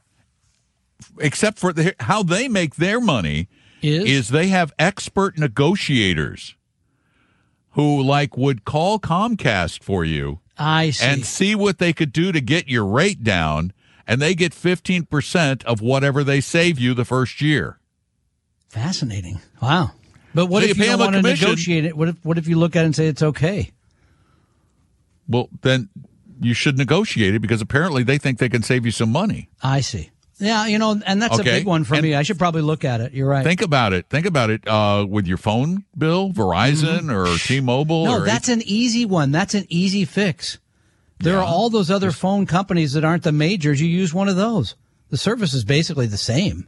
except 1.21 1.59
for 1.59 1.73
the, 1.73 1.95
how 2.01 2.23
they 2.25 2.49
make 2.49 2.77
their 2.77 3.01
money 3.01 3.47
Is? 3.81 4.05
is 4.11 4.29
they 4.31 4.49
have 4.49 4.73
expert 4.79 5.39
negotiators 5.39 6.57
who 7.73 8.03
like 8.03 8.37
would 8.37 8.65
call 8.65 8.99
Comcast 8.99 9.83
for 9.83 10.05
you 10.05 10.41
I 10.59 10.91
see. 10.91 11.07
and 11.07 11.25
see 11.25 11.55
what 11.55 11.79
they 11.79 11.93
could 11.93 12.13
do 12.13 12.33
to 12.33 12.41
get 12.41 12.69
your 12.69 12.85
rate 12.85 13.23
down, 13.23 13.73
and 14.07 14.21
they 14.21 14.35
get 14.35 14.53
fifteen 14.55 15.05
percent 15.07 15.65
of 15.65 15.81
whatever 15.81 16.25
they 16.25 16.41
save 16.41 16.79
you 16.79 16.95
the 16.95 17.05
first 17.05 17.41
year. 17.41 17.79
Fascinating. 18.69 19.41
Wow. 19.61 19.93
But 20.35 20.47
what 20.47 20.63
So 20.63 20.71
if 20.71 20.79
you 20.79 20.85
pay 20.85 20.91
don't 20.91 21.01
want 21.01 21.15
to 21.15 21.23
negotiate 21.23 21.85
it? 21.85 21.97
What 21.97 22.09
if 22.09 22.25
what 22.25 22.39
if 22.39 22.47
you 22.47 22.59
look 22.59 22.77
at 22.77 22.83
it 22.83 22.87
and 22.87 22.97
say 22.97 23.07
it's 23.07 23.23
okay? 23.23 23.71
Well, 25.29 25.49
then 25.63 25.89
you 26.41 26.55
should 26.55 26.77
negotiate 26.79 27.35
it 27.35 27.41
because 27.41 27.61
apparently 27.61 28.03
they 28.03 28.19
think 28.19 28.39
they 28.39 28.49
can 28.49 28.63
save 28.63 28.85
you 28.85 28.93
some 28.93 29.11
money. 29.11 29.49
I 29.63 29.81
see. 29.81 30.11
Yeah, 30.41 30.67
you 30.67 30.79
know, 30.79 31.01
and 31.07 31.21
that's 31.21 31.39
Okay. 31.39 31.51
a 31.51 31.53
big 31.59 31.67
one 31.67 31.85
for 31.85 31.95
And- 31.95 32.03
me. 32.03 32.15
I 32.15 32.23
should 32.23 32.39
probably 32.39 32.63
look 32.63 32.85
at 32.85 33.01
it. 33.01 33.13
You're 33.13 33.29
right. 33.29 33.45
Think 33.45 33.61
about 33.63 33.93
it. 33.93 34.07
Think 34.09 34.25
about 34.27 34.49
it 34.51 34.67
uh, 34.67 35.07
with 35.09 35.27
your 35.27 35.37
phone 35.37 35.85
bill, 35.97 36.33
Verizon 36.33 37.13
or 37.13 37.37
T-Mobile. 37.39 38.05
Mm-hmm. 38.05 38.13
no, 38.13 38.23
or 38.23 38.25
that's 38.27 38.49
an 38.49 38.63
easy 38.65 39.05
one. 39.05 39.31
That's 39.33 39.55
an 39.55 39.67
easy 39.69 40.05
fix. 40.05 40.59
There 41.19 41.37
are 41.39 41.45
all 41.45 41.69
those 41.69 41.91
other 41.91 42.11
phone 42.11 42.47
companies 42.47 42.95
that 42.95 43.05
aren't 43.05 43.25
the 43.25 43.33
majors. 43.33 43.81
You 43.83 43.87
use 43.89 44.15
one 44.15 44.29
of 44.29 44.37
those. 44.37 44.75
The 45.11 45.19
service 45.19 45.53
is 45.53 45.65
basically 45.65 46.07
the 46.07 46.17
same. 46.17 46.67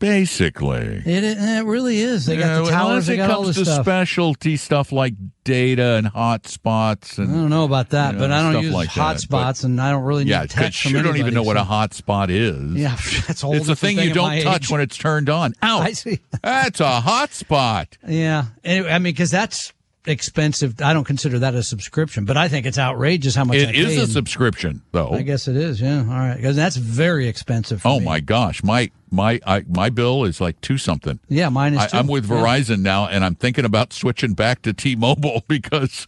Basically. 0.00 1.02
It, 1.06 1.24
it 1.24 1.64
really 1.64 2.00
is. 2.00 2.26
They 2.26 2.36
got 2.36 2.64
the 2.64 2.70
towers. 2.70 3.08
unless 3.08 3.08
it 3.08 3.16
comes 3.18 3.56
to 3.56 3.64
stuff. 3.64 3.84
specialty 3.84 4.56
stuff 4.56 4.90
like 4.90 5.14
data 5.44 5.94
and 5.96 6.06
hotspots 6.06 7.18
I 7.18 7.24
don't 7.24 7.50
know 7.50 7.64
about 7.64 7.90
that, 7.90 8.14
you 8.14 8.18
but 8.18 8.32
I 8.32 8.52
don't 8.52 8.62
use 8.62 8.74
like 8.74 8.88
hotspots, 8.88 9.64
and 9.64 9.80
I 9.80 9.90
don't 9.92 10.02
really 10.02 10.24
need 10.24 10.30
yeah, 10.30 10.42
because 10.42 10.84
you 10.84 10.92
don't 10.94 11.16
even 11.16 11.28
anybody, 11.28 11.34
know 11.36 11.42
what 11.42 11.56
a 11.56 11.62
hotspot 11.62 12.30
is. 12.30 12.74
Yeah, 12.74 12.96
that's 13.26 13.42
whole 13.42 13.54
it's 13.54 13.66
a 13.66 13.68
different 13.68 13.96
thing, 13.96 14.08
you 14.08 14.14
don't 14.14 14.42
touch 14.42 14.64
age. 14.64 14.70
when 14.70 14.80
it's 14.80 14.96
turned 14.96 15.28
on. 15.28 15.54
Ow! 15.62 15.78
I 15.80 15.92
see. 15.92 16.20
That's 16.42 16.80
a 16.80 17.00
hotspot. 17.00 17.86
Yeah, 18.06 18.46
anyway, 18.64 18.90
I 18.90 18.98
mean, 18.98 19.12
because 19.12 19.30
that's 19.30 19.72
expensive. 20.06 20.80
I 20.80 20.92
don't 20.92 21.04
consider 21.04 21.38
that 21.40 21.54
a 21.54 21.62
subscription, 21.62 22.24
but 22.24 22.36
I 22.36 22.48
think 22.48 22.66
it's 22.66 22.78
outrageous 22.78 23.34
how 23.34 23.44
much 23.44 23.56
I 23.58 23.60
It 23.70 23.74
is 23.76 23.96
pay, 23.96 24.02
a 24.02 24.06
subscription, 24.06 24.82
though. 24.92 25.10
I 25.10 25.22
guess 25.22 25.46
it 25.48 25.56
is. 25.56 25.80
Yeah, 25.80 25.98
all 26.00 26.04
right, 26.06 26.36
because 26.36 26.56
that's 26.56 26.76
very 26.76 27.28
expensive. 27.28 27.82
For 27.82 27.88
Oh 27.88 27.98
me. 28.00 28.06
my 28.06 28.20
gosh, 28.20 28.62
my 28.62 28.90
my 29.10 29.40
I, 29.46 29.64
my 29.68 29.90
bill 29.90 30.24
is 30.24 30.40
like 30.40 30.60
two 30.60 30.78
something. 30.78 31.18
Yeah, 31.28 31.48
mine 31.48 31.74
is. 31.74 31.92
I. 31.92 31.98
I'm 31.98 32.06
with 32.06 32.28
Yeah. 32.28 32.36
Verizon 32.36 32.80
now, 32.80 33.06
and 33.06 33.24
I'm 33.24 33.34
thinking 33.34 33.64
about 33.64 33.92
switching 33.92 34.34
back 34.34 34.62
to 34.62 34.72
T-Mobile 34.72 35.42
because 35.48 36.06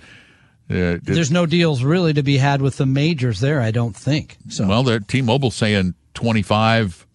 Uh, 0.70 0.96
There's 1.02 1.30
no 1.30 1.44
deals 1.44 1.82
really 1.82 2.14
to 2.14 2.22
be 2.22 2.38
had 2.38 2.62
with 2.62 2.76
the 2.78 2.86
majors 2.86 3.40
there, 3.40 3.60
I 3.60 3.72
don't 3.72 3.94
think. 3.96 4.38
So 4.48 4.66
well, 4.66 4.82
the 4.84 5.00
T-Mobile 5.00 5.50
saying 5.50 5.94
25 6.14 7.06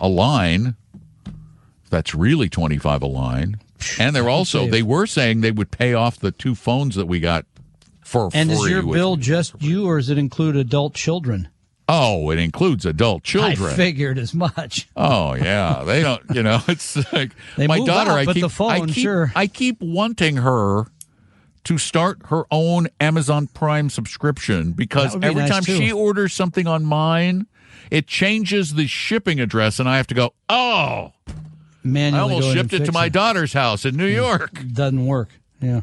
a 0.00 0.08
line. 0.08 0.74
That's 1.90 2.14
really 2.14 2.48
25 2.48 3.02
a 3.02 3.06
line. 3.06 3.58
And 3.98 4.14
they're 4.14 4.28
also 4.28 4.66
they 4.66 4.82
were 4.82 5.06
saying 5.06 5.40
they 5.40 5.50
would 5.50 5.70
pay 5.70 5.94
off 5.94 6.18
the 6.18 6.30
two 6.30 6.54
phones 6.54 6.94
that 6.96 7.06
we 7.06 7.20
got 7.20 7.46
for 8.00 8.30
and 8.32 8.50
free. 8.50 8.58
is 8.58 8.70
your 8.70 8.82
bill 8.82 9.16
just 9.16 9.60
you, 9.60 9.86
or 9.86 9.98
does 9.98 10.10
it 10.10 10.18
include 10.18 10.56
adult 10.56 10.94
children? 10.94 11.48
Oh, 11.90 12.30
it 12.30 12.38
includes 12.38 12.84
adult 12.84 13.22
children. 13.22 13.72
I 13.72 13.74
figured 13.74 14.18
as 14.18 14.34
much. 14.34 14.88
Oh 14.94 15.34
yeah, 15.34 15.84
they 15.84 16.02
don't. 16.02 16.22
You 16.34 16.42
know, 16.42 16.60
it's 16.68 16.96
like 17.12 17.32
my 17.58 17.78
daughter. 17.80 18.10
out, 18.10 18.28
I 18.28 18.32
keep, 18.32 18.50
phone, 18.50 18.70
I 18.70 18.80
keep, 18.80 18.94
sure. 18.94 19.32
I 19.34 19.46
keep 19.46 19.80
wanting 19.80 20.36
her 20.36 20.84
to 21.64 21.78
start 21.78 22.18
her 22.26 22.44
own 22.50 22.88
Amazon 23.00 23.46
Prime 23.46 23.88
subscription 23.90 24.72
because 24.72 25.16
be 25.16 25.26
every 25.26 25.42
nice, 25.42 25.50
time 25.50 25.64
too. 25.64 25.76
she 25.76 25.90
orders 25.90 26.34
something 26.34 26.66
on 26.66 26.84
mine, 26.84 27.46
it 27.90 28.06
changes 28.06 28.74
the 28.74 28.86
shipping 28.86 29.40
address, 29.40 29.80
and 29.80 29.88
I 29.88 29.96
have 29.96 30.06
to 30.08 30.14
go. 30.14 30.34
Oh, 30.50 31.12
I 31.96 32.18
almost 32.18 32.52
shipped 32.52 32.72
it 32.72 32.84
to 32.86 32.92
my 32.92 33.08
daughter's 33.08 33.52
house 33.52 33.84
in 33.84 33.96
New 33.96 34.06
York. 34.06 34.60
Doesn't 34.72 35.06
work. 35.06 35.28
Yeah. 35.60 35.82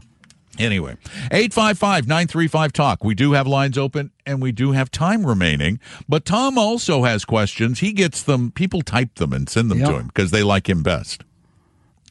Anyway, 0.58 0.96
855 1.32 2.08
935 2.08 2.72
Talk. 2.72 3.04
We 3.04 3.14
do 3.14 3.34
have 3.34 3.46
lines 3.46 3.78
open 3.78 4.12
and 4.26 4.42
we 4.42 4.54
do 4.54 4.72
have 4.72 4.90
time 4.90 5.26
remaining. 5.26 5.80
But 6.08 6.24
Tom 6.24 6.58
also 6.58 7.04
has 7.04 7.26
questions. 7.26 7.80
He 7.80 7.92
gets 7.92 8.24
them, 8.24 8.52
people 8.52 8.82
type 8.82 9.16
them 9.16 9.34
and 9.34 9.50
send 9.50 9.70
them 9.70 9.80
Yep. 9.80 9.90
to 9.90 9.96
him 9.98 10.08
because 10.08 10.32
they 10.32 10.44
like 10.44 10.70
him 10.70 10.82
best. 10.82 11.24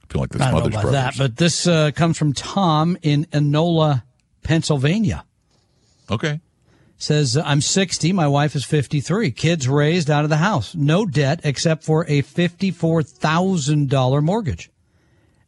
I 0.02 0.12
feel 0.12 0.20
like 0.20 0.30
this 0.30 0.42
I 0.42 0.52
Mother's 0.52 0.74
about 0.74 0.82
Brothers. 0.82 0.92
that, 0.92 1.14
but 1.16 1.36
this 1.38 1.66
uh, 1.66 1.90
comes 1.92 2.18
from 2.18 2.34
Tom 2.34 2.98
in 3.00 3.24
Enola, 3.26 4.02
Pennsylvania. 4.42 5.24
okay. 6.10 6.40
Says, 7.04 7.36
I'm 7.36 7.60
60. 7.60 8.12
My 8.12 8.26
wife 8.26 8.56
is 8.56 8.64
53. 8.64 9.30
Kids 9.32 9.68
raised 9.68 10.10
out 10.10 10.24
of 10.24 10.30
the 10.30 10.38
house. 10.38 10.74
No 10.74 11.04
debt 11.04 11.40
except 11.44 11.84
for 11.84 12.04
a 12.06 12.22
$54,000 12.22 14.22
mortgage. 14.22 14.70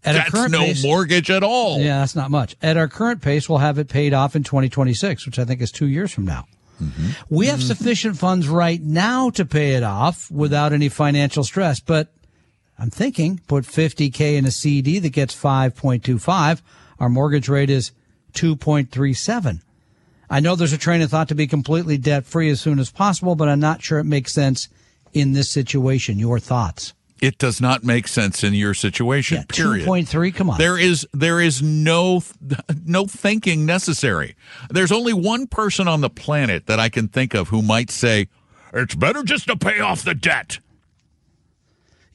At 0.05 0.13
That's 0.13 0.31
current 0.31 0.53
no 0.53 0.59
pace- 0.61 0.85
mortgage 0.85 1.31
at 1.31 1.43
all. 1.43 1.81
Yeah, 1.81 2.01
that's 2.01 2.15
not 2.15 2.31
much. 2.31 2.57
At 2.63 2.77
our 2.77 2.89
current 2.89 3.23
pace, 3.23 3.49
we'll 3.49 3.59
have 3.59 3.79
it 3.79 3.89
paid 3.89 4.15
off 4.15 4.37
in 4.37 4.45
2026, 4.45 5.27
which 5.27 5.39
I 5.39 5.45
think 5.45 5.61
is 5.61 5.73
two 5.73 5.89
years 5.89 6.13
from 6.13 6.27
now. 6.27 6.47
Mm-hmm. 6.81 7.09
We 7.31 7.47
have 7.47 7.63
sufficient 7.63 8.19
funds 8.19 8.49
right 8.49 8.81
now 8.81 9.31
to 9.31 9.45
pay 9.47 9.75
it 9.75 9.83
off 9.83 10.31
without 10.31 10.75
any 10.75 10.91
financial 10.91 11.43
stress, 11.43 11.81
but 11.81 12.13
I'm 12.79 12.91
thinking 12.91 13.41
put 13.49 13.65
50K 13.65 14.37
in 14.37 14.45
a 14.45 14.51
CD 14.51 14.99
that 14.99 15.09
gets 15.09 15.35
5.25. 15.35 16.61
Our 17.01 17.09
mortgage 17.09 17.49
rate 17.49 17.71
is 17.71 17.93
2.37. 18.35 19.63
I 20.29 20.41
know 20.41 20.57
there's 20.57 20.73
a 20.73 20.79
train 20.79 21.03
of 21.03 21.11
thought 21.11 21.29
to 21.29 21.35
be 21.35 21.47
completely 21.47 21.99
debt 21.99 22.25
free 22.25 22.51
as 22.51 22.61
soon 22.61 22.79
as 22.79 22.91
possible, 22.91 23.35
but 23.37 23.49
I'm 23.49 23.61
not 23.61 23.83
sure 23.83 23.99
it 23.99 24.05
makes 24.05 24.33
sense 24.33 24.69
in 25.13 25.33
this 25.33 25.51
situation. 25.51 26.19
Your 26.19 26.39
thoughts? 26.39 26.95
It 27.21 27.39
does 27.39 27.61
not 27.61 27.83
make 27.83 28.09
sense 28.09 28.45
in 28.45 28.53
your 28.53 28.75
situation. 28.75 29.39
Yeah, 29.39 29.45
period. 29.49 29.89
2.3. 29.89 30.35
Come 30.35 30.51
on. 30.51 30.59
There 30.59 30.79
is 30.79 31.07
there 31.15 31.41
is 31.41 31.63
no 31.63 32.23
no 32.85 33.07
thinking 33.07 33.65
necessary. 33.65 34.37
There's 34.69 34.93
only 34.93 35.15
one 35.15 35.47
person 35.47 35.89
on 35.89 36.03
the 36.03 36.11
planet 36.11 36.67
that 36.67 36.79
I 36.79 36.91
can 36.91 37.09
think 37.09 37.35
of 37.35 37.49
who 37.49 37.63
might 37.63 37.91
say 37.91 38.29
it's 38.73 38.95
better 38.95 39.23
just 39.23 39.47
to 39.47 39.57
pay 39.57 39.81
off 39.81 40.05
the 40.05 40.15
debt. 40.15 40.59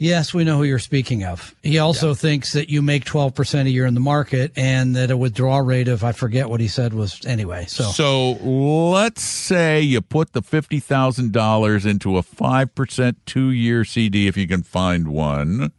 Yes, 0.02 0.34
we 0.34 0.44
know 0.44 0.58
who 0.58 0.64
you're 0.64 0.80
speaking 0.80 1.24
of. 1.24 1.54
He 1.62 1.78
also 1.78 2.16
thinks 2.16 2.54
that 2.54 2.72
you 2.72 2.82
make 2.82 3.06
12% 3.06 3.68
a 3.68 3.70
year 3.70 3.86
in 3.86 3.94
the 3.94 4.00
market 4.00 4.52
and 4.56 4.96
that 4.96 5.12
a 5.12 5.16
withdrawal 5.16 5.62
rate 5.62 5.88
of, 5.88 6.04
I 6.04 6.12
forget 6.12 6.50
what 6.50 6.60
he 6.60 6.68
said 6.68 6.92
was 6.96 7.24
anyway. 7.24 7.66
So, 7.68 7.84
So 7.84 8.32
let's 8.32 9.22
say 9.22 9.80
you 9.80 10.02
put 10.02 10.34
the 10.34 10.42
fifty 10.42 10.80
thousand 10.80 11.34
dollars 11.34 11.86
into 11.86 12.18
a 12.18 12.24
five 12.24 12.74
percent 12.74 13.24
two 13.28 13.52
year 13.52 13.86
CD 13.86 14.26
if 14.26 14.36
you 14.38 14.48
can 14.48 14.64
find 14.64 15.10
one. 15.10 15.72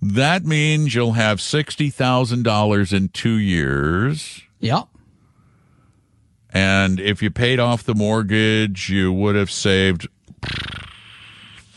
That 0.00 0.44
means 0.44 0.94
you'll 0.94 1.14
have 1.14 1.40
sixty 1.40 1.90
thousand 1.90 2.44
dollars 2.44 2.92
in 2.92 3.08
two 3.08 3.38
years. 3.38 4.40
yeah. 4.60 4.82
And 6.50 7.00
if 7.00 7.24
you 7.24 7.30
paid 7.30 7.58
off 7.58 7.82
the 7.82 7.94
mortgage, 7.94 8.88
you 8.88 9.12
would 9.12 9.34
have 9.34 9.50
saved 9.50 10.06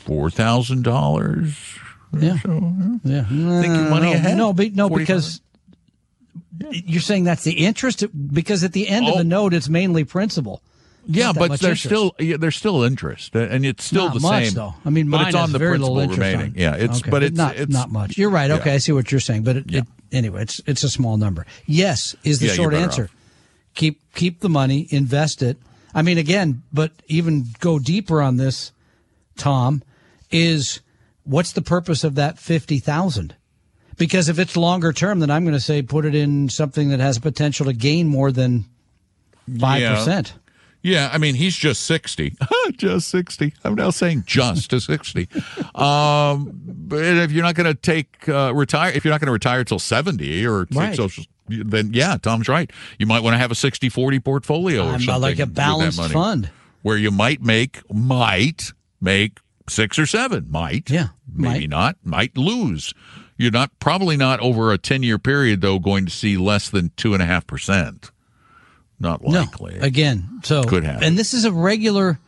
four 0.02 0.30
thousand 0.30 0.84
dollars. 0.84 1.56
Yeah. 2.18 2.38
Yeah. 3.04 3.24
Thinking 3.24 3.90
money 3.90 4.08
no, 4.08 4.14
ahead? 4.14 4.38
No, 4.38 4.54
be, 4.54 4.70
no 4.70 4.90
40,000? 4.90 4.98
because 4.98 5.42
you're 6.86 7.02
saying 7.02 7.24
that's 7.24 7.44
the 7.44 7.54
interest 7.66 8.04
because 8.34 8.64
at 8.64 8.74
the 8.74 8.88
end 8.88 9.08
of 9.08 9.14
Oh. 9.16 9.18
the 9.20 9.24
note, 9.24 9.54
it's 9.54 9.70
mainly 9.70 10.04
principal. 10.04 10.62
Yeah, 11.08 11.34
but 11.34 11.48
there's 11.60 11.64
interest. 11.64 11.84
still 11.86 12.16
yeah, 12.20 12.38
there's 12.38 12.56
still 12.56 12.84
interest, 12.84 13.36
and 13.36 13.66
it's 13.66 13.86
still 13.86 14.06
not 14.06 14.14
the 14.14 14.20
much, 14.20 14.46
same. 14.46 14.54
though. 14.54 14.76
I 14.86 14.92
mean, 14.92 15.10
but 15.10 15.18
mine 15.18 15.28
it's 15.28 15.36
on 15.36 15.52
the 15.52 15.58
very 15.58 15.78
principal 15.80 16.08
remaining. 16.08 16.42
on. 16.52 16.54
Yeah, 16.56 16.76
it's 16.76 17.00
Okay, 17.00 17.10
but 17.10 17.24
it's 17.24 17.36
not 17.38 17.56
it's 17.56 17.72
not 17.74 17.90
much. 17.92 18.18
You're 18.18 18.30
right. 18.30 18.50
yeah. 18.50 18.58
Okay, 18.58 18.76
I 18.76 18.78
see 18.78 18.92
what 18.92 19.12
you're 19.12 19.20
saying, 19.22 19.42
but 19.44 19.58
it, 19.58 19.72
Yeah. 19.72 19.80
it, 19.80 19.88
anyway, 20.12 20.44
it's 20.44 20.62
it's 20.68 20.84
a 20.84 20.90
small 20.90 21.18
number. 21.18 21.48
Yes, 21.66 22.16
is 22.24 22.40
the 22.40 22.48
Yeah, 22.48 22.54
short 22.54 22.74
answer. 22.76 23.06
off. 23.06 23.16
Keep 23.74 24.00
keep 24.14 24.42
the 24.42 24.50
money, 24.50 24.88
invest 24.92 25.42
it. 25.42 25.58
I 25.96 26.04
mean, 26.04 26.20
again, 26.20 26.62
but 26.72 26.92
even 27.08 27.46
go 27.60 27.80
deeper 27.80 28.22
on 28.22 28.38
this, 28.38 28.72
Tom, 29.38 29.82
is 30.32 30.82
what's 31.24 31.52
the 31.54 31.62
purpose 31.62 32.04
of 32.04 32.16
that 32.16 32.40
fifty 32.40 32.80
thousand? 32.80 33.36
Because 33.98 34.30
if 34.30 34.40
it's 34.40 34.58
longer 34.58 34.94
term, 34.94 35.20
then 35.20 35.30
I'm 35.30 35.44
going 35.44 35.54
to 35.54 35.60
say 35.60 35.82
put 35.82 36.06
it 36.06 36.16
in 36.16 36.50
something 36.50 36.90
that 36.90 37.00
has 37.00 37.20
potential 37.20 37.66
to 37.68 37.74
gain 37.74 38.08
more 38.08 38.32
than 38.32 38.66
five 39.60 39.98
percent. 39.98 40.34
Yeah, 40.84 41.10
I 41.14 41.20
mean 41.20 41.36
he's 41.36 41.56
just 41.56 41.84
sixty, 41.84 42.36
just 42.78 43.10
sixty. 43.10 43.54
I'm 43.64 43.76
now 43.76 43.92
saying 43.92 44.24
just 44.26 44.72
to 44.72 44.80
sixty. 44.80 45.28
Um, 45.76 46.52
but 46.66 47.04
if 47.04 47.32
you're 47.32 47.44
not 47.44 47.54
going 47.56 47.68
to 47.68 47.76
take 47.80 48.28
uh, 48.28 48.54
retire, 48.56 48.92
if 48.92 49.06
you're 49.06 49.14
not 49.14 49.20
going 49.22 49.28
to 49.28 49.32
retire 49.34 49.64
till 49.64 49.78
seventy 49.80 50.46
or 50.46 50.66
take 50.66 50.78
Right. 50.80 50.96
social, 50.96 51.24
then 51.48 51.94
yeah, 51.94 52.18
Tom's 52.18 52.48
right. 52.50 52.72
You 52.98 53.06
might 53.06 53.22
want 53.22 53.34
to 53.36 53.38
have 53.38 53.52
a 53.52 53.56
60-40 53.56 54.24
portfolio 54.24 54.86
or 54.88 54.94
I'm 54.94 55.02
something. 55.02 55.22
like 55.22 55.40
a 55.40 55.46
balanced 55.46 56.02
fund. 56.12 56.50
where 56.82 56.98
you 56.98 57.12
might 57.12 57.42
make 57.44 57.82
might 57.94 58.72
make 59.00 59.38
six 59.72 59.98
or 59.98 60.06
seven. 60.06 60.48
Might 60.50 60.90
Yeah, 60.90 61.10
maybe 61.34 61.62
might. 61.62 61.70
not. 61.70 61.96
Might 62.04 62.38
lose. 62.38 62.94
You're 63.38 63.52
not 63.52 63.72
probably 63.80 64.18
not 64.18 64.40
over 64.42 64.72
a 64.72 64.78
ten 64.78 65.02
year 65.04 65.18
period 65.18 65.62
though 65.62 65.80
going 65.80 66.06
to 66.06 66.12
see 66.12 66.38
less 66.38 66.70
than 66.70 66.92
two 66.98 67.14
and 67.14 67.24
a 67.24 67.26
half 67.26 67.48
percent. 67.48 68.12
Not 69.00 69.24
likely. 69.24 69.76
No, 69.80 69.82
again, 69.82 70.42
so 70.44 70.64
Could 70.64 70.84
happen. 70.84 71.04
And 71.04 71.18
this 71.18 71.34
is 71.34 71.44
a 71.44 71.52
regular, 71.52 72.20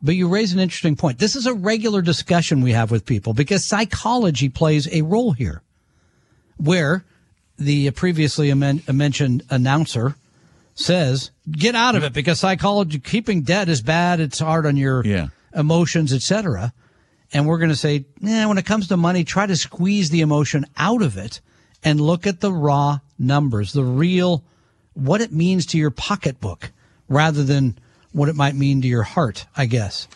but 0.00 0.14
you 0.14 0.28
raise 0.28 0.52
an 0.52 0.60
interesting 0.60 0.94
point. 0.94 1.18
This 1.18 1.34
is 1.34 1.46
a 1.46 1.52
regular 1.54 2.00
discussion 2.00 2.60
we 2.62 2.70
have 2.72 2.92
with 2.92 3.04
people 3.04 3.34
because 3.34 3.64
psychology 3.64 4.48
plays 4.48 4.86
a 4.92 5.02
role 5.02 5.32
here, 5.32 5.62
where 6.58 7.04
the 7.58 7.90
previously 7.90 8.50
amen- 8.50 8.82
mentioned 8.92 9.42
announcer 9.50 10.14
says, 10.74 11.32
"Get 11.50 11.74
out 11.74 11.96
of 11.96 12.04
it 12.04 12.12
because 12.12 12.38
psychology 12.38 13.00
keeping 13.00 13.42
debt 13.42 13.68
is 13.68 13.82
bad. 13.82 14.20
It's 14.20 14.38
hard 14.38 14.64
on 14.64 14.76
your 14.76 15.04
Yeah. 15.04 15.28
emotions, 15.54 16.12
etc." 16.12 16.72
And 17.32 17.46
we're 17.46 17.58
going 17.58 17.70
to 17.70 17.76
say, 17.76 18.04
"Nah, 18.20 18.48
when 18.48 18.58
it 18.58 18.66
comes 18.66 18.88
to 18.88 18.96
money, 18.96 19.24
try 19.24 19.46
to 19.46 19.56
squeeze 19.56 20.10
the 20.10 20.20
emotion 20.20 20.66
out 20.76 21.02
of 21.02 21.16
it 21.16 21.40
and 21.82 22.00
look 22.00 22.26
at 22.26 22.40
the 22.40 22.52
raw 22.52 22.98
numbers, 23.18 23.72
the 23.72 23.84
real." 23.84 24.44
what 24.94 25.22
it 25.22 25.32
means 25.32 25.64
to 25.64 25.78
your 25.78 25.90
pocketbook 25.90 26.70
rather 27.08 27.42
than 27.42 27.78
what 28.12 28.28
it 28.28 28.36
might 28.36 28.54
mean 28.54 28.82
to 28.82 28.88
your 28.88 29.02
heart, 29.02 29.46
I 29.56 29.64
guess. 29.64 30.06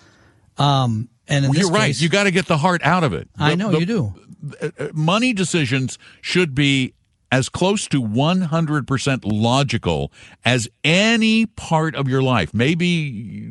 Um, 0.58 1.08
and 1.26 1.46
in 1.46 1.50
Well, 1.50 1.60
you're 1.60 1.70
right. 1.70 1.98
You 1.98 2.08
got 2.10 2.24
to 2.24 2.30
get 2.30 2.44
the 2.46 2.58
heart 2.58 2.82
out 2.84 3.02
of 3.02 3.12
it. 3.14 3.26
I 3.38 3.54
know 3.54 3.72
the- 3.72 3.80
you 3.80 3.86
do. 3.86 4.14
uh, 4.60 4.88
Money 4.92 5.32
decisions 5.32 5.98
should 6.20 6.54
be 6.54 6.92
as 7.32 7.48
close 7.48 7.88
to 7.88 8.02
100% 8.02 9.20
logical 9.24 10.12
as 10.44 10.68
any 10.84 11.46
part 11.46 11.94
of 11.94 12.08
your 12.08 12.22
life. 12.22 12.54
Maybe 12.54 13.46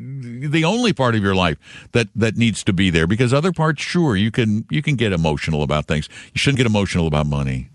the 0.48 0.64
only 0.64 0.94
part 0.94 1.16
of 1.16 1.24
your 1.24 1.36
life 1.36 1.58
that 1.92 2.08
that 2.16 2.38
needs 2.38 2.64
to 2.64 2.74
be 2.74 2.90
there 2.90 3.08
because 3.08 3.34
other 3.34 3.52
parts 3.52 3.82
sure 3.82 4.16
you 4.16 4.32
can 4.32 4.66
you 4.70 4.82
can 4.82 4.96
get 4.96 5.12
emotional 5.12 5.64
about 5.64 5.86
things. 5.86 6.10
You 6.34 6.40
shouldn't 6.40 6.58
get 6.58 6.68
emotional 6.68 7.08
about 7.08 7.28
money. 7.28 7.70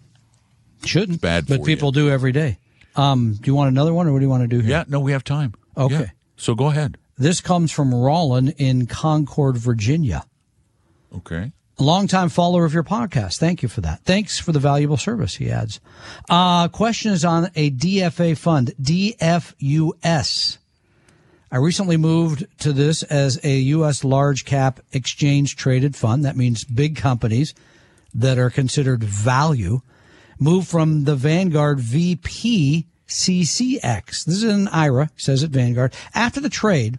Shouldn't, 0.85 1.21
bad 1.21 1.47
but 1.47 1.65
people 1.65 1.93
do 1.93 2.09
every 2.09 2.33
day. 2.33 2.59
Um, 2.97 3.35
do 3.35 3.51
you 3.51 3.55
want 3.55 3.69
another 3.69 3.93
one, 3.93 4.07
or 4.07 4.13
what 4.13 4.19
do 4.19 4.25
you 4.25 4.31
want 4.31 4.43
to 4.43 4.49
do 4.49 4.61
here? 4.61 4.71
Yeah, 4.71 4.85
no, 4.89 4.99
we 5.01 5.13
have 5.13 5.23
time. 5.23 5.55
Okay. 5.77 5.95
Yeah. 5.95 6.07
So 6.37 6.55
go 6.55 6.67
ahead. 6.69 6.97
This 7.19 7.41
comes 7.43 7.71
from 7.71 7.95
Rollin 7.95 8.55
in 8.57 8.87
Concord, 8.87 9.59
Virginia. 9.59 10.25
Okay. 11.15 11.53
Longtime 11.81 12.29
follower 12.29 12.65
of 12.65 12.75
your 12.75 12.85
podcast. 12.85 13.39
Thank 13.39 13.63
you 13.63 13.69
for 13.69 13.81
that. 13.81 14.01
Thanks 14.05 14.39
for 14.39 14.53
the 14.53 14.59
valuable 14.59 14.97
service, 14.97 15.37
he 15.37 15.51
adds. 15.51 15.81
Uh, 16.29 16.69
question 16.69 17.13
is 17.13 17.25
on 17.25 17.51
a 17.57 17.71
DFA 17.71 18.37
fund, 18.37 18.73
DFUS. 18.81 20.59
I 21.53 21.57
recently 21.57 21.97
moved 21.97 22.47
to 22.61 22.73
this 22.73 23.03
as 23.03 23.41
a 23.43 23.57
U.S. 23.59 24.05
large 24.05 24.45
cap 24.45 24.81
exchange 24.93 25.57
traded 25.57 25.97
fund. 25.97 26.25
That 26.25 26.37
means 26.37 26.65
big 26.65 26.97
companies 26.97 27.55
that 28.15 28.39
are 28.39 28.51
considered 28.51 29.03
value. 29.03 29.81
Moved 30.39 30.69
from 30.69 31.05
the 31.05 31.17
Vanguard 31.17 31.81
VP 31.81 32.87
DCCX. 33.11 34.25
This 34.25 34.37
is 34.37 34.45
an 34.45 34.69
IRA, 34.69 35.11
says 35.17 35.43
at 35.43 35.51
Vanguard. 35.51 35.93
After 36.15 36.41
the 36.41 36.49
trade, 36.49 36.99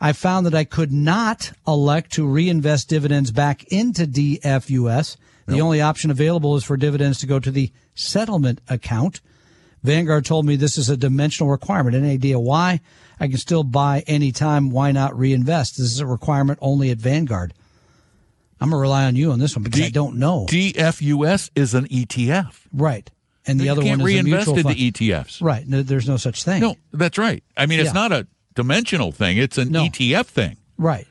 I 0.00 0.12
found 0.12 0.44
that 0.46 0.54
I 0.54 0.64
could 0.64 0.92
not 0.92 1.52
elect 1.66 2.12
to 2.14 2.26
reinvest 2.26 2.88
dividends 2.88 3.30
back 3.30 3.64
into 3.64 4.06
DFUS. 4.06 5.16
The 5.46 5.60
only 5.60 5.80
option 5.80 6.10
available 6.10 6.56
is 6.56 6.64
for 6.64 6.76
dividends 6.76 7.20
to 7.20 7.26
go 7.26 7.38
to 7.38 7.50
the 7.52 7.70
settlement 7.94 8.60
account. 8.68 9.20
Vanguard 9.84 10.24
told 10.24 10.44
me 10.44 10.56
this 10.56 10.76
is 10.76 10.90
a 10.90 10.96
dimensional 10.96 11.50
requirement. 11.50 11.94
Any 11.94 12.10
idea 12.10 12.38
why? 12.40 12.80
I 13.20 13.28
can 13.28 13.38
still 13.38 13.62
buy 13.62 14.02
anytime. 14.08 14.70
Why 14.70 14.90
not 14.90 15.16
reinvest? 15.16 15.76
This 15.78 15.86
is 15.92 16.00
a 16.00 16.06
requirement 16.06 16.58
only 16.60 16.90
at 16.90 16.98
Vanguard. 16.98 17.54
I'm 18.60 18.70
gonna 18.70 18.80
rely 18.80 19.04
on 19.04 19.14
you 19.16 19.30
on 19.32 19.38
this 19.38 19.54
one 19.54 19.62
because 19.62 19.80
D- 19.80 19.86
I 19.86 19.90
don't 19.90 20.16
know. 20.16 20.46
DFUS 20.48 21.50
is 21.54 21.74
an 21.74 21.86
ETF. 21.86 22.66
right, 22.72 23.08
and 23.46 23.60
the 23.60 23.66
you 23.66 23.72
other 23.72 23.84
one 23.84 24.00
is 24.00 24.18
a 24.18 24.22
mutual 24.24 24.54
into 24.56 24.62
fund. 24.64 24.76
ETFs. 24.76 25.40
Right, 25.42 25.66
no, 25.68 25.82
there's 25.82 26.08
no 26.08 26.16
such 26.16 26.42
thing. 26.42 26.60
No, 26.60 26.74
that's 26.92 27.18
right. 27.18 27.44
I 27.56 27.66
mean, 27.66 27.78
it's 27.80 27.88
Yeah. 27.88 27.92
not 27.92 28.12
a 28.12 28.26
dimensional 28.56 29.12
thing; 29.12 29.36
it's 29.36 29.56
an 29.58 29.70
No. 29.70 29.84
ETF 29.84 30.26
thing. 30.26 30.56
Right, 30.76 31.06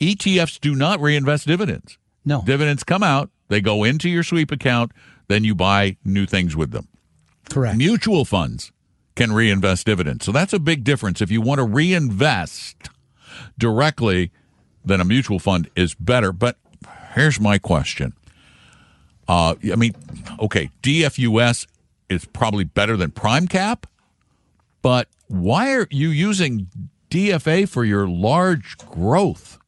ETFs 0.00 0.58
do 0.60 0.74
not 0.74 1.00
reinvest 1.00 1.46
dividends. 1.46 1.98
no. 2.24 2.42
Dividends 2.42 2.82
come 2.84 3.02
out, 3.02 3.30
they 3.48 3.60
go 3.60 3.84
into 3.84 4.08
your 4.08 4.22
sweep 4.22 4.50
account, 4.50 4.92
then 5.28 5.44
you 5.44 5.54
buy 5.54 5.96
new 6.04 6.24
things 6.26 6.56
with 6.56 6.70
them. 6.70 6.88
Correct. 7.50 7.76
Mutual 7.76 8.24
funds 8.24 8.72
can 9.14 9.32
reinvest 9.32 9.86
dividends. 9.86 10.24
So 10.24 10.32
that's 10.32 10.52
a 10.52 10.58
big 10.58 10.82
difference. 10.84 11.20
If 11.20 11.30
you 11.30 11.40
want 11.40 11.58
to 11.58 11.64
reinvest 11.64 12.88
directly, 13.58 14.30
then 14.84 15.00
a 15.00 15.04
mutual 15.04 15.38
fund 15.38 15.68
is 15.76 15.94
better. 15.94 16.32
But 16.32 16.58
here's 17.14 17.40
my 17.40 17.58
question. 17.58 18.12
Uh, 19.28 19.54
I 19.72 19.76
mean, 19.76 19.94
okay, 20.40 20.70
DFUS 20.82 21.66
is 22.08 22.24
probably 22.26 22.64
better 22.64 22.96
than 22.96 23.10
Prime 23.10 23.48
Cap, 23.48 23.86
but 24.82 25.08
why 25.28 25.72
are 25.74 25.86
you 25.90 26.08
using 26.08 26.68
DFA 27.10 27.68
for 27.68 27.84
your 27.84 28.06
large 28.08 28.76
growth? 28.78 29.58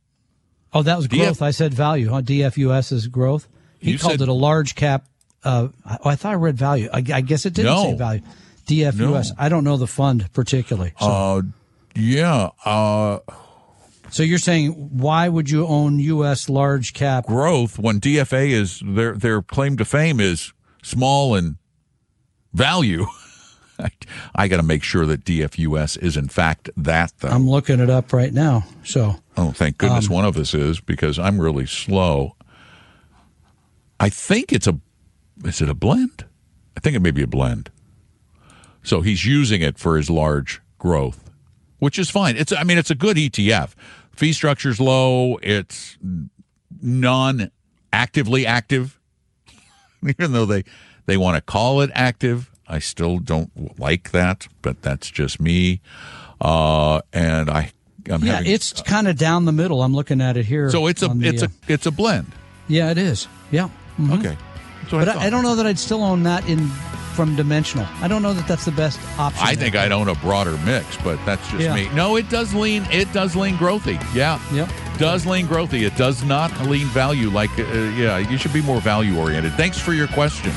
Oh, 0.73 0.83
that 0.83 0.97
was 0.97 1.09
DF 1.09 1.19
growth. 1.19 1.43
I 1.43 1.51
said 1.51 1.73
value. 1.75 2.11
Huh? 2.11 2.21
DFUS 2.23 2.93
is 2.93 3.07
growth. 3.09 3.49
He 3.79 3.93
You 3.93 3.99
called 3.99 4.13
said- 4.15 4.21
it 4.23 4.29
a 4.29 4.33
large 4.33 4.75
cap. 4.75 5.07
Uh, 5.45 5.69
oh, 5.89 5.97
I 6.05 6.17
thought 6.17 6.33
I 6.33 6.35
read 6.35 6.59
value. 6.59 6.89
I, 6.93 6.99
I 6.99 7.21
guess 7.21 7.47
it 7.47 7.55
didn't 7.55 7.73
No. 7.73 7.83
say 7.85 7.95
value. 7.95 8.21
DFUS. 8.67 9.29
No. 9.31 9.35
I 9.39 9.49
don't 9.49 9.65
know 9.65 9.77
the 9.77 9.87
fund 9.87 10.31
particularly. 10.33 10.93
So, 11.01 11.07
Uh, 11.07 11.43
yeah, 11.95 12.51
uh, 12.65 13.19
so 14.11 14.23
you're 14.23 14.39
saying 14.39 14.71
why 14.73 15.29
would 15.29 15.49
you 15.49 15.67
own 15.67 15.99
U.S. 16.01 16.49
large 16.49 16.93
cap? 16.93 17.27
growth 17.27 17.79
when 17.79 18.01
DFA 18.01 18.51
is 18.51 18.83
their 18.85 19.15
their 19.15 19.41
claim 19.43 19.77
to 19.79 19.85
fame 19.85 20.19
is 20.21 20.53
small 20.83 21.35
and 21.35 21.57
value. 22.53 23.07
I, 23.85 23.91
I 24.35 24.49
got 24.49 24.57
to 24.57 24.63
make 24.63 24.83
sure 24.83 25.07
that 25.07 25.25
DFUS 25.25 25.99
is 26.03 26.17
in 26.17 26.29
fact 26.29 26.71
that 26.77 27.13
though. 27.21 27.29
I'm 27.29 27.49
looking 27.49 27.81
it 27.81 27.91
up 27.91 28.13
right 28.13 28.33
now. 28.33 28.65
So 28.85 29.17
oh, 29.37 29.53
thank 29.53 29.83
Um, 29.83 29.89
goodness 29.89 30.09
one 30.09 30.25
of 30.25 30.37
us 30.37 30.55
is 30.55 30.81
because 30.81 31.19
I'm 31.19 31.41
really 31.41 31.67
slow. 31.67 32.35
I 34.01 34.09
think 34.09 34.53
it's 34.53 34.67
a 34.67 34.79
is 35.45 35.61
it 35.61 35.69
a 35.69 35.75
blend? 35.75 36.25
I 36.77 36.81
think 36.81 36.97
it 36.97 37.01
may 37.01 37.11
be 37.11 37.23
a 37.23 37.29
blend. 37.29 37.71
So 38.83 39.01
he's 39.01 39.25
using 39.25 39.61
it 39.61 39.79
for 39.79 39.97
his 39.97 40.09
large 40.09 40.61
growth, 40.79 41.31
which 41.79 41.99
is 41.99 42.11
fine. 42.11 42.37
It's 42.37 42.53
I 42.53 42.65
mean 42.65 42.79
it's 42.79 42.91
a 42.91 42.95
good 42.95 43.17
ETF. 43.17 43.75
Fee 44.13 44.33
structure's 44.33 44.81
low. 44.81 45.39
It's 45.43 45.97
non 46.81 47.51
actively 47.93 48.47
active. 48.47 48.99
Even 50.07 50.33
though 50.33 50.47
they 50.47 50.65
they 51.07 51.17
want 51.17 51.37
to 51.37 51.41
call 51.41 51.81
it 51.81 51.91
active, 51.95 52.51
I 52.69 52.79
still 52.79 53.19
don't 53.19 53.79
like 53.79 54.11
that. 54.13 54.47
But 54.63 54.83
that's 54.83 55.11
just 55.11 55.41
me. 55.41 55.81
Uh, 56.41 57.01
and 57.13 57.51
I 57.51 57.73
I'm 58.11 58.23
yeah, 58.25 58.37
having, 58.37 58.51
it's 58.53 58.81
kind 58.83 59.09
of 59.09 59.17
down 59.17 59.45
the 59.45 59.53
middle. 59.53 59.83
I'm 59.83 59.95
looking 59.95 60.21
at 60.21 60.37
it 60.37 60.47
here. 60.47 60.71
so 60.71 60.87
it's 60.87 61.03
a 61.03 61.09
the, 61.09 61.29
it's 61.29 61.43
uh, 61.43 61.47
a 61.69 61.73
it's 61.73 61.87
a 61.87 61.91
blend. 61.91 62.31
yeah, 62.69 62.91
it 62.91 62.99
is. 62.99 63.27
Yeah. 63.51 63.69
Mhm. 63.99 64.19
Okay, 64.19 64.37
But. 64.91 65.09
I, 65.09 65.27
I 65.27 65.31
don't 65.31 65.43
know 65.43 65.57
that 65.57 65.67
I'd 65.67 65.79
still 65.79 66.03
own 66.05 66.23
that 66.23 66.49
in 66.49 66.69
from 67.15 67.35
dimensional. 67.35 67.85
I 68.01 68.07
don't 68.07 68.23
know 68.23 68.33
that 68.33 68.47
that's 68.47 68.65
the 68.65 68.71
best 68.71 69.01
option. 69.19 69.45
I 69.45 69.55
there. 69.57 69.65
think 69.65 69.75
I'd 69.75 69.91
own 69.91 70.09
a 70.09 70.15
broader 70.15 70.57
mix, 70.65 70.97
but 70.99 71.19
that's 71.27 71.43
just 71.51 71.65
Yeah. 71.65 71.75
me. 71.75 71.89
No, 71.93 72.15
it 72.15 72.31
does 72.31 72.55
lean. 72.55 72.87
It 72.93 73.13
does 73.13 73.35
lean 73.35 73.57
growthy. 73.57 73.99
Yeah. 74.15 74.39
Yep. 74.55 74.71
Does 74.99 75.27
lean 75.27 75.49
growthy. 75.49 75.85
It 75.85 75.97
does 75.97 76.23
not 76.23 76.57
lean 76.69 76.87
value. 76.87 77.29
Like, 77.29 77.51
uh, 77.59 77.65
yeah, 77.97 78.19
you 78.19 78.39
should 78.39 78.53
be 78.53 78.63
more 78.63 78.81
value 78.81 79.19
oriented. 79.19 79.53
Thanks 79.55 79.79
for 79.81 79.93
your 79.93 80.07
question. 80.09 80.53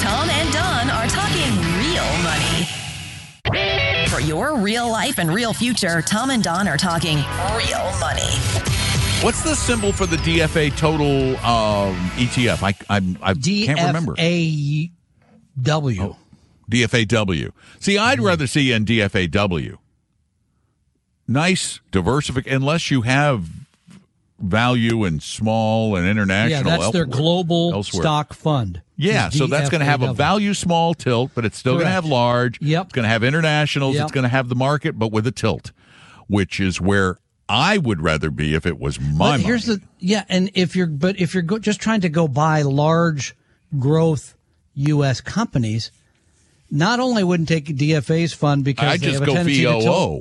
Tom 0.00 0.28
and 0.30 0.52
Don 0.52 0.90
are 0.90 1.06
talking 1.08 1.52
real 1.80 2.06
money. 2.22 2.66
For 4.08 4.20
your 4.20 4.56
real 4.58 4.88
life 4.90 5.18
and 5.18 5.32
real 5.32 5.52
future, 5.52 6.02
Tom 6.02 6.30
and 6.30 6.42
Don 6.42 6.66
are 6.68 6.76
talking 6.76 7.16
real 7.16 7.90
money. 8.00 8.30
What's 9.22 9.42
the 9.42 9.54
symbol 9.54 9.92
for 9.92 10.06
the 10.06 10.16
DFA 10.16 10.76
total 10.76 11.36
um, 11.44 11.94
ETF? 12.16 12.62
I 12.62 12.74
I'm, 12.94 13.16
I 13.22 13.34
can't 13.34 13.80
remember. 13.80 14.14
DFAW. 14.14 14.90
DFAW. 16.70 17.50
See, 17.80 17.98
I'd 17.98 18.18
Mm-hmm. 18.18 18.26
rather 18.26 18.46
see 18.46 18.72
in 18.72 18.84
DFAW. 18.84 19.78
Nice 21.26 21.80
diversific, 21.90 22.50
unless 22.52 22.90
you 22.90 23.02
have 23.02 23.48
value 24.44 25.04
and 25.04 25.22
small 25.22 25.96
and 25.96 26.06
international. 26.06 26.70
Yeah, 26.70 26.78
that's 26.78 26.92
their 26.92 27.04
global 27.06 27.72
elsewhere. 27.72 28.02
stock 28.02 28.34
fund. 28.34 28.82
Yeah, 28.96 29.28
so 29.30 29.46
that's 29.46 29.70
going 29.70 29.80
to 29.80 29.84
have 29.86 30.02
a 30.02 30.12
value 30.12 30.54
small 30.54 30.94
tilt, 30.94 31.32
but 31.34 31.44
it's 31.44 31.58
still 31.58 31.74
going 31.74 31.86
to 31.86 31.90
have 31.90 32.04
large. 32.04 32.60
Yep. 32.62 32.84
It's 32.84 32.92
going 32.92 33.02
to 33.02 33.08
have 33.08 33.24
internationals. 33.24 33.96
Yep. 33.96 34.02
It's 34.04 34.12
going 34.12 34.22
to 34.22 34.28
have 34.28 34.48
the 34.48 34.54
market, 34.54 34.98
but 34.98 35.10
with 35.10 35.26
a 35.26 35.32
tilt, 35.32 35.72
which 36.28 36.60
is 36.60 36.80
where 36.80 37.18
I 37.48 37.78
would 37.78 38.00
rather 38.00 38.30
be 38.30 38.54
if 38.54 38.66
it 38.66 38.78
was 38.78 39.00
my 39.00 39.32
But 39.36 39.40
here's 39.40 39.66
money. 39.66 39.80
the 39.80 39.86
yeah, 39.98 40.24
and 40.28 40.50
if 40.54 40.76
you're 40.76 40.86
but 40.86 41.18
if 41.18 41.34
you're 41.34 41.42
go, 41.42 41.58
just 41.58 41.80
trying 41.80 42.02
to 42.02 42.08
go 42.08 42.28
buy 42.28 42.62
large 42.62 43.34
growth 43.78 44.34
U.S. 44.76 45.20
companies, 45.20 45.90
not 46.70 47.00
only 47.00 47.24
wouldn't 47.24 47.48
take 47.48 47.66
DFA's 47.66 48.32
fund 48.32 48.64
because 48.64 48.92
I 48.92 48.96
just 48.96 49.24
go 49.24 49.34
tendency 49.34 49.62
to 49.64 50.20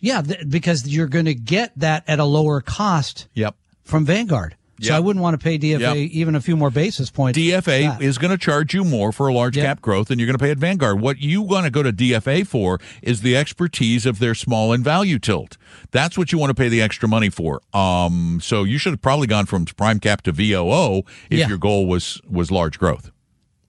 Yeah, 0.00 0.22
th- 0.22 0.48
because 0.48 0.86
you're 0.88 1.06
going 1.08 1.24
to 1.26 1.34
get 1.34 1.72
that 1.78 2.04
at 2.08 2.18
a 2.20 2.24
lower 2.24 2.60
cost 2.60 3.28
Yep. 3.34 3.54
From 3.84 4.04
Vanguard. 4.04 4.56
So 4.80 4.88
Yep. 4.88 4.96
I 4.96 5.00
wouldn't 5.00 5.22
want 5.22 5.38
to 5.38 5.44
pay 5.44 5.56
DFA 5.56 6.02
Yep. 6.02 6.10
even 6.10 6.34
a 6.34 6.40
few 6.40 6.56
more 6.56 6.68
basis 6.68 7.08
points. 7.08 7.38
DFA 7.38 7.96
is 8.02 8.18
going 8.18 8.32
to 8.32 8.36
charge 8.36 8.74
you 8.74 8.82
more 8.82 9.12
for 9.12 9.28
a 9.28 9.32
large 9.32 9.56
Yep. 9.56 9.64
cap 9.64 9.80
growth 9.82 10.08
than 10.08 10.18
you're 10.18 10.26
going 10.26 10.36
to 10.36 10.42
pay 10.44 10.50
at 10.50 10.58
Vanguard. 10.58 11.00
What 11.00 11.20
you 11.20 11.42
want 11.42 11.64
to 11.64 11.70
go 11.70 11.80
to 11.84 11.92
DFA 11.92 12.42
for 12.42 12.80
is 13.00 13.20
the 13.20 13.36
expertise 13.36 14.04
of 14.04 14.18
their 14.18 14.34
small 14.34 14.72
and 14.72 14.82
value 14.82 15.20
tilt. 15.20 15.56
That's 15.92 16.18
what 16.18 16.32
you 16.32 16.38
want 16.38 16.50
to 16.50 16.54
pay 16.54 16.68
the 16.68 16.82
extra 16.82 17.08
money 17.08 17.30
for. 17.30 17.60
Um, 17.72 18.40
so 18.42 18.64
you 18.64 18.78
should 18.78 18.92
have 18.94 19.00
probably 19.00 19.28
gone 19.28 19.46
from 19.46 19.64
prime 19.64 20.00
cap 20.00 20.22
to 20.22 20.32
VOO 20.32 21.04
if 21.30 21.38
Yeah. 21.38 21.48
your 21.48 21.58
goal 21.58 21.86
was 21.86 22.20
was 22.28 22.50
large 22.50 22.76
growth. 22.80 23.12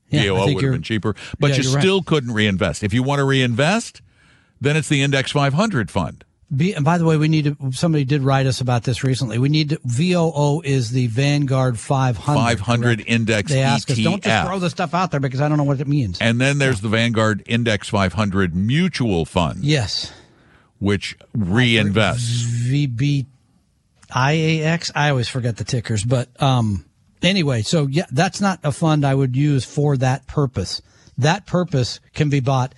Yeah, 0.10 0.24
VOO 0.24 0.56
would 0.56 0.64
have 0.64 0.72
been 0.74 0.82
cheaper, 0.82 1.16
but 1.40 1.52
Yeah, 1.52 1.58
you 1.58 1.64
you're 1.64 1.74
right. 1.74 1.82
still 1.82 2.02
couldn't 2.02 2.32
reinvest. 2.32 2.84
If 2.84 2.96
you 2.96 3.04
want 3.04 3.20
to 3.20 3.26
reinvest, 3.26 4.02
then 4.60 4.76
it's 4.76 4.90
the 4.90 5.04
Index 5.04 5.32
500 5.32 5.92
fund. 5.92 6.24
Be, 6.56 6.74
and 6.74 6.86
by 6.86 7.00
the 7.00 7.06
way, 7.06 7.18
we 7.18 7.28
need 7.28 7.46
to. 7.46 7.72
Somebody 7.72 8.06
did 8.06 8.22
write 8.22 8.46
us 8.46 8.62
about 8.62 8.84
this 8.84 9.04
recently. 9.04 9.40
We 9.40 9.50
need 9.50 9.70
to, 9.70 9.80
VOO 9.84 10.62
is 10.64 10.92
the 10.92 11.08
Vanguard 11.08 11.80
500. 11.80 12.40
500 12.40 12.98
correct? 12.98 13.10
index 13.10 13.52
They 13.52 13.62
ask 13.62 13.90
us, 13.90 13.98
don't 13.98 14.24
just 14.24 14.48
throw 14.48 14.60
the 14.60 14.70
stuff 14.70 14.94
out 14.94 15.10
there 15.10 15.20
because 15.20 15.42
I 15.42 15.50
don't 15.50 15.58
know 15.58 15.64
what 15.64 15.80
it 15.82 15.88
means. 15.88 16.20
And 16.22 16.40
then 16.40 16.60
there's 16.60 16.82
the 16.82 16.90
Vanguard 16.90 17.42
Index 17.48 17.90
500 17.90 18.56
mutual 18.56 19.26
fund, 19.26 19.66
yes, 19.66 20.14
which 20.78 21.18
reinvests. 21.36 22.44
VB 22.70 23.26
IAX. 24.12 24.92
I 24.94 25.10
always 25.10 25.28
forget 25.28 25.58
the 25.58 25.64
tickers, 25.64 26.04
but 26.04 26.30
um, 26.42 26.86
anyway, 27.24 27.64
so 27.64 27.88
yeah, 27.88 28.06
that's 28.12 28.40
not 28.40 28.60
a 28.64 28.72
fund 28.72 29.04
I 29.04 29.16
would 29.16 29.36
use 29.36 29.66
for 29.66 29.98
that 29.98 30.28
purpose. 30.28 30.84
That 31.18 31.48
purpose 31.48 32.00
can 32.14 32.30
be 32.30 32.40
bought 32.40 32.76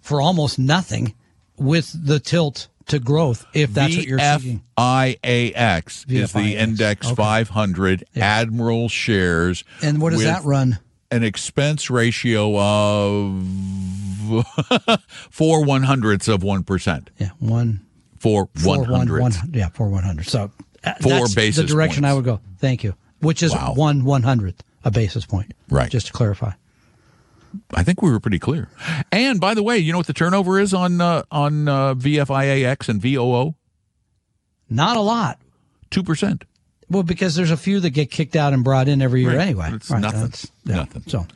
for 0.00 0.20
almost 0.20 0.58
nothing 0.58 1.14
with 1.56 1.92
the 1.94 2.18
tilt 2.18 2.66
to 2.86 2.98
growth 2.98 3.46
if 3.52 3.72
that's 3.74 3.96
what 3.96 4.06
you're 4.06 4.18
seeking. 4.18 4.62
VFIAX 4.78 6.10
is 6.10 6.32
the 6.32 6.56
Index 6.56 7.06
okay. 7.06 7.14
500 7.14 8.04
Admiral 8.16 8.88
shares. 8.88 9.64
And 9.82 10.00
what 10.00 10.10
does 10.10 10.22
that 10.24 10.44
run? 10.44 10.78
An 11.10 11.22
expense 11.22 11.88
ratio 11.90 12.58
of 12.58 13.46
four 15.30 15.64
one 15.64 15.84
hundredths 15.84 16.26
of 16.28 16.42
one 16.42 16.64
percent. 16.64 17.10
Yeah, 17.18 17.30
one 17.38 17.86
Four 18.18 18.48
four 18.54 18.78
one 18.78 18.90
one 18.90 19.06
hundredths. 19.06 19.40
one 19.42 19.50
yeah 19.54 19.68
four 19.68 19.88
one 19.88 20.02
hundred. 20.02 20.26
So 20.26 20.50
uh, 20.82 20.94
Four 21.00 21.12
that's 21.12 21.34
basis 21.34 21.56
the 21.58 21.64
direction 21.68 22.02
points. 22.02 22.10
I 22.12 22.14
would 22.14 22.24
go. 22.24 22.40
Thank 22.58 22.82
you. 22.82 22.94
Which 23.20 23.42
is 23.44 23.52
Wow. 23.52 23.74
one 23.76 24.04
one 24.04 24.24
hundredth 24.24 24.64
a 24.84 24.90
basis 24.90 25.24
point. 25.26 25.52
Right. 25.70 25.88
Just 25.90 26.08
to 26.08 26.12
clarify. 26.12 26.52
I 27.74 27.82
think 27.82 28.02
we 28.02 28.10
were 28.10 28.20
pretty 28.20 28.38
clear. 28.38 28.68
And 29.12 29.40
by 29.40 29.54
the 29.54 29.62
way, 29.62 29.78
you 29.78 29.92
know 29.92 29.98
what 29.98 30.06
the 30.06 30.12
turnover 30.12 30.58
is 30.60 30.72
on 30.74 31.00
uh, 31.00 31.22
on 31.30 31.68
uh, 31.68 31.94
VFIAX 31.94 32.88
and 32.88 33.00
VOO? 33.00 33.54
Not 34.68 34.96
a 34.96 35.00
lot. 35.00 35.38
Two 35.90 36.02
percent. 36.02 36.44
Well, 36.88 37.02
because 37.02 37.34
there's 37.34 37.50
a 37.50 37.56
few 37.56 37.80
that 37.80 37.90
get 37.90 38.10
kicked 38.10 38.36
out 38.36 38.52
and 38.52 38.62
brought 38.62 38.86
in 38.88 39.02
every 39.02 39.22
year 39.22 39.30
Right. 39.36 39.40
anyway. 39.40 39.70
It's 39.74 39.90
nothing. 39.90 40.20
that's- 40.20 40.46
yeah. 40.64 40.76
Nothing. 40.76 41.02
So 41.06 41.26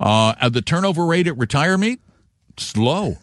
Uh, 0.00 0.48
the 0.48 0.62
turnover 0.62 1.06
rate 1.06 1.26
at 1.26 1.36
Retire 1.38 1.78
Meet, 1.78 2.00
it's 2.50 2.76
low. 2.76 3.16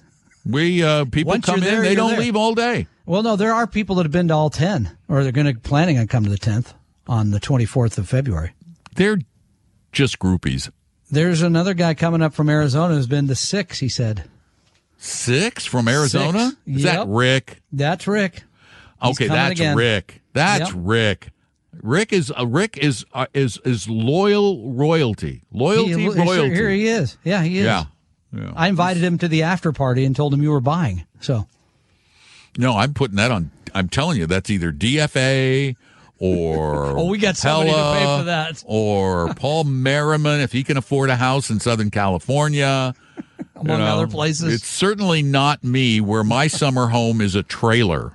We 0.45 0.81
uh, 0.83 1.05
people 1.05 1.31
Once 1.31 1.45
come 1.45 1.55
in, 1.55 1.61
there, 1.63 1.81
they 1.81 1.93
don't 1.95 2.11
there. 2.11 2.19
leave 2.19 2.35
all 2.35 2.55
day. 2.55 2.87
Well, 3.05 3.21
no, 3.23 3.35
there 3.35 3.53
are 3.53 3.67
people 3.67 3.95
that 3.97 4.03
have 4.03 4.11
been 4.11 4.27
to 4.29 4.33
all 4.35 4.49
10, 4.49 4.89
or 5.07 5.23
they're 5.23 5.31
going 5.31 5.51
to 5.53 5.59
planning 5.59 5.97
on 5.97 6.07
coming 6.07 6.31
to 6.31 6.37
the 6.37 6.51
10th 6.51 6.73
on 7.07 7.31
the 7.31 7.39
24th 7.39 7.97
of 7.97 8.07
February. 8.07 8.53
They're 8.95 9.17
just 9.91 10.19
groupies. 10.19 10.69
There's 11.11 11.41
another 11.41 11.73
guy 11.73 11.93
coming 11.93 12.21
up 12.21 12.33
from 12.33 12.49
Arizona 12.49 12.95
who's 12.95 13.07
been 13.07 13.27
to 13.27 13.35
six, 13.35 13.79
he 13.79 13.89
said. 13.89 14.25
Six 14.97 15.65
from 15.65 15.87
Arizona? 15.87 16.49
Six. 16.49 16.77
Is 16.77 16.83
Yep. 16.83 16.93
that 16.95 17.07
Rick? 17.07 17.61
That's 17.71 18.07
Rick. 18.07 18.43
He's 19.01 19.11
Okay, 19.11 19.27
that's 19.27 19.51
again. 19.59 19.77
Rick. 19.77 20.21
That's 20.33 20.69
Yep. 20.71 20.79
Rick. 20.83 21.29
Rick 21.81 22.11
is 22.13 22.33
uh, 22.37 22.45
Rick 22.45 22.77
is 22.77 23.05
uh, 23.13 23.27
is 23.33 23.57
is 23.63 23.87
loyal 23.87 24.71
royalty. 24.73 25.43
Loyalty 25.53 25.93
He- 26.01 26.09
royalty. 26.09 26.53
Here 26.53 26.69
he 26.69 26.87
is. 26.87 27.17
Yeah, 27.23 27.43
he 27.43 27.59
is. 27.59 27.65
yeah. 27.65 27.85
Yeah. 28.35 28.51
I 28.55 28.67
invited 28.67 29.01
him 29.03 29.17
to 29.19 29.27
the 29.27 29.43
after 29.43 29.71
party 29.71 30.03
and 30.05 30.15
told 30.15 30.33
him 30.33 30.43
you 30.43 30.51
were 30.51 30.59
buying. 30.59 31.05
So 31.21 31.47
No, 32.57 32.77
I'm 32.77 32.93
putting 32.93 33.15
that 33.15 33.31
on. 33.31 33.51
I'm 33.73 33.87
telling 33.87 34.17
you, 34.17 34.25
that's 34.27 34.49
either 34.49 34.71
DFA 34.71 35.75
or 36.19 36.85
Oh, 36.99 37.05
we 37.05 37.17
got 37.17 37.37
somebody 37.37 37.71
to 37.71 37.75
pay 37.97 38.17
for 38.19 38.23
that. 38.25 38.63
or 38.65 39.33
Paul 39.35 39.63
Merriman 39.65 40.41
if 40.41 40.51
he 40.51 40.63
can 40.63 40.77
afford 40.77 41.09
a 41.09 41.15
house 41.15 41.49
in 41.49 41.59
Southern 41.59 41.89
California. 41.91 42.93
among 43.55 43.79
You 43.79 43.85
know, 43.85 43.93
other 43.95 44.07
places, 44.07 44.53
It's 44.55 44.67
certainly 44.67 45.21
not 45.23 45.63
me, 45.63 46.01
where 46.01 46.23
my 46.23 46.47
summer 46.61 46.87
home 46.87 47.21
is 47.21 47.35
a 47.35 47.43
trailer. 47.43 48.13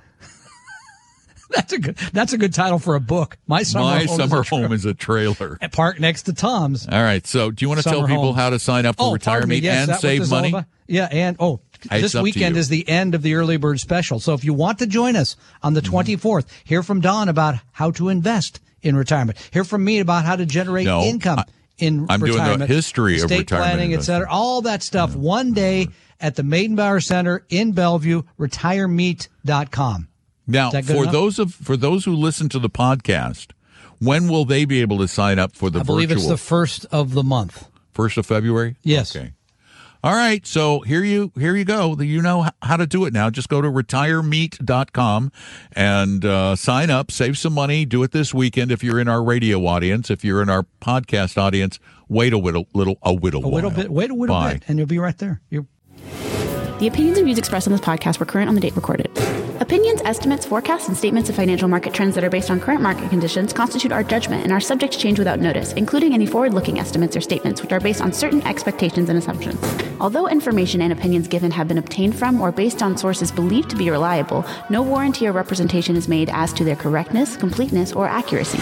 that's 1.51 1.71
a 1.73 1.79
good 1.79 1.95
that's 2.11 2.33
a 2.33 2.37
good 2.37 2.53
title 2.53 2.79
for 2.79 2.95
a 2.95 2.99
book. 2.99 3.37
My 3.47 3.63
summer 3.63 3.85
my 3.85 4.03
home 4.05 4.17
summer 4.17 4.41
is 4.41 4.51
a 4.51 4.55
home 4.55 4.71
is 4.73 4.85
a 4.85 4.93
trailer. 4.93 5.55
tra- 5.57 5.69
park 5.69 5.99
next 5.99 6.23
to 6.23 6.33
Tom's. 6.33 6.87
All 6.87 7.01
right. 7.01 7.25
So, 7.25 7.51
do 7.51 7.63
you 7.63 7.69
want 7.69 7.81
to 7.81 7.87
tell 7.89 8.01
people 8.01 8.23
home. 8.25 8.35
how 8.35 8.49
to 8.49 8.59
sign 8.59 8.85
up 8.85 8.97
for 8.97 9.03
Oh, 9.03 9.13
retirement 9.13 9.61
Yes, 9.61 9.87
and 9.87 9.97
save 9.99 10.19
this 10.19 10.27
is 10.27 10.33
all 10.33 10.41
money? 10.49 10.65
Yeah, 10.87 11.07
and 11.11 11.37
oh, 11.39 11.61
This 11.89 12.15
weekend 12.15 12.57
is 12.57 12.69
the 12.69 12.87
end 12.87 13.15
of 13.15 13.21
the 13.21 13.35
early 13.35 13.57
bird 13.57 13.79
special. 13.79 14.19
So 14.19 14.33
if 14.33 14.43
you 14.43 14.53
want 14.53 14.79
to 14.79 14.87
join 14.87 15.15
us 15.15 15.35
on 15.63 15.73
the 15.73 15.81
Mm-hmm. 15.81 15.95
24th, 16.27 16.45
hear 16.63 16.83
from 16.83 17.01
Don 17.01 17.29
about 17.29 17.55
how 17.71 17.91
to 17.91 18.09
invest 18.09 18.59
in 18.81 18.95
retirement. 18.95 19.37
Hear 19.51 19.63
from 19.63 19.83
me 19.83 19.99
about 19.99 20.25
how 20.25 20.35
to 20.35 20.45
generate 20.45 20.85
No, 20.85 21.01
income 21.01 21.39
I- 21.39 21.45
in 21.77 22.05
I'm 22.09 22.19
doing 22.19 22.33
the 22.33 22.39
retirement. 22.39 22.69
history 22.69 23.19
of 23.21 23.29
retirement 23.29 23.47
planning, 23.47 23.93
et 23.93 24.01
cetera. 24.03 24.27
All 24.29 24.61
that 24.61 24.81
stuff 24.83 25.15
one 25.15 25.53
day 25.53 25.87
at 26.21 26.35
the 26.35 26.43
Meydenbauer 26.43 27.03
Center 27.03 27.45
in 27.49 27.73
Bellevue, 27.73 28.21
retiremeet.com. 28.39 30.07
Now, 30.47 30.69
for 30.71 30.77
enough? 30.77 31.11
those 31.11 31.39
of 31.39 31.53
for 31.53 31.75
those 31.75 32.05
who 32.05 32.15
listen 32.15 32.49
to 32.49 32.59
the 32.59 32.69
podcast, 32.69 33.47
when 33.99 34.27
will 34.29 34.45
they 34.45 34.65
be 34.65 34.81
able 34.81 34.99
to 34.99 35.07
sign 35.07 35.39
up 35.39 35.55
for 35.55 35.69
the 35.69 35.79
virtual? 35.79 35.95
I 35.95 35.97
believe 35.97 36.09
virtual 36.09 36.31
it's 36.33 36.41
the 36.41 36.47
first 36.47 36.85
of 36.91 37.13
the 37.13 37.23
month. 37.23 37.67
first 37.91 38.17
of 38.17 38.25
February? 38.25 38.75
Yes. 38.83 39.15
Okay. 39.15 39.31
All 40.05 40.13
right, 40.13 40.45
so 40.45 40.81
here 40.81 41.03
you 41.03 41.31
here 41.35 41.55
you 41.55 41.65
go. 41.65 41.95
You 41.99 42.21
know 42.21 42.45
how 42.61 42.77
to 42.77 42.85
do 42.85 43.05
it 43.05 43.13
now. 43.13 43.31
Just 43.31 43.49
go 43.49 43.59
to 43.59 43.67
retiremeet.com 43.67 45.31
and 45.71 46.23
uh, 46.23 46.55
sign 46.55 46.91
up, 46.91 47.09
save 47.09 47.39
some 47.39 47.53
money, 47.53 47.85
do 47.85 48.03
it 48.03 48.11
this 48.11 48.31
weekend 48.31 48.71
if 48.71 48.83
you're 48.83 48.99
in 48.99 49.07
our 49.07 49.23
radio 49.23 49.65
audience. 49.65 50.11
If 50.11 50.23
you're 50.23 50.43
in 50.43 50.49
our 50.49 50.67
podcast 50.79 51.39
audience, 51.39 51.79
wait 52.07 52.33
a 52.33 52.37
little, 52.37 52.67
little 52.75 52.99
a 53.01 53.13
little 53.13 53.43
A 53.43 53.49
little 53.49 53.71
while. 53.71 53.79
bit, 53.79 53.89
wait 53.89 54.11
a 54.11 54.13
little 54.13 54.35
Bye. 54.35 54.53
bit, 54.53 54.63
and 54.67 54.77
you'll 54.77 54.85
be 54.87 54.99
right 54.99 55.17
there. 55.17 55.41
You're 55.49 55.65
The 56.79 56.87
opinions 56.87 57.17
and 57.17 57.25
views 57.25 57.37
expressed 57.37 57.67
on 57.67 57.71
this 57.71 57.79
podcast 57.79 58.19
were 58.19 58.25
current 58.25 58.49
on 58.49 58.55
the 58.55 58.59
date 58.59 58.75
recorded. 58.75 59.09
Opinions, 59.61 60.01
estimates, 60.03 60.45
forecasts, 60.45 60.89
and 60.89 60.97
statements 60.97 61.29
of 61.29 61.35
financial 61.37 61.69
market 61.69 61.93
trends 61.93 62.15
that 62.15 62.23
are 62.25 62.29
based 62.29 62.51
on 62.51 62.59
current 62.59 62.81
market 62.81 63.09
conditions 63.09 63.53
constitute 63.53 63.93
our 63.93 64.03
judgment 64.03 64.43
and 64.43 64.51
are 64.51 64.59
subject 64.59 64.91
to 64.91 64.99
change 64.99 65.17
without 65.17 65.39
notice, 65.39 65.71
including 65.73 66.13
any 66.13 66.25
forward 66.25 66.53
looking 66.53 66.77
estimates 66.77 67.15
or 67.15 67.21
statements 67.21 67.61
which 67.61 67.71
are 67.71 67.79
based 67.79 68.01
on 68.01 68.11
certain 68.11 68.41
expectations 68.45 69.07
and 69.07 69.17
assumptions. 69.17 69.57
Although 70.01 70.27
information 70.27 70.81
and 70.81 70.91
opinions 70.91 71.29
given 71.29 71.49
have 71.51 71.69
been 71.69 71.77
obtained 71.77 72.17
from 72.17 72.41
or 72.41 72.51
based 72.51 72.83
on 72.83 72.97
sources 72.97 73.31
believed 73.31 73.69
to 73.69 73.77
be 73.77 73.89
reliable, 73.89 74.45
no 74.69 74.81
warranty 74.81 75.25
or 75.27 75.31
representation 75.31 75.95
is 75.95 76.09
made 76.09 76.29
as 76.33 76.51
to 76.51 76.65
their 76.65 76.75
correctness, 76.75 77.37
completeness, 77.37 77.93
or 77.93 78.05
accuracy. 78.05 78.59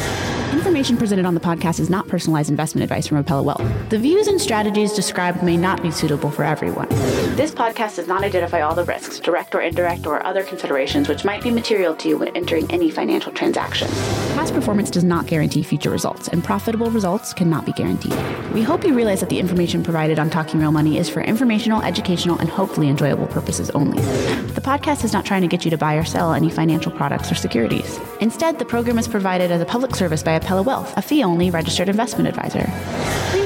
Information 0.53 0.97
presented 0.97 1.25
on 1.25 1.33
the 1.33 1.39
podcast 1.39 1.79
is 1.79 1.89
not 1.89 2.07
personalized 2.07 2.51
investment 2.51 2.83
advice 2.83 3.07
from 3.07 3.21
Apella 3.23 3.43
Wealth. 3.43 3.89
The 3.89 3.97
views 3.97 4.27
and 4.27 4.39
strategies 4.39 4.93
described 4.93 5.41
may 5.41 5.57
not 5.57 5.81
be 5.81 5.89
suitable 5.89 6.29
for 6.29 6.43
everyone. 6.43 6.87
This 7.35 7.51
podcast 7.51 7.97
does 8.03 8.09
not 8.09 8.25
identify 8.25 8.59
all 8.59 8.75
the 8.75 8.83
risks, 8.83 9.17
direct 9.21 9.55
or 9.55 9.61
indirect, 9.61 10.05
or 10.05 10.21
other 10.25 10.43
considerations 10.43 11.07
which 11.07 11.23
might 11.23 11.41
be 11.41 11.49
material 11.49 11.95
to 11.95 12.09
you 12.09 12.17
when 12.17 12.35
entering 12.35 12.69
any 12.69 12.91
financial 12.91 13.31
transaction. 13.31 13.87
Past 14.35 14.53
performance 14.53 14.91
does 14.91 15.05
not 15.05 15.25
guarantee 15.25 15.63
future 15.63 15.89
results, 15.89 16.27
and 16.27 16.43
profitable 16.43 16.91
results 16.91 17.33
cannot 17.33 17.65
be 17.65 17.71
guaranteed. 17.71 18.13
We 18.53 18.61
hope 18.61 18.83
you 18.83 18.93
realize 18.93 19.21
that 19.21 19.29
the 19.29 19.39
information 19.39 19.83
provided 19.83 20.19
on 20.19 20.29
Talking 20.29 20.59
Real 20.59 20.73
Money 20.73 20.97
is 20.97 21.07
for 21.07 21.21
informational, 21.21 21.81
educational, 21.81 22.37
and 22.39 22.49
hopefully 22.49 22.89
enjoyable 22.89 23.27
purposes 23.27 23.69
only. 23.69 24.01
The 24.51 24.59
podcast 24.59 25.05
is 25.05 25.13
not 25.13 25.25
trying 25.25 25.43
to 25.43 25.47
get 25.47 25.63
you 25.63 25.71
to 25.71 25.77
buy 25.77 25.95
or 25.95 26.03
sell 26.03 26.33
any 26.33 26.49
financial 26.49 26.91
products 26.91 27.31
or 27.31 27.35
securities. 27.35 27.97
Instead, 28.19 28.59
the 28.59 28.65
program 28.65 28.99
is 28.99 29.07
provided 29.07 29.49
as 29.49 29.61
a 29.61 29.65
public 29.65 29.95
service 29.95 30.23
by 30.23 30.37
Apella 30.37 30.65
Wealth, 30.65 30.93
a 30.97 31.01
fee 31.01 31.23
only 31.23 31.49
registered 31.49 31.87
investment 31.87 32.27
advisor. 32.27 32.69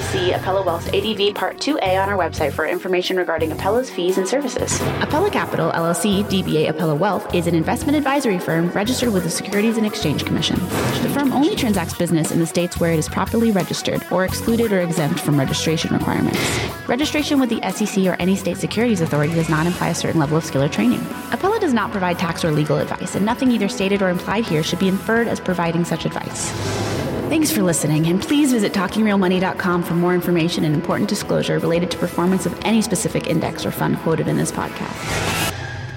See 0.07 0.31
Apella 0.31 0.65
Wealth's 0.65 0.87
ADV 0.87 1.35
Part 1.35 1.57
2A 1.57 2.01
on 2.01 2.07
our 2.07 2.17
website 2.17 2.53
for 2.53 2.65
information 2.65 3.17
regarding 3.17 3.49
Apella's 3.51 3.89
fees 3.89 4.17
and 4.17 4.25
services. 4.25 4.79
Apella 5.01 5.29
Capital, 5.29 5.69
LLC, 5.71 6.23
DBA 6.23 6.71
Apella 6.71 6.97
Wealth, 6.97 7.35
is 7.35 7.45
an 7.45 7.53
investment 7.53 7.97
advisory 7.97 8.39
firm 8.39 8.69
registered 8.69 9.11
with 9.11 9.23
the 9.23 9.29
Securities 9.29 9.75
and 9.75 9.85
Exchange 9.85 10.23
Commission. 10.23 10.55
The 11.03 11.11
firm 11.13 11.33
only 11.33 11.57
transacts 11.57 11.93
business 11.93 12.31
in 12.31 12.39
the 12.39 12.45
states 12.45 12.79
where 12.79 12.93
it 12.93 12.99
is 12.99 13.09
properly 13.09 13.51
registered 13.51 14.01
or 14.09 14.23
excluded 14.23 14.71
or 14.71 14.79
exempt 14.79 15.19
from 15.19 15.37
registration 15.37 15.93
requirements. 15.93 16.39
Registration 16.87 17.37
with 17.37 17.49
the 17.49 17.59
SEC 17.69 18.05
or 18.05 18.15
any 18.17 18.37
state 18.37 18.55
securities 18.55 19.01
authority 19.01 19.33
does 19.33 19.49
not 19.49 19.67
imply 19.67 19.89
a 19.89 19.95
certain 19.95 20.21
level 20.21 20.37
of 20.37 20.45
skill 20.45 20.63
or 20.63 20.69
training. 20.69 21.01
Apella 21.31 21.59
does 21.59 21.73
not 21.73 21.91
provide 21.91 22.17
tax 22.17 22.45
or 22.45 22.51
legal 22.51 22.77
advice, 22.77 23.15
and 23.15 23.25
nothing 23.25 23.51
either 23.51 23.67
stated 23.67 24.01
or 24.01 24.07
implied 24.07 24.45
here 24.45 24.63
should 24.63 24.79
be 24.79 24.87
inferred 24.87 25.27
as 25.27 25.41
providing 25.41 25.83
such 25.83 26.05
advice. 26.05 26.96
Thanks 27.29 27.51
for 27.51 27.61
listening, 27.61 28.07
and 28.07 28.21
please 28.21 28.53
visit 28.53 28.71
TalkingRealMoney.com 28.71 29.83
for 29.83 29.95
more 29.95 30.13
information 30.13 30.63
and 30.63 30.73
important 30.73 31.09
disclosure 31.09 31.59
related 31.59 31.91
to 31.91 31.97
performance 31.97 32.45
of 32.45 32.57
any 32.63 32.81
specific 32.81 33.27
index 33.27 33.65
or 33.65 33.71
fund 33.71 33.97
quoted 33.97 34.29
in 34.29 34.37
this 34.37 34.49
podcast. 34.49 35.53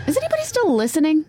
Is 0.09 0.16
anybody 0.16 0.43
still 0.43 0.74
listening? 0.74 1.24